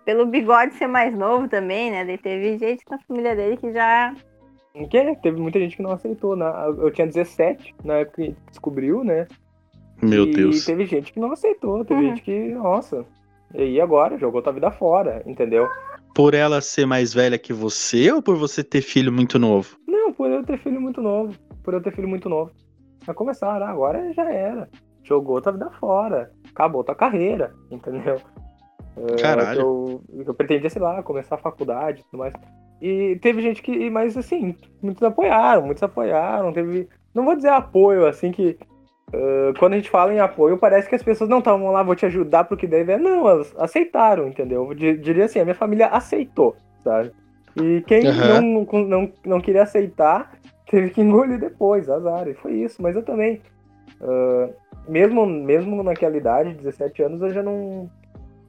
Pelo 0.06 0.26
bigode 0.26 0.74
ser 0.76 0.88
mais 0.88 1.18
novo 1.18 1.48
também, 1.48 1.90
né? 1.92 2.04
Daí 2.04 2.18
teve 2.18 2.58
gente 2.58 2.84
na 2.90 3.00
família 3.08 3.36
dele 3.36 3.58
que 3.58 3.72
já. 3.72 4.14
Que 4.90 5.16
teve 5.22 5.40
muita 5.40 5.60
gente 5.60 5.78
que 5.78 5.84
não 5.84 5.92
aceitou, 5.92 6.36
né? 6.36 6.46
Eu 6.80 6.92
tinha 6.92 7.08
17 7.08 7.76
na 7.84 7.96
época 8.00 8.24
que 8.24 8.36
descobriu, 8.50 9.04
né? 9.04 9.28
Meu 10.02 10.26
e 10.26 10.34
Deus. 10.34 10.66
teve 10.66 10.86
gente 10.86 11.14
que 11.14 11.20
não 11.20 11.32
aceitou, 11.32 11.86
teve 11.86 12.02
Uhum. 12.02 12.10
gente 12.10 12.22
que, 12.24 12.50
nossa, 12.50 13.06
e 13.54 13.62
aí 13.62 13.82
agora? 13.82 14.18
Jogou 14.18 14.42
tua 14.42 14.52
vida 14.52 14.72
fora, 14.72 15.22
entendeu? 15.26 15.70
Por 16.14 16.34
ela 16.34 16.60
ser 16.60 16.86
mais 16.86 17.14
velha 17.14 17.38
que 17.38 17.54
você 17.54 18.12
ou 18.12 18.22
por 18.22 18.36
você 18.36 18.64
ter 18.64 18.82
filho 18.82 19.12
muito 19.12 19.40
novo? 19.40 19.78
Não, 19.88 20.12
por 20.12 20.30
eu 20.30 20.44
ter 20.44 20.58
filho 20.58 20.82
muito 20.82 21.02
novo. 21.02 21.34
Por 21.64 21.74
eu 21.74 21.82
ter 21.82 21.94
filho 21.94 22.08
muito 22.08 22.28
novo. 22.28 22.52
Vai 23.06 23.16
começar, 23.16 23.60
né? 23.60 23.66
agora 23.66 24.12
já 24.14 24.30
era. 24.32 24.70
Jogou 25.04 25.42
tua 25.42 25.52
vida 25.54 25.70
fora. 25.80 26.32
Acabou 26.54 26.84
tua 26.84 26.96
carreira, 26.96 27.54
entendeu? 27.72 28.22
É, 28.96 29.22
Caralho. 29.22 29.60
Eu, 29.60 30.02
eu 30.28 30.34
pretendia, 30.34 30.70
sei 30.70 30.82
lá, 30.82 31.02
começar 31.02 31.36
a 31.36 31.40
faculdade 31.40 32.02
e 32.02 32.04
tudo 32.06 32.20
mais. 32.20 32.34
E 32.82 33.18
teve 33.22 33.42
gente 33.42 33.62
que, 33.62 33.90
mas 33.90 34.16
assim, 34.16 34.56
muitos 34.82 35.02
apoiaram, 35.04 35.64
muitos 35.64 35.84
apoiaram. 35.84 36.54
Teve, 36.54 36.88
não 37.14 37.26
vou 37.26 37.36
dizer 37.36 37.50
apoio, 37.50 38.06
assim, 38.06 38.32
que 38.32 38.58
ah, 39.14 39.54
quando 39.60 39.74
a 39.74 39.76
gente 39.78 39.90
fala 39.90 40.14
em 40.14 40.20
apoio, 40.20 40.58
parece 40.58 40.90
que 40.90 40.96
as 40.96 41.04
pessoas 41.04 41.30
não 41.30 41.40
estavam 41.40 41.72
lá, 41.72 41.84
vou 41.84 41.96
te 41.96 42.06
ajudar 42.06 42.44
porque 42.46 42.68
deve. 42.68 42.98
Não, 42.98 43.28
elas 43.30 43.54
aceitaram, 43.58 44.28
entendeu? 44.28 44.66
Eu 44.70 44.74
di- 44.74 44.98
diria 44.98 45.26
assim, 45.26 45.40
a 45.40 45.44
minha 45.46 45.56
família 45.56 45.88
aceitou, 45.88 46.56
sabe? 46.84 47.12
E 47.56 47.84
quem 47.86 48.08
Aham. 48.08 48.42
não, 48.42 48.84
não, 48.84 49.12
não 49.26 49.42
queria 49.42 49.64
aceitar 49.64 50.32
teve 50.70 50.90
que 50.90 51.02
engolir 51.02 51.40
depois, 51.40 51.88
azar. 51.90 52.28
E 52.28 52.34
foi 52.34 52.54
isso. 52.54 52.82
Mas 52.82 52.96
eu 52.96 53.04
também, 53.04 53.42
ah, 54.04 54.50
mesmo, 54.88 55.26
mesmo 55.26 55.82
naquela 55.82 56.18
idade, 56.18 56.56
17 56.56 57.04
anos, 57.04 57.22
eu 57.22 57.30
já 57.30 57.42
não, 57.42 57.90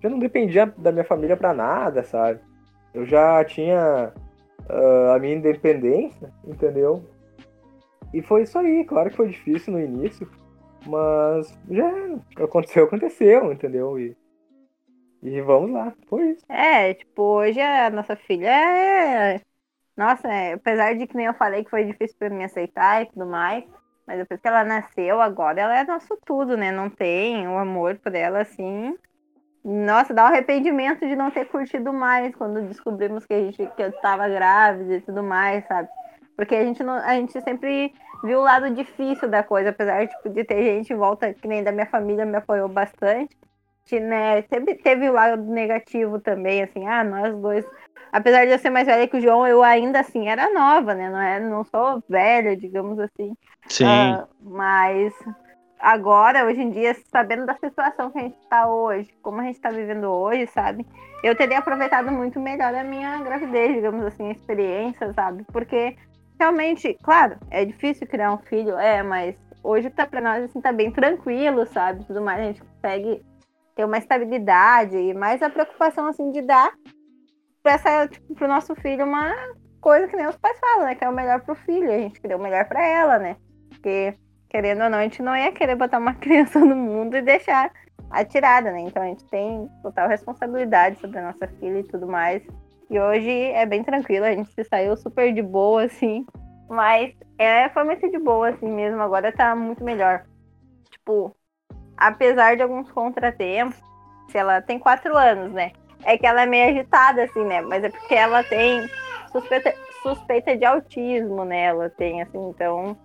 já 0.02 0.08
não 0.08 0.18
dependia 0.18 0.66
da 0.76 0.90
minha 0.90 1.04
família 1.04 1.36
pra 1.36 1.54
nada, 1.54 2.02
sabe? 2.02 2.40
Eu 2.92 3.06
já 3.06 3.44
tinha 3.44 4.12
ah, 4.68 5.14
a 5.14 5.18
minha 5.18 5.34
independência, 5.34 6.32
entendeu? 6.44 7.04
E 8.12 8.22
foi 8.22 8.42
isso 8.42 8.58
aí. 8.58 8.84
Claro 8.84 9.10
que 9.10 9.16
foi 9.16 9.28
difícil 9.28 9.72
no 9.72 9.80
início, 9.80 10.28
mas 10.86 11.56
já 11.70 11.90
aconteceu, 12.42 12.84
aconteceu, 12.84 13.52
entendeu? 13.52 13.98
E, 13.98 14.16
e 15.22 15.40
vamos 15.40 15.72
lá, 15.72 15.92
foi 16.08 16.30
isso. 16.30 16.44
É, 16.48 16.94
tipo, 16.94 17.22
hoje 17.22 17.60
a 17.60 17.90
nossa 17.90 18.16
filha 18.16 18.48
é. 18.48 19.40
Nossa, 19.96 20.26
é, 20.28 20.54
apesar 20.54 20.94
de 20.96 21.06
que 21.06 21.16
nem 21.16 21.26
eu 21.26 21.34
falei 21.34 21.62
que 21.62 21.70
foi 21.70 21.84
difícil 21.84 22.16
pra 22.18 22.28
mim 22.28 22.42
aceitar 22.42 23.02
e 23.02 23.06
tudo 23.06 23.26
mais, 23.26 23.64
mas 24.06 24.18
depois 24.18 24.40
que 24.40 24.48
ela 24.48 24.64
nasceu, 24.64 25.20
agora 25.20 25.60
ela 25.60 25.78
é 25.78 25.84
nosso 25.84 26.16
tudo, 26.24 26.56
né? 26.56 26.70
Não 26.70 26.90
tem 26.90 27.48
o 27.48 27.58
amor 27.58 27.96
por 27.98 28.14
ela 28.14 28.42
assim. 28.42 28.96
Nossa, 29.64 30.12
dá 30.12 30.24
um 30.24 30.26
arrependimento 30.26 31.00
de 31.00 31.16
não 31.16 31.30
ter 31.30 31.46
curtido 31.46 31.92
mais 31.92 32.34
quando 32.36 32.68
descobrimos 32.68 33.24
que 33.24 33.32
a 33.32 33.40
gente 33.40 33.66
que 33.74 33.82
eu 33.82 33.92
tava 34.00 34.28
grávida 34.28 34.96
e 34.96 35.00
tudo 35.00 35.22
mais, 35.22 35.66
sabe? 35.66 35.88
Porque 36.36 36.54
a 36.54 36.64
gente 36.64 36.82
não, 36.82 36.94
a 36.94 37.14
gente 37.14 37.40
sempre 37.40 37.94
viu 38.22 38.40
o 38.40 38.42
lado 38.42 38.70
difícil 38.74 39.28
da 39.28 39.42
coisa, 39.42 39.70
apesar 39.70 40.06
tipo, 40.06 40.28
de 40.28 40.44
ter 40.44 40.62
gente 40.62 40.92
em 40.92 40.96
volta 40.96 41.32
que 41.32 41.48
nem 41.48 41.62
da 41.62 41.72
minha 41.72 41.86
família 41.86 42.26
me 42.26 42.36
apoiou 42.36 42.68
bastante. 42.68 43.34
Né, 43.90 44.42
teve, 44.42 44.74
teve 44.76 45.10
o 45.10 45.12
lado 45.12 45.42
negativo 45.42 46.18
também, 46.18 46.62
assim, 46.62 46.86
ah, 46.86 47.04
nós 47.04 47.36
dois. 47.36 47.66
Apesar 48.10 48.46
de 48.46 48.52
eu 48.52 48.58
ser 48.58 48.70
mais 48.70 48.86
velha 48.86 49.06
que 49.06 49.16
o 49.16 49.20
João, 49.20 49.46
eu 49.46 49.62
ainda 49.62 50.00
assim 50.00 50.28
era 50.28 50.52
nova, 50.54 50.94
né? 50.94 51.10
Não, 51.10 51.20
é, 51.20 51.40
não 51.40 51.64
sou 51.64 52.02
velha, 52.08 52.56
digamos 52.56 52.98
assim. 52.98 53.36
Sim. 53.66 53.84
Ah, 53.84 54.26
mas 54.40 55.12
agora, 55.78 56.46
hoje 56.46 56.62
em 56.62 56.70
dia, 56.70 56.96
sabendo 57.12 57.44
da 57.44 57.54
situação 57.56 58.10
que 58.10 58.18
a 58.18 58.22
gente 58.22 58.38
está 58.38 58.68
hoje, 58.68 59.12
como 59.20 59.40
a 59.40 59.44
gente 59.44 59.56
está 59.56 59.70
vivendo 59.70 60.04
hoje, 60.04 60.46
sabe? 60.46 60.86
Eu 61.22 61.36
teria 61.36 61.58
aproveitado 61.58 62.10
muito 62.10 62.40
melhor 62.40 62.74
a 62.74 62.84
minha 62.84 63.18
gravidez, 63.22 63.74
digamos 63.74 64.04
assim, 64.06 64.28
a 64.28 64.32
experiência, 64.32 65.12
sabe? 65.12 65.44
Porque 65.52 65.96
realmente, 66.38 66.96
claro, 67.02 67.36
é 67.50 67.64
difícil 67.64 68.06
criar 68.06 68.32
um 68.32 68.38
filho, 68.38 68.78
é, 68.78 69.02
mas 69.02 69.36
hoje 69.62 69.90
tá 69.90 70.06
pra 70.06 70.20
nós 70.20 70.44
assim, 70.44 70.60
tá 70.60 70.72
bem 70.72 70.90
tranquilo, 70.90 71.66
sabe? 71.66 72.04
Tudo 72.04 72.22
mais, 72.22 72.40
a 72.40 72.44
gente 72.44 72.62
consegue 72.62 73.22
ter 73.74 73.84
uma 73.84 73.98
estabilidade 73.98 74.96
e 74.96 75.14
mais 75.14 75.42
a 75.42 75.50
preocupação 75.50 76.06
assim 76.06 76.30
de 76.30 76.42
dar 76.42 76.72
essa, 77.64 78.06
tipo, 78.08 78.34
pro 78.34 78.48
nosso 78.48 78.74
filho 78.74 79.04
uma 79.04 79.32
coisa 79.80 80.08
que 80.08 80.16
nem 80.16 80.26
os 80.26 80.36
pais 80.36 80.58
falam, 80.58 80.86
né? 80.86 80.94
Que 80.94 81.04
é 81.04 81.08
o 81.08 81.14
melhor 81.14 81.40
pro 81.40 81.54
filho, 81.54 81.90
a 81.90 81.98
gente 81.98 82.20
queria 82.20 82.36
o 82.36 82.42
melhor 82.42 82.66
pra 82.66 82.86
ela, 82.86 83.18
né? 83.18 83.36
Porque, 83.70 84.14
querendo 84.48 84.84
ou 84.84 84.90
não, 84.90 84.98
a 84.98 85.02
gente 85.02 85.22
não 85.22 85.36
ia 85.36 85.52
querer 85.52 85.76
botar 85.76 85.98
uma 85.98 86.14
criança 86.20 86.58
no 86.60 86.76
mundo 86.76 87.16
e 87.16 87.22
deixar 87.22 87.70
atirada, 88.10 88.70
né? 88.70 88.80
Então 88.80 89.02
a 89.02 89.06
gente 89.06 89.24
tem 89.26 89.68
total 89.82 90.08
responsabilidade 90.08 91.00
sobre 91.00 91.18
a 91.18 91.22
nossa 91.22 91.46
filha 91.46 91.80
e 91.80 91.84
tudo 91.84 92.06
mais. 92.06 92.42
E 92.90 93.00
hoje 93.00 93.30
é 93.30 93.66
bem 93.66 93.82
tranquilo, 93.82 94.26
a 94.26 94.32
gente 94.32 94.50
se 94.52 94.64
saiu 94.64 94.96
super 94.96 95.32
de 95.32 95.42
boa, 95.42 95.84
assim. 95.84 96.24
Mas 96.68 97.14
é, 97.38 97.68
foi 97.70 97.84
muito 97.84 98.08
de 98.10 98.18
boa, 98.18 98.50
assim 98.50 98.70
mesmo. 98.70 99.00
Agora 99.00 99.32
tá 99.32 99.54
muito 99.54 99.82
melhor. 99.82 100.24
Tipo, 100.90 101.34
apesar 101.96 102.56
de 102.56 102.62
alguns 102.62 102.90
contratempos, 102.90 103.76
se 104.28 104.38
ela 104.38 104.60
tem 104.60 104.78
quatro 104.78 105.16
anos, 105.16 105.52
né? 105.52 105.72
É 106.04 106.18
que 106.18 106.26
ela 106.26 106.42
é 106.42 106.46
meio 106.46 106.70
agitada, 106.70 107.24
assim, 107.24 107.44
né? 107.44 107.60
Mas 107.62 107.84
é 107.84 107.88
porque 107.88 108.14
ela 108.14 108.42
tem 108.42 108.88
suspeita, 109.32 109.74
suspeita 110.02 110.56
de 110.56 110.64
autismo, 110.64 111.44
né? 111.44 111.64
Ela 111.64 111.88
tem, 111.90 112.22
assim, 112.22 112.48
então 112.48 112.96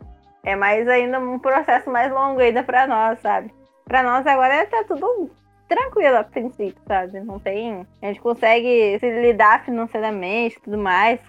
é 0.44 0.56
mais 0.56 0.88
ainda 0.88 1.20
um 1.20 1.40
processo 1.40 1.90
mais 1.90 2.12
longo 2.12 2.40
ainda 2.40 2.64
pra 2.64 2.88
nós, 2.88 3.20
sabe? 3.20 3.54
Pra 3.86 4.04
nós 4.04 4.26
agora 4.28 4.66
tá 4.68 4.84
tudo 4.88 5.32
tranquilo 5.68 6.18
a 6.18 6.24
princípio, 6.24 6.82
sabe? 6.88 7.20
Não 7.22 7.40
tem. 7.40 7.86
A 8.02 8.08
gente 8.08 8.22
consegue 8.22 8.98
se 9.00 9.22
lidar 9.22 9.64
financeiramente 9.64 10.60
tudo 10.62 10.78
mais 10.78 11.20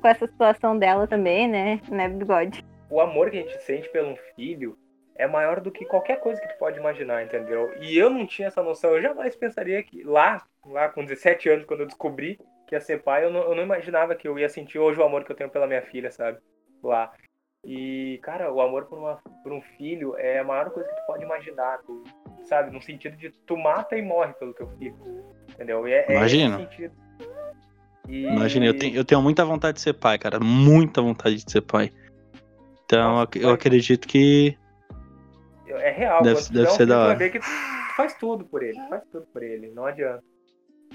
com 0.00 0.08
essa 0.08 0.26
situação 0.26 0.76
dela 0.78 1.06
também, 1.06 1.46
né? 1.46 1.80
Né, 1.88 2.08
bigode? 2.08 2.64
o 2.90 3.00
amor 3.00 3.30
que 3.30 3.38
a 3.38 3.42
gente 3.42 3.62
sente 3.62 3.88
pelo 3.90 4.16
filho 4.34 4.76
é 5.16 5.26
maior 5.26 5.60
do 5.60 5.70
que 5.70 5.84
qualquer 5.84 6.20
coisa 6.20 6.40
que 6.40 6.48
tu 6.48 6.58
pode 6.58 6.78
imaginar, 6.78 7.22
entendeu? 7.24 7.72
E 7.80 7.96
eu 7.96 8.08
não 8.10 8.26
tinha 8.26 8.48
essa 8.48 8.62
noção, 8.62 8.90
eu 8.94 9.02
jamais 9.02 9.36
pensaria 9.36 9.82
que 9.82 10.02
lá, 10.02 10.42
lá 10.66 10.88
com 10.88 11.04
17 11.04 11.48
anos, 11.48 11.66
quando 11.66 11.80
eu 11.80 11.86
descobri 11.86 12.38
que 12.66 12.74
ia 12.74 12.80
ser 12.80 13.02
pai, 13.02 13.24
eu 13.24 13.30
não, 13.30 13.40
eu 13.42 13.54
não 13.54 13.62
imaginava 13.62 14.14
que 14.14 14.26
eu 14.26 14.38
ia 14.38 14.48
sentir 14.48 14.78
hoje 14.78 14.98
o 14.98 15.04
amor 15.04 15.24
que 15.24 15.32
eu 15.32 15.36
tenho 15.36 15.50
pela 15.50 15.66
minha 15.66 15.82
filha, 15.82 16.10
sabe? 16.10 16.38
Lá. 16.82 17.12
E, 17.64 18.18
cara, 18.22 18.50
o 18.52 18.60
amor 18.60 18.86
por, 18.86 18.98
uma, 18.98 19.16
por 19.42 19.52
um 19.52 19.60
filho 19.60 20.16
é 20.16 20.38
a 20.38 20.44
maior 20.44 20.70
coisa 20.70 20.88
que 20.88 20.94
tu 20.94 21.06
pode 21.06 21.24
imaginar, 21.24 21.78
tu, 21.84 22.02
sabe? 22.44 22.70
No 22.70 22.80
sentido 22.80 23.16
de 23.16 23.30
tu 23.30 23.56
mata 23.56 23.96
e 23.96 24.02
morre 24.02 24.32
pelo 24.34 24.54
teu 24.54 24.66
filho, 24.78 24.96
entendeu? 25.52 25.86
E 25.86 25.92
é, 25.92 26.06
é 26.08 26.16
Imagina. 26.16 26.56
sentido. 26.58 26.94
E- 28.08 28.26
Imagina, 28.26 28.66
eu 28.66 28.76
tenho, 28.78 28.96
eu 28.96 29.04
tenho 29.04 29.20
muita 29.20 29.44
vontade 29.44 29.76
de 29.76 29.82
ser 29.82 29.92
pai, 29.92 30.18
cara. 30.18 30.40
Muita 30.40 31.02
vontade 31.02 31.44
de 31.44 31.50
ser 31.50 31.60
pai. 31.60 31.92
Então 32.84 33.16
Nossa, 33.16 33.30
eu 33.36 33.42
pai. 33.48 33.52
acredito 33.52 34.08
que. 34.08 34.56
É 35.76 35.90
real. 35.90 36.22
Deve- 36.22 36.40
deve 36.50 36.66
um 36.68 36.70
ser 36.70 36.86
da 36.86 36.98
hora. 37.00 37.14
ver 37.14 37.30
que 37.30 37.38
tu 37.38 37.46
faz 37.96 38.14
tudo 38.14 38.44
por 38.44 38.62
ele. 38.62 38.78
Faz 38.88 39.02
tudo 39.10 39.26
por 39.32 39.42
ele. 39.42 39.70
Não 39.70 39.86
adianta. 39.86 40.22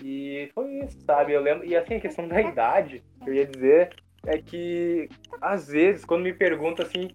E 0.04 0.50
foi 0.54 0.70
isso, 0.84 1.00
sabe? 1.06 1.34
Eu 1.34 1.42
lembro. 1.42 1.66
E 1.66 1.76
assim, 1.76 1.96
a 1.96 2.00
questão 2.02 2.28
da 2.28 2.42
idade, 2.42 3.04
eu 3.26 3.34
ia 3.34 3.46
dizer, 3.46 3.90
é 4.26 4.38
que 4.38 5.08
às 5.42 5.68
vezes, 5.68 6.04
quando 6.04 6.24
me 6.24 6.34
perguntam 6.34 6.86
assim, 6.86 7.10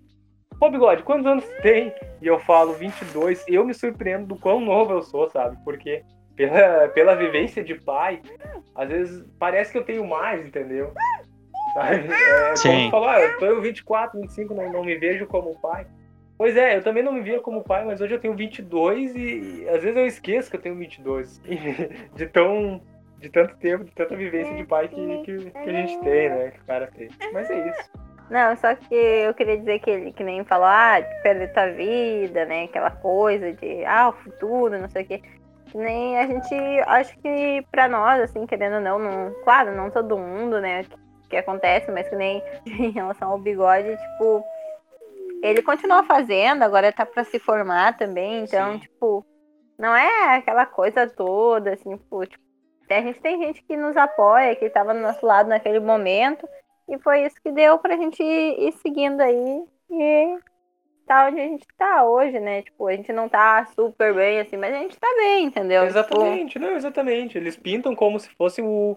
pô, 0.59 0.71
bigode, 0.71 1.03
quantos 1.03 1.27
anos 1.27 1.45
tem? 1.63 1.93
E 2.23 2.27
eu 2.27 2.39
falo 2.41 2.73
22, 2.73 3.45
eu 3.49 3.65
me 3.65 3.75
surpreendo 3.75 4.27
do 4.27 4.37
quão 4.37 4.61
novo 4.61 4.93
eu 4.93 5.03
sou, 5.03 5.29
sabe? 5.29 5.59
Porque 5.65 6.03
pela, 6.37 6.89
pela 6.89 7.15
vivência 7.17 7.63
de 7.63 7.75
pai, 7.75 8.23
às 8.75 8.89
vezes 8.89 9.25
parece 9.39 9.73
que 9.73 9.79
eu 9.79 9.85
tenho 9.85 10.07
mais, 10.07 10.47
entendeu? 10.47 10.93
É, 11.77 12.57
Sim. 12.57 12.69
como 12.69 12.91
falou, 12.91 13.09
ah, 13.09 13.21
eu 13.21 13.39
tô 13.39 13.61
24, 13.61 14.21
25, 14.21 14.55
não, 14.55 14.73
não 14.73 14.85
me 14.85 14.97
vejo 14.97 15.27
como 15.27 15.59
pai. 15.61 15.87
Pois 16.41 16.57
é, 16.57 16.79
eu 16.79 16.83
também 16.83 17.03
não 17.03 17.13
me 17.13 17.21
via 17.21 17.39
como 17.39 17.63
pai, 17.63 17.85
mas 17.85 18.01
hoje 18.01 18.15
eu 18.15 18.19
tenho 18.19 18.35
22 18.35 19.15
e, 19.15 19.19
e 19.61 19.69
às 19.69 19.83
vezes 19.83 19.95
eu 19.95 20.07
esqueço 20.07 20.49
que 20.49 20.57
eu 20.57 20.61
tenho 20.63 20.75
22. 20.75 21.39
De 22.17 22.27
tão 22.29 22.81
de 23.19 23.29
tanto 23.29 23.55
tempo, 23.59 23.85
de 23.85 23.93
tanta 23.93 24.17
vivência 24.17 24.57
de 24.57 24.65
pai 24.65 24.89
que, 24.89 25.23
que, 25.23 25.51
que 25.51 25.59
a 25.59 25.71
gente 25.71 26.01
tem, 26.01 26.31
né? 26.31 26.51
Que 26.53 26.61
o 26.61 26.65
cara 26.65 26.87
tem. 26.97 27.11
Mas 27.35 27.51
é 27.51 27.69
isso. 27.69 27.91
Não, 28.31 28.57
só 28.57 28.75
que 28.75 28.95
eu 28.95 29.35
queria 29.35 29.59
dizer 29.59 29.81
que 29.81 29.91
ele 29.91 30.13
que 30.13 30.25
nem 30.25 30.43
falou, 30.43 30.65
ah, 30.67 31.01
de 31.01 31.23
perder 31.23 31.53
tua 31.53 31.67
vida, 31.73 32.47
né? 32.47 32.65
Aquela 32.65 32.91
coisa 32.91 33.53
de 33.53 33.85
ah, 33.85 34.09
o 34.09 34.13
futuro, 34.13 34.79
não 34.79 34.89
sei 34.89 35.03
o 35.03 35.07
quê. 35.07 35.23
Nem 35.75 36.19
a 36.19 36.27
gente, 36.27 36.55
acho 36.87 37.19
que 37.19 37.63
pra 37.71 37.87
nós, 37.87 38.19
assim, 38.23 38.47
querendo 38.47 38.77
ou 38.77 38.81
não, 38.81 38.99
não 38.99 39.35
claro, 39.45 39.77
não 39.77 39.91
todo 39.91 40.17
mundo, 40.17 40.59
né, 40.59 40.85
que, 40.85 40.97
que 41.29 41.37
acontece, 41.37 41.93
mas 41.93 42.09
que 42.09 42.17
nem 42.17 42.43
em 42.65 42.93
relação 42.93 43.31
ao 43.31 43.39
bigode, 43.39 43.95
tipo, 43.95 44.43
ele 45.43 45.63
continua 45.63 46.03
fazendo, 46.05 46.63
agora 46.63 46.93
tá 46.93 47.05
pra 47.07 47.25
se 47.25 47.39
formar 47.39 47.97
também, 47.97 48.45
então, 48.45 48.75
Sim. 48.75 48.79
tipo, 48.81 49.25
não 49.79 49.95
é 49.95 50.37
aquela 50.37 50.67
coisa 50.67 51.09
toda, 51.09 51.73
assim, 51.73 51.97
tipo, 51.97 52.27
tipo, 52.27 52.43
a 52.89 53.01
gente 53.01 53.21
tem 53.21 53.41
gente 53.41 53.63
que 53.63 53.77
nos 53.77 53.97
apoia, 53.97 54.55
que 54.57 54.69
tava 54.69 54.93
do 54.93 55.01
nosso 55.01 55.25
lado 55.25 55.49
naquele 55.49 55.81
momento, 55.81 56.49
e 56.89 56.99
foi 56.99 57.25
isso 57.25 57.37
que 57.43 57.53
deu 57.53 57.79
pra 57.79 57.97
gente 57.97 58.23
ir, 58.23 58.69
ir 58.69 58.73
seguindo 58.73 59.21
aí 59.21 59.65
e 59.91 60.39
tá 61.07 61.27
onde 61.27 61.41
a 61.41 61.45
gente 61.45 61.67
tá 61.77 62.05
hoje, 62.05 62.39
né? 62.39 62.63
Tipo, 62.63 62.87
a 62.87 62.93
gente 62.93 63.13
não 63.13 63.29
tá 63.29 63.65
super 63.75 64.15
bem 64.15 64.41
assim, 64.41 64.57
mas 64.57 64.75
a 64.75 64.79
gente 64.79 64.99
tá 64.99 65.09
bem, 65.17 65.45
entendeu? 65.47 65.83
Tipo, 65.87 65.99
Exatamente, 65.99 66.59
não, 66.59 66.71
exatamente. 66.77 67.39
Eles 67.39 67.57
pintam 67.57 67.95
como 67.97 68.19
se 68.19 68.29
fosse 68.37 68.61
o. 68.63 68.97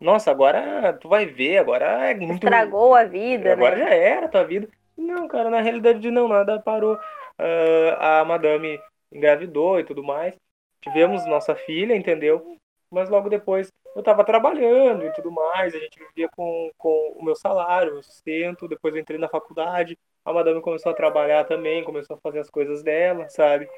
Nossa, 0.00 0.30
agora 0.30 0.92
tu 0.94 1.08
vai 1.08 1.24
ver, 1.24 1.58
agora 1.58 2.10
é 2.10 2.12
Tipo, 2.14 2.26
muito. 2.26 2.44
estragou 2.44 2.94
a 2.94 3.04
vida, 3.04 3.52
agora 3.52 3.76
né? 3.76 3.84
já 3.84 3.94
era 3.94 4.26
a 4.26 4.28
tua 4.28 4.44
vida. 4.44 4.68
Não, 4.96 5.26
cara, 5.28 5.50
na 5.50 5.60
realidade 5.60 6.10
não, 6.10 6.28
nada 6.28 6.60
parou. 6.60 6.98
Ah, 7.38 8.20
a 8.20 8.24
madame 8.24 8.80
engravidou 9.12 9.80
e 9.80 9.84
tudo 9.84 10.02
mais. 10.02 10.34
Tivemos 10.80 11.26
nossa 11.26 11.54
filha, 11.54 11.94
entendeu? 11.94 12.56
Mas 12.90 13.08
logo 13.08 13.28
depois 13.28 13.72
eu 13.96 14.02
tava 14.02 14.24
trabalhando 14.24 15.04
e 15.04 15.12
tudo 15.12 15.30
mais. 15.30 15.74
A 15.74 15.78
gente 15.78 15.98
vivia 15.98 16.28
com, 16.36 16.70
com 16.78 17.16
o 17.16 17.24
meu 17.24 17.34
salário, 17.34 17.98
o 17.98 18.02
sustento. 18.02 18.68
Depois 18.68 18.94
eu 18.94 19.00
entrei 19.00 19.18
na 19.18 19.28
faculdade. 19.28 19.98
A 20.24 20.32
madame 20.32 20.60
começou 20.60 20.92
a 20.92 20.94
trabalhar 20.94 21.44
também, 21.44 21.84
começou 21.84 22.16
a 22.16 22.20
fazer 22.20 22.40
as 22.40 22.50
coisas 22.50 22.82
dela, 22.82 23.28
sabe? 23.28 23.68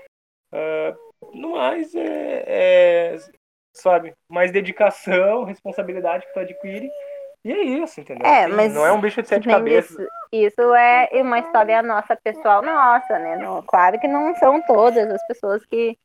Ah, 0.52 0.94
no 1.34 1.52
mais, 1.52 1.94
é, 1.94 3.14
é, 3.14 3.16
sabe, 3.72 4.14
mais 4.28 4.52
dedicação, 4.52 5.44
responsabilidade 5.44 6.26
que 6.26 6.32
tu 6.32 6.40
adquire. 6.40 6.90
E 7.46 7.52
é 7.52 7.62
isso, 7.62 8.00
entendeu? 8.00 8.26
É, 8.26 8.44
Assim, 8.44 8.54
mas 8.54 8.74
não 8.74 8.84
é 8.84 8.90
um 8.90 9.00
bicho 9.00 9.22
de 9.22 9.28
sete 9.28 9.46
cabeças. 9.48 9.92
Isso, 9.92 10.08
isso 10.32 10.74
é 10.74 11.08
uma 11.22 11.38
história 11.38 11.80
nossa, 11.80 12.16
pessoal 12.16 12.60
nossa, 12.60 13.16
né? 13.20 13.36
Não, 13.36 13.62
claro 13.62 14.00
que 14.00 14.08
não 14.08 14.34
são 14.34 14.60
todas 14.62 15.08
as 15.08 15.24
pessoas 15.28 15.64
que 15.64 15.96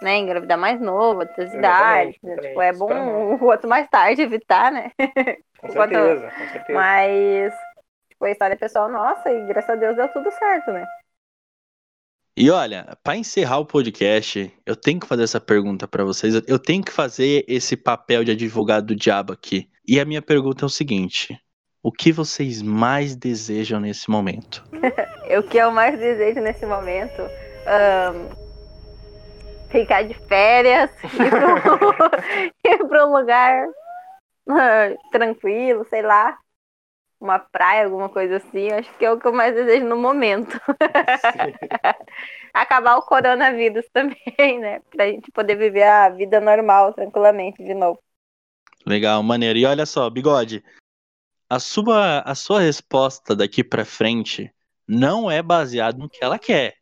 né, 0.00 0.18
engravidar 0.18 0.56
mais 0.56 0.80
novo, 0.80 1.20
outras 1.20 1.52
idades. 1.52 2.16
né? 2.22 2.36
Tipo, 2.36 2.62
é 2.62 2.72
bom 2.72 3.34
o 3.34 3.38
quanto 3.40 3.66
mais 3.66 3.88
tarde 3.88 4.22
evitar, 4.22 4.70
né? 4.70 4.92
Com 5.58 5.68
certeza, 5.72 6.30
com 6.30 6.48
certeza. 6.52 6.78
Mas 6.78 7.52
tipo, 8.08 8.24
a 8.24 8.30
história 8.30 8.56
pessoal 8.56 8.88
nossa 8.88 9.28
e 9.32 9.46
graças 9.46 9.70
a 9.70 9.74
Deus 9.74 9.96
deu 9.96 10.06
tudo 10.12 10.30
certo, 10.30 10.70
né? 10.70 10.86
E 12.36 12.50
olha, 12.50 12.96
pra 13.02 13.16
encerrar 13.16 13.58
o 13.58 13.66
podcast, 13.66 14.52
eu 14.64 14.76
tenho 14.76 15.00
que 15.00 15.06
fazer 15.06 15.24
essa 15.24 15.40
pergunta 15.40 15.88
pra 15.88 16.04
vocês. 16.04 16.34
Eu 16.46 16.58
tenho 16.58 16.84
que 16.84 16.92
fazer 16.92 17.44
esse 17.48 17.76
papel 17.76 18.22
de 18.24 18.30
advogado 18.32 18.86
do 18.86 18.96
diabo 18.96 19.32
aqui. 19.32 19.68
E 19.86 20.00
a 20.00 20.04
minha 20.04 20.22
pergunta 20.22 20.64
é 20.64 20.66
o 20.66 20.70
seguinte: 20.70 21.38
o 21.82 21.92
que 21.92 22.10
vocês 22.12 22.62
mais 22.62 23.14
desejam 23.14 23.80
nesse 23.80 24.10
momento? 24.10 24.64
O 25.36 25.42
que 25.42 25.56
eu 25.56 25.70
mais 25.72 25.98
desejo 25.98 26.38
nesse 26.40 26.66
momento. 26.66 27.22
ahn, 27.66 28.28
ficar 29.70 30.02
de 30.02 30.14
férias, 30.28 30.90
ir 32.64 32.86
para 32.86 33.06
um 33.08 33.16
lugar 33.16 33.66
ah, 34.48 34.94
tranquilo, 35.10 35.84
sei 35.88 36.02
lá. 36.02 36.38
Uma 37.20 37.38
praia, 37.38 37.86
alguma 37.86 38.08
coisa 38.08 38.36
assim. 38.36 38.70
Acho 38.70 38.92
que 38.98 39.04
é 39.04 39.10
o 39.10 39.18
que 39.18 39.26
eu 39.26 39.32
mais 39.32 39.54
desejo 39.54 39.86
no 39.86 39.96
momento. 39.96 40.60
Acabar 42.52 42.96
o 42.96 43.02
coronavírus 43.02 43.86
também, 43.92 44.60
né? 44.60 44.80
Pra 44.94 45.06
gente 45.06 45.32
poder 45.32 45.56
viver 45.56 45.84
a 45.84 46.10
vida 46.10 46.40
normal, 46.40 46.92
tranquilamente, 46.92 47.64
de 47.64 47.72
novo. 47.74 47.98
Legal, 48.86 49.22
maneiro. 49.22 49.58
E 49.58 49.64
olha 49.64 49.86
só, 49.86 50.10
bigode. 50.10 50.62
A 51.48 51.58
sua, 51.58 52.20
a 52.20 52.34
sua 52.34 52.60
resposta 52.60 53.34
daqui 53.34 53.64
pra 53.64 53.84
frente 53.84 54.52
não 54.86 55.30
é 55.30 55.42
baseada 55.42 55.96
no 55.96 56.08
que 56.08 56.22
ela 56.22 56.38
quer. 56.38 56.74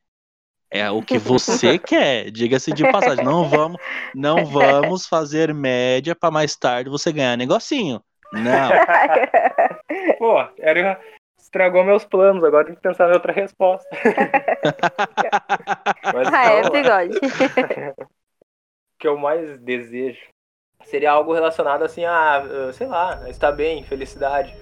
É 0.70 0.90
o 0.90 1.02
que 1.02 1.18
você 1.18 1.78
quer. 1.78 2.30
Diga-se 2.30 2.72
de 2.72 2.90
passagem. 2.90 3.24
Não 3.24 3.48
vamos, 3.48 3.80
não 4.14 4.46
vamos 4.46 5.06
fazer 5.06 5.52
média 5.52 6.14
pra 6.14 6.30
mais 6.30 6.56
tarde 6.56 6.90
você 6.90 7.12
ganhar 7.12 7.36
negocinho. 7.36 8.02
Não. 8.32 8.70
Pô, 10.18 10.40
era... 10.58 10.98
estragou 11.38 11.84
meus 11.84 12.04
planos, 12.04 12.42
agora 12.42 12.64
tem 12.64 12.74
que 12.74 12.80
pensar 12.80 13.10
em 13.10 13.12
outra 13.12 13.32
resposta. 13.32 13.86
Mas 16.14 16.32
ah, 16.32 16.44
é, 16.46 16.70
bigode. 16.70 17.18
o 17.18 18.98
que 18.98 19.06
eu 19.06 19.18
mais 19.18 19.58
desejo 19.58 20.31
seria 20.84 21.12
algo 21.12 21.32
relacionado 21.32 21.82
assim 21.84 22.04
a, 22.04 22.44
eh, 22.68 22.72
sei 22.72 22.86
lá, 22.86 23.28
estar 23.28 23.52
bem, 23.52 23.82
felicidade. 23.84 24.54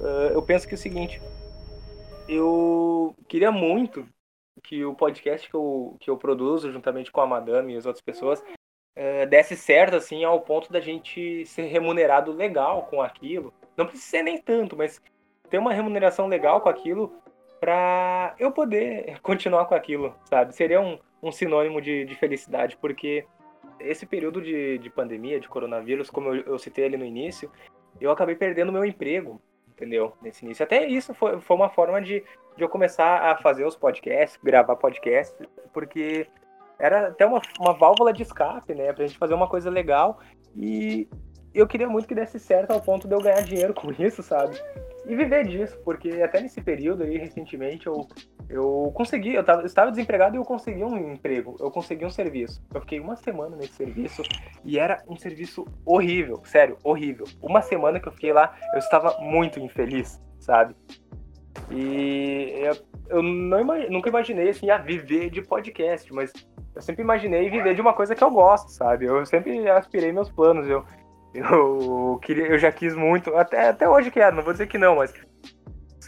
Eh, 0.00 0.32
Eu 0.34 0.42
penso 0.42 0.66
que 0.66 0.74
é 0.74 0.76
o 0.76 0.78
seguinte, 0.78 1.20
eu 2.28 3.14
queria 3.28 3.50
muito 3.50 4.06
que 4.62 4.84
o 4.84 4.94
podcast 4.94 5.48
que 5.48 5.54
eu, 5.54 5.96
que 6.00 6.10
eu 6.10 6.16
produzo 6.16 6.70
juntamente 6.70 7.10
com 7.10 7.20
a 7.20 7.26
Madame 7.26 7.74
e 7.74 7.76
as 7.76 7.86
outras 7.86 8.02
pessoas 8.02 8.42
eh, 8.96 9.26
desse 9.26 9.56
certo 9.56 9.96
assim 9.96 10.24
ao 10.24 10.40
ponto 10.40 10.72
da 10.72 10.80
gente 10.80 11.46
ser 11.46 11.66
remunerado 11.66 12.32
legal 12.32 12.82
com 12.90 13.00
aquilo. 13.00 13.54
Não 13.76 13.86
precisa 13.86 14.10
ser 14.10 14.22
nem 14.22 14.38
tanto, 14.40 14.76
mas 14.76 15.00
ter 15.48 15.58
uma 15.58 15.72
remuneração 15.72 16.26
legal 16.26 16.60
com 16.60 16.68
aquilo 16.68 17.12
pra 17.60 18.34
eu 18.38 18.52
poder 18.52 19.18
continuar 19.22 19.66
com 19.66 19.74
aquilo, 19.74 20.14
sabe? 20.24 20.54
Seria 20.54 20.80
um, 20.80 20.98
um 21.22 21.32
sinônimo 21.32 21.80
de, 21.80 22.04
de 22.04 22.14
felicidade, 22.14 22.76
porque 22.76 23.24
esse 23.80 24.06
período 24.06 24.40
de, 24.40 24.78
de 24.78 24.90
pandemia, 24.90 25.40
de 25.40 25.48
coronavírus, 25.48 26.10
como 26.10 26.34
eu, 26.34 26.42
eu 26.42 26.58
citei 26.58 26.84
ali 26.84 26.96
no 26.96 27.04
início, 27.04 27.50
eu 28.00 28.10
acabei 28.10 28.34
perdendo 28.34 28.72
meu 28.72 28.84
emprego, 28.84 29.40
entendeu? 29.68 30.12
Nesse 30.20 30.44
início. 30.44 30.64
Até 30.64 30.86
isso 30.86 31.14
foi, 31.14 31.40
foi 31.40 31.56
uma 31.56 31.68
forma 31.68 32.00
de, 32.00 32.24
de 32.56 32.62
eu 32.64 32.68
começar 32.68 33.30
a 33.30 33.36
fazer 33.36 33.64
os 33.64 33.76
podcasts, 33.76 34.38
gravar 34.42 34.76
podcasts, 34.76 35.36
porque 35.72 36.26
era 36.78 37.08
até 37.08 37.26
uma, 37.26 37.40
uma 37.58 37.72
válvula 37.72 38.12
de 38.12 38.22
escape, 38.22 38.74
né? 38.74 38.92
Pra 38.92 39.06
gente 39.06 39.18
fazer 39.18 39.34
uma 39.34 39.48
coisa 39.48 39.70
legal. 39.70 40.20
E 40.56 41.08
eu 41.54 41.66
queria 41.66 41.88
muito 41.88 42.06
que 42.06 42.14
desse 42.14 42.38
certo 42.38 42.70
ao 42.72 42.80
ponto 42.80 43.08
de 43.08 43.14
eu 43.14 43.20
ganhar 43.20 43.42
dinheiro 43.42 43.74
com 43.74 43.90
isso, 43.92 44.22
sabe? 44.22 44.56
E 45.06 45.16
viver 45.16 45.46
disso, 45.46 45.78
porque 45.84 46.22
até 46.22 46.40
nesse 46.40 46.60
período 46.60 47.02
aí, 47.02 47.16
recentemente, 47.16 47.86
eu, 47.86 48.06
eu 48.48 48.90
consegui, 48.94 49.34
eu, 49.34 49.44
tava, 49.44 49.62
eu 49.62 49.66
estava 49.66 49.90
desempregado 49.90 50.34
e 50.34 50.38
eu 50.38 50.44
consegui 50.44 50.82
um 50.82 51.12
emprego, 51.12 51.56
eu 51.60 51.70
consegui 51.70 52.06
um 52.06 52.10
serviço. 52.10 52.62
Eu 52.72 52.80
fiquei 52.80 52.98
uma 52.98 53.14
semana 53.14 53.54
nesse 53.56 53.74
serviço 53.74 54.22
e 54.64 54.78
era 54.78 55.02
um 55.06 55.16
serviço 55.16 55.66
horrível, 55.84 56.40
sério, 56.44 56.78
horrível. 56.82 57.26
Uma 57.42 57.60
semana 57.60 58.00
que 58.00 58.08
eu 58.08 58.12
fiquei 58.12 58.32
lá, 58.32 58.54
eu 58.72 58.78
estava 58.78 59.18
muito 59.20 59.60
infeliz, 59.60 60.20
sabe? 60.40 60.74
E 61.70 62.54
eu, 62.56 62.76
eu 63.18 63.22
não 63.22 63.64
nunca 63.90 64.08
imaginei 64.08 64.48
assim, 64.48 64.70
a 64.70 64.78
viver 64.78 65.28
de 65.28 65.42
podcast, 65.42 66.10
mas 66.12 66.32
eu 66.74 66.80
sempre 66.80 67.02
imaginei 67.02 67.50
viver 67.50 67.74
de 67.74 67.80
uma 67.82 67.92
coisa 67.92 68.14
que 68.14 68.24
eu 68.24 68.30
gosto, 68.30 68.70
sabe? 68.70 69.04
Eu 69.04 69.26
sempre 69.26 69.68
aspirei 69.68 70.10
meus 70.10 70.30
planos, 70.30 70.66
eu, 70.68 70.84
eu, 71.34 72.18
queria, 72.22 72.46
eu 72.46 72.58
já 72.58 72.72
quis 72.72 72.94
muito, 72.94 73.36
até, 73.36 73.68
até 73.68 73.86
hoje 73.86 74.10
quero, 74.10 74.36
não 74.36 74.42
vou 74.42 74.52
dizer 74.52 74.68
que 74.68 74.78
não, 74.78 74.96
mas 74.96 75.12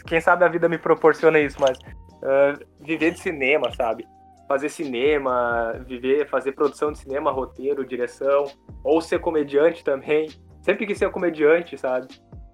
quem 0.07 0.19
sabe 0.19 0.43
a 0.43 0.47
vida 0.47 0.67
me 0.67 0.79
proporciona 0.79 1.37
isso, 1.39 1.57
mas 1.59 1.77
ah, 2.23 2.57
viver 2.79 3.11
de 3.11 3.19
cinema, 3.19 3.71
sabe? 3.71 4.07
Fazer 4.47 4.69
cinema, 4.69 5.81
viver, 5.85 6.27
fazer 6.27 6.51
produção 6.51 6.91
de 6.91 6.99
cinema, 6.99 7.31
roteiro, 7.31 7.85
direção, 7.85 8.45
ou 8.83 9.01
ser 9.01 9.19
comediante 9.19 9.83
também. 9.83 10.29
Sempre 10.61 10.85
quis 10.85 10.97
ser 10.97 11.09
comediante, 11.09 11.77
sabe? 11.77 12.07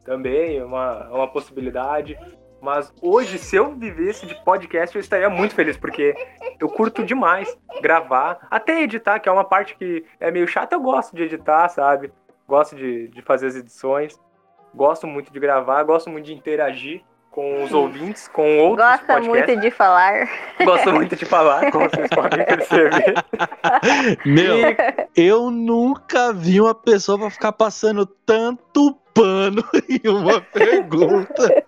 Também 0.06 0.58
é 0.58 0.64
uma, 0.64 1.08
é 1.10 1.14
uma 1.14 1.28
possibilidade. 1.28 2.18
Mas 2.62 2.94
hoje, 3.02 3.38
se 3.38 3.56
eu 3.56 3.76
vivesse 3.76 4.26
de 4.26 4.36
podcast, 4.44 4.96
eu 4.96 5.00
estaria 5.00 5.30
muito 5.30 5.54
feliz, 5.54 5.78
porque 5.78 6.16
eu 6.60 6.70
curto 6.70 7.04
demais 7.04 7.56
gravar, 7.82 8.48
até 8.50 8.82
editar, 8.82 9.20
que 9.20 9.30
é 9.30 9.32
uma 9.32 9.44
parte 9.44 9.76
que 9.76 10.04
é 10.20 10.32
meio 10.32 10.48
chata, 10.48 10.76
eu 10.76 10.82
gosto 10.82 11.16
de 11.16 11.24
editar, 11.24 11.70
sabe? 11.70 12.12
Gosto 12.48 12.76
de, 12.76 13.10
de 13.10 13.22
fazer 13.22 13.48
as 13.48 13.56
edições, 13.56 14.20
gosto 14.74 15.06
muito 15.06 15.32
de 15.32 15.40
gravar, 15.40 15.84
gosto 15.84 16.10
muito 16.10 16.26
de 16.26 16.34
interagir 16.34 17.04
com 17.32 17.64
os 17.64 17.72
ouvintes, 17.74 18.28
com 18.28 18.58
outros 18.60 18.86
Gosta 18.88 19.06
podcasts. 19.06 19.28
muito 19.28 19.56
de 19.62 19.72
falar. 19.72 20.30
Gosto 20.64 20.92
muito 20.94 21.16
de 21.16 21.26
falar, 21.26 21.72
como 21.72 21.90
vocês 21.90 22.10
podem 22.10 22.44
perceber. 22.46 23.14
Meu, 24.26 24.58
eu 25.16 25.52
nunca 25.52 26.34
vi 26.34 26.60
uma 26.60 26.74
pessoa 26.74 27.18
pra 27.20 27.30
ficar 27.30 27.52
passando 27.52 28.06
tanto 28.26 28.96
pano 29.14 29.64
em 29.90 30.10
uma 30.10 30.42
pergunta. 30.42 31.64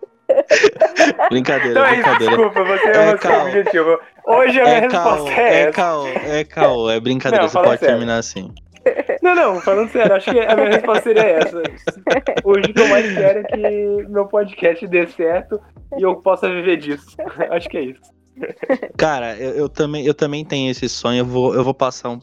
brincadeira, 1.30 1.72
Então 1.72 1.86
é 1.86 1.92
brincadeira. 1.94 2.36
desculpa, 2.38 2.64
você 2.64 2.88
É, 2.88 2.96
é 2.96 3.06
o 3.06 3.10
seu 3.10 3.18
calma. 3.20 3.44
objetivo. 3.46 4.00
Hoje 4.26 4.60
a 4.62 4.64
minha 4.64 4.76
É 4.78 4.88
caô, 4.88 5.10
resposta 5.14 5.32
é 5.42 5.44
é 5.44 5.62
essa. 5.62 5.72
caô, 5.72 6.08
é 6.08 6.44
caô, 6.44 6.90
é 6.90 7.00
brincadeira, 7.00 7.44
Não, 7.44 7.50
você 7.50 7.58
pode 7.62 7.80
sério. 7.80 7.88
terminar 7.96 8.18
assim. 8.18 8.54
Não, 9.22 9.36
não, 9.36 9.62
falando 9.62 9.92
sério, 9.92 10.16
acho 10.16 10.32
que 10.32 10.40
a 10.40 10.56
minha 10.56 10.70
resposta 10.70 11.04
seria 11.04 11.24
essa. 11.24 11.62
Hoje 12.44 12.72
o 12.72 12.74
que 12.74 12.80
eu 12.80 12.88
mais 12.88 13.14
quero 13.14 13.40
é 13.40 13.44
que 13.44 14.08
meu 14.08 14.26
podcast 14.28 14.88
dê 14.88 15.08
certo 15.08 15.60
e 15.98 16.02
eu 16.02 16.16
possa 16.16 16.50
viver 16.50 16.78
disso. 16.78 17.18
Acho 17.52 17.70
que 17.70 17.78
é 17.78 17.82
isso. 17.82 18.02
Cara, 18.98 19.36
eu, 19.38 19.52
eu 19.52 19.70
também, 19.70 20.06
eu 20.06 20.14
também 20.14 20.46
tenho 20.46 20.72
esse 20.72 20.88
sonho, 20.88 21.20
eu 21.20 21.26
vou, 21.26 21.54
eu 21.54 21.64
vou 21.64 21.74
passar 21.74 22.12
um. 22.12 22.20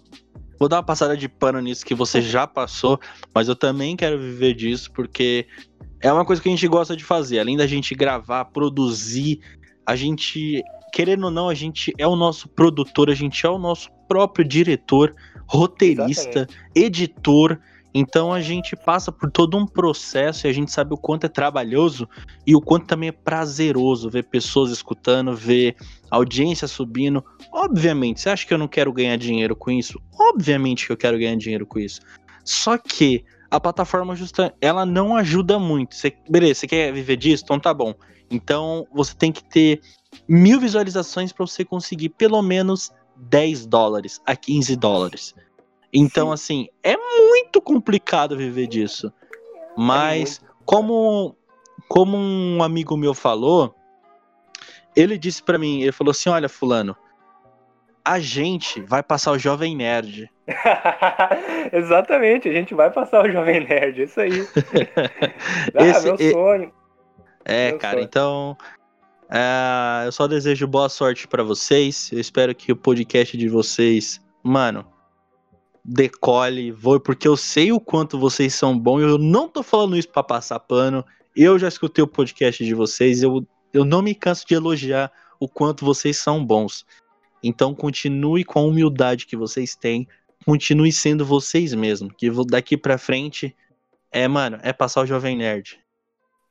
Vou 0.59 0.69
dar 0.69 0.77
uma 0.77 0.83
passada 0.83 1.17
de 1.17 1.29
pano 1.29 1.61
nisso 1.61 1.85
que 1.85 1.95
você 1.95 2.23
já 2.23 2.47
passou, 2.47 2.99
mas 3.35 3.47
eu 3.47 3.55
também 3.55 3.95
quero 3.95 4.19
viver 4.19 4.55
disso, 4.55 4.91
porque 4.91 5.47
é 6.01 6.11
uma 6.11 6.25
coisa 6.25 6.41
que 6.41 6.49
a 6.49 6.53
gente 6.53 6.67
gosta 6.67 6.97
de 6.97 7.05
fazer. 7.05 7.41
Além 7.41 7.59
da 7.59 7.67
gente 7.67 7.95
gravar, 7.95 8.47
produzir, 8.47 9.41
a 9.85 9.95
gente, 9.95 10.63
querendo 10.97 11.25
ou 11.25 11.31
não, 11.31 11.51
a 11.51 11.55
gente 11.55 11.93
é 11.99 12.07
o 12.07 12.17
nosso 12.17 12.49
produtor, 12.49 13.11
a 13.11 13.15
gente 13.15 13.45
é 13.45 13.51
o 13.51 13.59
nosso 13.59 13.91
próprio 14.09 14.49
diretor, 14.49 15.15
roteirista, 15.47 16.49
editor. 16.75 17.61
Então 17.93 18.33
a 18.33 18.41
gente 18.41 18.75
passa 18.75 19.13
por 19.13 19.31
todo 19.31 19.59
um 19.59 19.67
processo 19.67 20.47
e 20.47 20.49
a 20.49 20.53
gente 20.55 20.73
sabe 20.73 20.95
o 20.95 20.97
quanto 20.97 21.27
é 21.27 21.29
trabalhoso 21.29 22.09
e 22.47 22.57
o 22.57 22.63
quanto 22.63 22.87
também 22.87 23.11
é 23.11 23.13
prazeroso 23.13 24.09
ver 24.09 24.23
pessoas 24.23 24.71
escutando, 24.71 25.35
ver 25.35 25.77
audiência 26.11 26.67
subindo. 26.67 27.23
Obviamente, 27.53 28.23
você 28.23 28.31
acha 28.31 28.47
que 28.47 28.55
eu 28.55 28.59
não 28.59 28.67
quero 28.67 28.91
ganhar 28.91 29.19
dinheiro 29.19 29.55
com 29.55 29.71
isso? 29.71 30.01
Obviamente 30.19 30.87
que 30.87 30.93
eu 30.93 30.97
quero 30.97 31.19
ganhar 31.19 31.37
dinheiro 31.37 31.67
com 31.67 31.79
isso. 31.79 32.01
Só 32.43 32.79
que 32.79 33.23
a 33.51 33.61
plataforma 33.61 34.17
justa, 34.17 34.55
ela 34.63 34.87
não 34.87 35.15
ajuda 35.15 35.59
muito. 35.59 35.95
Você, 35.95 36.17
beleza, 36.27 36.61
você 36.61 36.67
quer 36.67 36.91
viver 36.91 37.19
disso? 37.19 37.45
Então 37.45 37.61
tá 37.61 37.75
bom. 37.75 37.95
Então 38.31 38.87
você 38.93 39.15
tem 39.15 39.31
que 39.31 39.45
ter 39.45 39.81
mil 40.29 40.59
visualizações 40.61 41.33
para 41.33 41.47
você 41.47 41.65
conseguir 41.65 42.11
pelo 42.11 42.41
menos 42.43 42.93
10 43.17 43.67
dólares 43.67 44.21
a 44.27 44.37
15 44.37 44.77
dólares. 44.77 45.35
Então, 45.93 46.31
assim, 46.33 46.69
é 46.83 46.97
muito 46.97 47.61
complicado 47.63 48.37
viver 48.37 48.67
disso. 48.67 49.13
Mas, 49.77 50.41
como, 50.65 51.37
como 51.89 52.17
um 52.17 52.63
amigo 52.63 52.97
meu 52.97 53.15
falou, 53.15 53.75
ele 54.95 55.17
disse 55.17 55.43
pra 55.43 55.59
mim, 55.59 55.81
ele 55.83 55.93
falou 55.93 56.11
assim, 56.11 56.29
olha, 56.29 56.49
fulano, 56.49 56.97
a 58.05 58.19
gente 58.21 58.81
vai 58.83 59.03
passar 59.03 59.33
o 59.33 59.39
Jovem 59.39 59.75
Nerd. 59.77 60.31
Exatamente, 61.73 62.49
a 62.49 62.53
gente 62.53 62.75
vai 62.75 62.91
passar 62.91 63.25
o 63.25 63.31
Jovem 63.31 63.67
Nerd, 63.67 64.03
isso 64.03 64.21
aí. 64.21 64.47
Ah, 65.75 65.85
Esse- 65.85 66.05
meu 66.05 66.19
sonho. 66.33 66.73
É, 67.45 67.71
Meu 67.71 67.79
cara, 67.79 67.97
sonho. 67.97 68.05
então. 68.05 68.57
É, 69.31 70.07
eu 70.07 70.13
só 70.13 70.27
desejo 70.27 70.67
boa 70.67 70.89
sorte 70.89 71.27
pra 71.27 71.43
vocês. 71.43 72.11
Eu 72.13 72.21
espero 72.21 72.55
que 72.55 72.73
o 72.73 72.77
podcast 72.77 73.37
de 73.37 73.49
vocês, 73.49 74.21
mano, 74.43 74.87
decole, 75.85 76.71
voe, 76.71 77.01
porque 77.01 77.27
eu 77.27 77.37
sei 77.37 77.73
o 77.73 77.81
quanto 77.81 78.19
vocês 78.19 78.55
são 78.55 78.79
bons. 78.79 79.03
Eu 79.03 79.19
não 79.19 79.49
tô 79.49 79.63
falando 79.63 79.97
isso 79.97 80.09
pra 80.09 80.23
passar 80.23 80.61
pano. 80.61 81.05
Eu 81.35 81.59
já 81.59 81.69
escutei 81.69 82.03
o 82.03 82.09
podcast 82.09 82.65
de 82.65 82.75
vocês. 82.75 83.23
Eu, 83.23 83.47
eu 83.73 83.85
não 83.85 84.03
me 84.03 84.15
canso 84.15 84.47
de 84.47 84.55
elogiar 84.55 85.13
o 85.39 85.49
quanto 85.49 85.85
vocês 85.85 86.17
são 86.17 86.45
bons. 86.45 86.87
Então 87.43 87.75
continue 87.75 88.45
com 88.45 88.59
a 88.61 88.63
humildade 88.63 89.27
que 89.27 89.37
vocês 89.37 89.77
têm. 89.77 90.09
Continue 90.45 90.93
sendo 90.93 91.25
vocês 91.25 91.75
mesmos. 91.75 92.13
Que 92.17 92.31
daqui 92.47 92.77
pra 92.77 92.99
frente 92.99 93.55
é, 94.11 94.27
mano, 94.27 94.59
é 94.63 94.73
passar 94.73 95.03
o 95.03 95.07
Jovem 95.07 95.37
Nerd. 95.37 95.79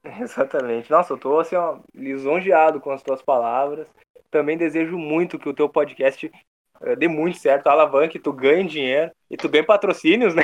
Exatamente. 0.21 0.89
Nossa, 0.91 1.13
eu 1.13 1.17
tô 1.17 1.39
assim, 1.39 1.55
ó, 1.55 1.79
lisonjeado 1.93 2.79
com 2.79 2.91
as 2.91 3.01
tuas 3.01 3.21
palavras. 3.21 3.87
Também 4.29 4.57
desejo 4.57 4.97
muito 4.97 5.39
que 5.39 5.49
o 5.49 5.53
teu 5.53 5.69
podcast 5.69 6.29
eh, 6.81 6.95
dê 6.95 7.07
muito 7.07 7.37
certo, 7.37 7.67
alavanque, 7.67 8.19
tu 8.19 8.33
ganhe 8.33 8.67
dinheiro 8.67 9.11
e 9.29 9.37
tu 9.37 9.47
ganhe 9.47 9.63
patrocínios, 9.63 10.35
né? 10.35 10.43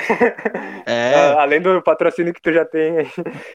É. 0.85 1.11
Ah, 1.37 1.41
Além 1.43 1.61
do 1.61 1.81
patrocínio 1.81 2.33
que 2.33 2.41
tu 2.41 2.51
já 2.51 2.65
tem 2.65 2.97
aí. 2.99 3.07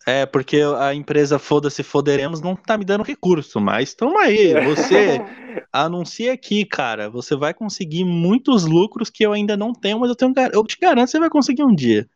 É, 0.06 0.26
porque 0.26 0.60
a 0.78 0.94
empresa 0.94 1.38
Foda-se 1.38 1.82
Foderemos 1.82 2.40
não 2.40 2.54
tá 2.54 2.78
me 2.78 2.84
dando 2.84 3.02
recurso, 3.02 3.60
mas 3.60 3.94
tamo 3.94 4.18
aí. 4.18 4.54
Você 4.64 5.18
anuncia 5.72 6.32
aqui, 6.32 6.64
cara. 6.64 7.10
Você 7.10 7.34
vai 7.34 7.52
conseguir 7.52 8.04
muitos 8.04 8.64
lucros 8.64 9.10
que 9.10 9.24
eu 9.24 9.32
ainda 9.32 9.56
não 9.56 9.72
tenho, 9.72 9.98
mas 9.98 10.10
eu, 10.10 10.16
tenho, 10.16 10.32
eu 10.52 10.64
te 10.64 10.78
garanto 10.78 11.06
que 11.06 11.10
você 11.12 11.18
vai 11.18 11.30
conseguir 11.30 11.64
um 11.64 11.74
dia. 11.74 12.06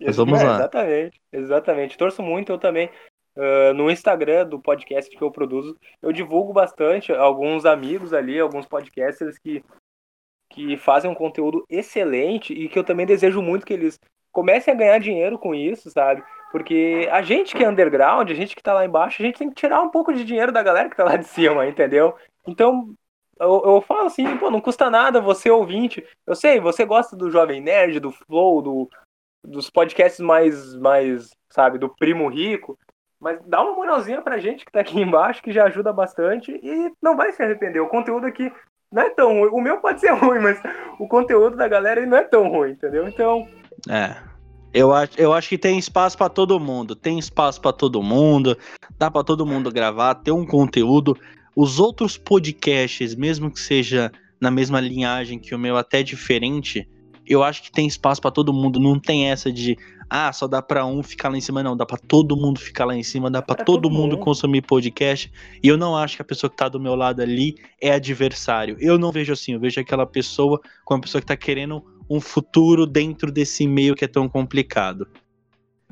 Mas 0.00 0.16
vamos 0.16 0.40
É, 0.40 0.44
lá. 0.44 0.54
Exatamente, 0.56 1.20
exatamente. 1.32 1.98
Torço 1.98 2.22
muito, 2.22 2.50
eu 2.50 2.58
também. 2.58 2.90
Ah, 3.36 3.72
no 3.74 3.90
Instagram 3.90 4.46
do 4.46 4.60
podcast 4.60 5.14
que 5.14 5.22
eu 5.22 5.30
produzo, 5.30 5.76
eu 6.00 6.12
divulgo 6.12 6.52
bastante 6.52 7.12
alguns 7.12 7.64
amigos 7.64 8.12
ali, 8.12 8.38
alguns 8.38 8.66
podcasters 8.66 9.38
que, 9.38 9.64
que 10.50 10.76
fazem 10.76 11.10
um 11.10 11.14
conteúdo 11.14 11.64
excelente 11.68 12.52
e 12.52 12.68
que 12.68 12.78
eu 12.78 12.84
também 12.84 13.06
desejo 13.06 13.40
muito 13.40 13.66
que 13.66 13.72
eles 13.72 13.98
comecem 14.30 14.72
a 14.72 14.76
ganhar 14.76 14.98
dinheiro 14.98 15.38
com 15.38 15.54
isso, 15.54 15.90
sabe? 15.90 16.22
Porque 16.50 17.08
a 17.10 17.22
gente 17.22 17.54
que 17.54 17.64
é 17.64 17.68
underground, 17.68 18.30
a 18.30 18.34
gente 18.34 18.54
que 18.54 18.62
tá 18.62 18.74
lá 18.74 18.84
embaixo, 18.84 19.22
a 19.22 19.24
gente 19.24 19.38
tem 19.38 19.48
que 19.48 19.54
tirar 19.54 19.80
um 19.82 19.90
pouco 19.90 20.12
de 20.12 20.24
dinheiro 20.24 20.52
da 20.52 20.62
galera 20.62 20.88
que 20.88 20.96
tá 20.96 21.04
lá 21.04 21.16
de 21.16 21.26
cima, 21.26 21.66
entendeu? 21.66 22.14
Então, 22.46 22.94
eu, 23.40 23.62
eu 23.64 23.80
falo 23.80 24.06
assim, 24.06 24.36
pô, 24.36 24.50
não 24.50 24.60
custa 24.60 24.90
nada 24.90 25.20
você 25.20 25.50
ouvinte. 25.50 26.06
Eu 26.26 26.34
sei, 26.34 26.60
você 26.60 26.84
gosta 26.84 27.16
do 27.16 27.30
Jovem 27.30 27.60
Nerd, 27.60 28.00
do 28.00 28.10
Flow, 28.10 28.60
do, 28.62 28.90
dos 29.42 29.70
podcasts 29.70 30.20
mais, 30.20 30.74
mais, 30.76 31.30
sabe, 31.50 31.78
do 31.78 31.88
primo 31.88 32.28
rico. 32.28 32.78
Mas 33.22 33.38
dá 33.46 33.62
uma 33.62 33.76
moralzinha 33.76 34.20
pra 34.20 34.38
gente 34.38 34.64
que 34.64 34.72
tá 34.72 34.80
aqui 34.80 35.00
embaixo, 35.00 35.40
que 35.40 35.52
já 35.52 35.64
ajuda 35.66 35.92
bastante 35.92 36.50
e 36.60 36.92
não 37.00 37.16
vai 37.16 37.30
se 37.32 37.40
arrepender. 37.40 37.80
O 37.80 37.88
conteúdo 37.88 38.26
aqui 38.26 38.52
não 38.90 39.02
é 39.02 39.10
tão 39.10 39.38
ruim. 39.38 39.50
O 39.52 39.60
meu 39.60 39.78
pode 39.78 40.00
ser 40.00 40.10
ruim, 40.12 40.40
mas 40.40 40.60
o 40.98 41.06
conteúdo 41.06 41.56
da 41.56 41.68
galera 41.68 42.04
não 42.04 42.18
é 42.18 42.24
tão 42.24 42.48
ruim, 42.48 42.72
entendeu? 42.72 43.06
Então, 43.06 43.46
É. 43.88 44.16
Eu 44.74 44.90
acho, 44.90 45.20
eu 45.20 45.34
acho 45.34 45.50
que 45.50 45.58
tem 45.58 45.78
espaço 45.78 46.16
pra 46.16 46.30
todo 46.30 46.58
mundo. 46.58 46.96
Tem 46.96 47.18
espaço 47.18 47.60
pra 47.60 47.72
todo 47.74 48.02
mundo. 48.02 48.56
Dá 48.98 49.10
pra 49.10 49.22
todo 49.22 49.44
mundo 49.44 49.70
gravar, 49.70 50.14
ter 50.14 50.32
um 50.32 50.46
conteúdo. 50.46 51.14
Os 51.54 51.78
outros 51.78 52.16
podcasts, 52.16 53.14
mesmo 53.14 53.50
que 53.50 53.60
seja 53.60 54.10
na 54.40 54.50
mesma 54.50 54.80
linhagem 54.80 55.38
que 55.38 55.54
o 55.54 55.58
meu, 55.58 55.76
até 55.76 56.02
diferente, 56.02 56.88
eu 57.26 57.42
acho 57.42 57.62
que 57.62 57.70
tem 57.72 57.86
espaço 57.86 58.20
pra 58.20 58.30
todo 58.30 58.52
mundo. 58.52 58.78
Não 58.80 58.98
tem 58.98 59.30
essa 59.30 59.52
de, 59.52 59.76
ah, 60.10 60.32
só 60.32 60.46
dá 60.46 60.60
pra 60.62 60.84
um 60.84 61.02
ficar 61.02 61.28
lá 61.28 61.36
em 61.36 61.40
cima, 61.40 61.62
não. 61.62 61.76
Dá 61.76 61.84
pra 61.86 61.96
todo 61.98 62.36
mundo 62.36 62.58
ficar 62.60 62.84
lá 62.84 62.94
em 62.96 63.02
cima, 63.02 63.30
dá 63.30 63.40
pra 63.42 63.54
Pra 63.56 63.64
todo, 63.64 63.82
todo 63.82 63.90
mundo 63.92 64.12
mundo. 64.12 64.18
consumir 64.18 64.62
podcast. 64.62 65.32
E 65.62 65.68
eu 65.68 65.76
não 65.76 65.96
acho 65.96 66.16
que 66.16 66.22
a 66.22 66.24
pessoa 66.24 66.50
que 66.50 66.56
tá 66.56 66.68
do 66.68 66.80
meu 66.80 66.94
lado 66.94 67.20
ali 67.22 67.56
é 67.80 67.92
adversário. 67.92 68.76
Eu 68.80 68.98
não 68.98 69.10
vejo 69.12 69.32
assim, 69.32 69.52
eu 69.54 69.60
vejo 69.60 69.80
aquela 69.80 70.06
pessoa 70.06 70.60
como 70.84 70.98
uma 70.98 71.02
pessoa 71.02 71.20
que 71.20 71.26
tá 71.26 71.36
querendo 71.36 71.82
um 72.10 72.20
futuro 72.20 72.86
dentro 72.86 73.30
desse 73.32 73.66
meio 73.66 73.94
que 73.94 74.04
é 74.04 74.08
tão 74.08 74.28
complicado. 74.28 75.06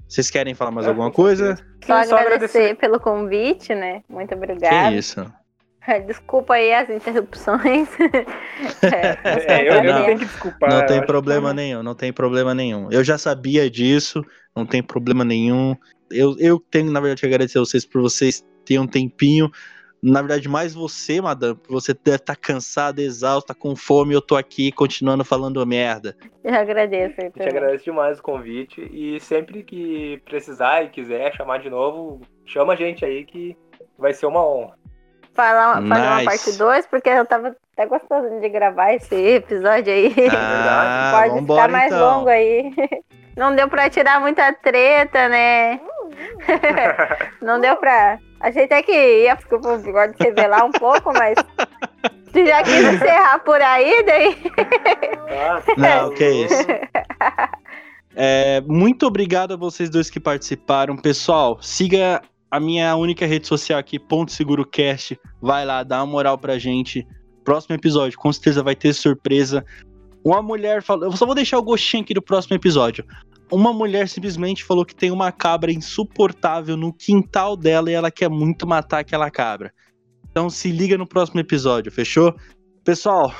Vocês 0.09 0.29
querem 0.29 0.55
falar 0.55 0.73
mais 0.73 0.87
É, 0.87 0.91
alguma 0.91 1.11
coisa? 1.11 1.55
Só 1.87 2.03
sim, 2.03 2.09
só 2.09 2.17
agradecer 2.17 2.77
pelo 2.77 2.99
convite, 2.99 3.73
né? 3.75 4.03
Muito 4.09 4.31
Que 4.31 4.35
obrigada. 4.35 4.95
isso? 4.95 5.25
Desculpa 6.07 6.55
aí 6.55 6.73
as 6.73 6.89
interrupções. 6.91 7.89
é, 8.83 9.19
é, 9.63 9.69
eu, 9.69 9.75
eu 9.75 9.85
não 9.95 10.05
tenho 10.05 10.19
que 10.19 10.25
desculpar. 10.27 10.71
não 10.71 10.81
eu 10.81 10.87
tem 10.87 11.05
problema 11.05 11.51
que- 11.51 11.57
nenhum, 11.57 11.83
não 11.83 11.95
tem 11.95 12.13
problema 12.13 12.55
nenhum. 12.55 12.89
Eu 12.91 13.03
já 13.03 13.17
sabia 13.19 13.69
disso, 13.71 14.25
não 14.55 14.67
tem 14.67 14.83
problema 14.83 15.25
nenhum. 15.25 15.75
Eu, 16.11 16.37
eu 16.39 16.59
tenho, 16.71 16.91
na 16.91 17.01
verdade, 17.01 17.21
que 17.21 17.27
agradecer 17.27 17.59
a 17.59 17.63
vocês 17.63 17.85
por 17.85 18.03
vocês 18.03 18.45
terem 18.65 18.83
um 18.83 18.87
tempinho. 18.87 19.51
Na 20.03 20.23
verdade, 20.23 20.49
mais 20.49 20.73
você, 20.75 21.21
madame, 21.21 21.57
por 21.57 21.73
você 21.73 21.93
deve 21.93 22.17
estar 22.17 22.35
cansada, 22.37 23.03
exausta, 23.03 23.55
com 23.55 23.77
fome, 23.77 24.15
eu 24.15 24.23
tô 24.23 24.35
aqui 24.35 24.73
continuando 24.73 25.25
falando 25.25 25.65
merda. 25.67 26.17
Eu 26.43 26.55
agradeço. 26.55 27.15
aí 27.19 27.21
A 27.21 27.23
gente 27.25 27.33
também. 27.35 27.49
agradece 27.49 27.85
demais 27.85 28.19
o 28.19 28.23
convite 28.23 28.81
e 28.93 29.21
sempre 29.21 29.63
que 29.63 30.21
precisar 30.25 30.85
e 30.85 30.89
quiser 30.89 31.35
chamar 31.37 31.59
de 31.59 31.69
novo, 31.69 32.21
chama 32.47 32.73
a 32.73 32.77
gente 32.77 33.05
aí 33.05 33.25
que 33.27 33.55
vai 33.99 34.15
ser 34.15 34.25
uma 34.27 34.47
honra. 34.47 34.79
Falar, 35.41 35.75
fazer 35.77 35.87
uma 35.87 36.15
Nice. 36.17 36.25
parte 36.27 36.59
2, 36.59 36.87
porque 36.89 37.09
eu 37.09 37.25
tava 37.25 37.57
até 37.73 37.87
gostando 37.87 38.41
de 38.41 38.49
gravar 38.51 38.93
esse 38.93 39.15
episódio 39.15 39.91
aí. 39.91 40.15
Ah, 40.37 41.13
Pode 41.17 41.35
vambora, 41.37 41.63
ficar 41.63 41.73
mais 41.73 41.93
então. 41.93 42.19
longo 42.19 42.29
aí. 42.29 42.71
Não 43.39 43.57
deu 43.57 43.67
pra 43.67 43.89
tirar 43.89 44.21
muita 44.21 44.53
treta, 44.53 45.31
né? 45.31 45.81
Não 47.41 47.59
deu 47.59 47.75
pra. 47.77 48.19
Achei 48.39 48.65
até 48.65 48.83
que 48.83 48.93
ia 48.93 49.35
pro 49.35 49.79
bigode 49.79 50.15
se 50.19 50.25
revelar 50.25 50.63
um 50.67 50.73
pouco, 50.73 51.11
mas. 51.15 51.37
Tu 52.35 52.45
já 52.45 52.63
quis 52.63 52.85
encerrar 52.85 53.39
por 53.39 53.63
aí, 53.63 54.03
daí. 54.05 54.37
Não, 55.79 56.11
que 56.15 56.29
isso. 56.29 56.67
É, 58.15 58.61
muito 58.67 59.07
obrigado 59.07 59.55
a 59.55 59.57
vocês 59.57 59.89
dois 59.89 60.11
que 60.11 60.21
participaram. 60.21 60.97
Pessoal, 60.97 61.59
siga 61.63 62.21
a 62.51 62.59
minha 62.59 62.97
única 62.97 63.27
rede 63.27 63.47
social 63.47 63.79
aqui, 63.79 63.99
Ponto 63.99 64.33
Seguro 64.33 64.67
Cast. 64.67 65.19
Vai 65.41 65.65
lá, 65.65 65.83
dá 65.83 66.03
uma 66.03 66.11
moral 66.11 66.37
pra 66.37 66.59
gente. 66.59 67.07
Próximo 67.45 67.75
episódio, 67.75 68.19
com 68.19 68.33
certeza 68.33 68.63
vai 68.63 68.75
ter 68.75 68.93
surpresa. 68.93 69.65
Uma 70.25 70.43
mulher 70.43 70.83
falou. 70.83 71.05
Eu 71.05 71.17
só 71.17 71.25
vou 71.25 71.35
deixar 71.35 71.59
o 71.59 71.63
gostinho 71.63 72.03
aqui 72.03 72.13
do 72.13 72.23
próximo 72.23 72.57
episódio. 72.57 73.05
Uma 73.51 73.73
mulher 73.73 74.09
simplesmente 74.09 74.65
falou 74.65 74.85
que 74.85 74.95
tem 74.95 75.11
uma 75.11 75.33
cabra 75.33 75.73
insuportável 75.73 76.77
no 76.77 76.93
quintal 76.93 77.57
dela 77.57 77.91
e 77.91 77.95
ela 77.95 78.11
quer 78.11 78.29
muito 78.29 78.67
matar 78.67 79.01
aquela 79.01 79.31
cabra. 79.31 79.73
Então 80.31 80.49
se 80.51 80.71
liga 80.71 80.97
no 80.99 81.07
próximo 81.07 81.41
episódio, 81.41 81.91
fechou? 81.91 82.35
Pessoal, 82.85 83.35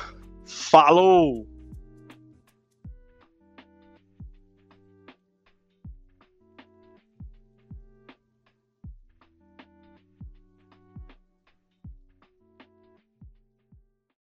falou! 0.45 1.50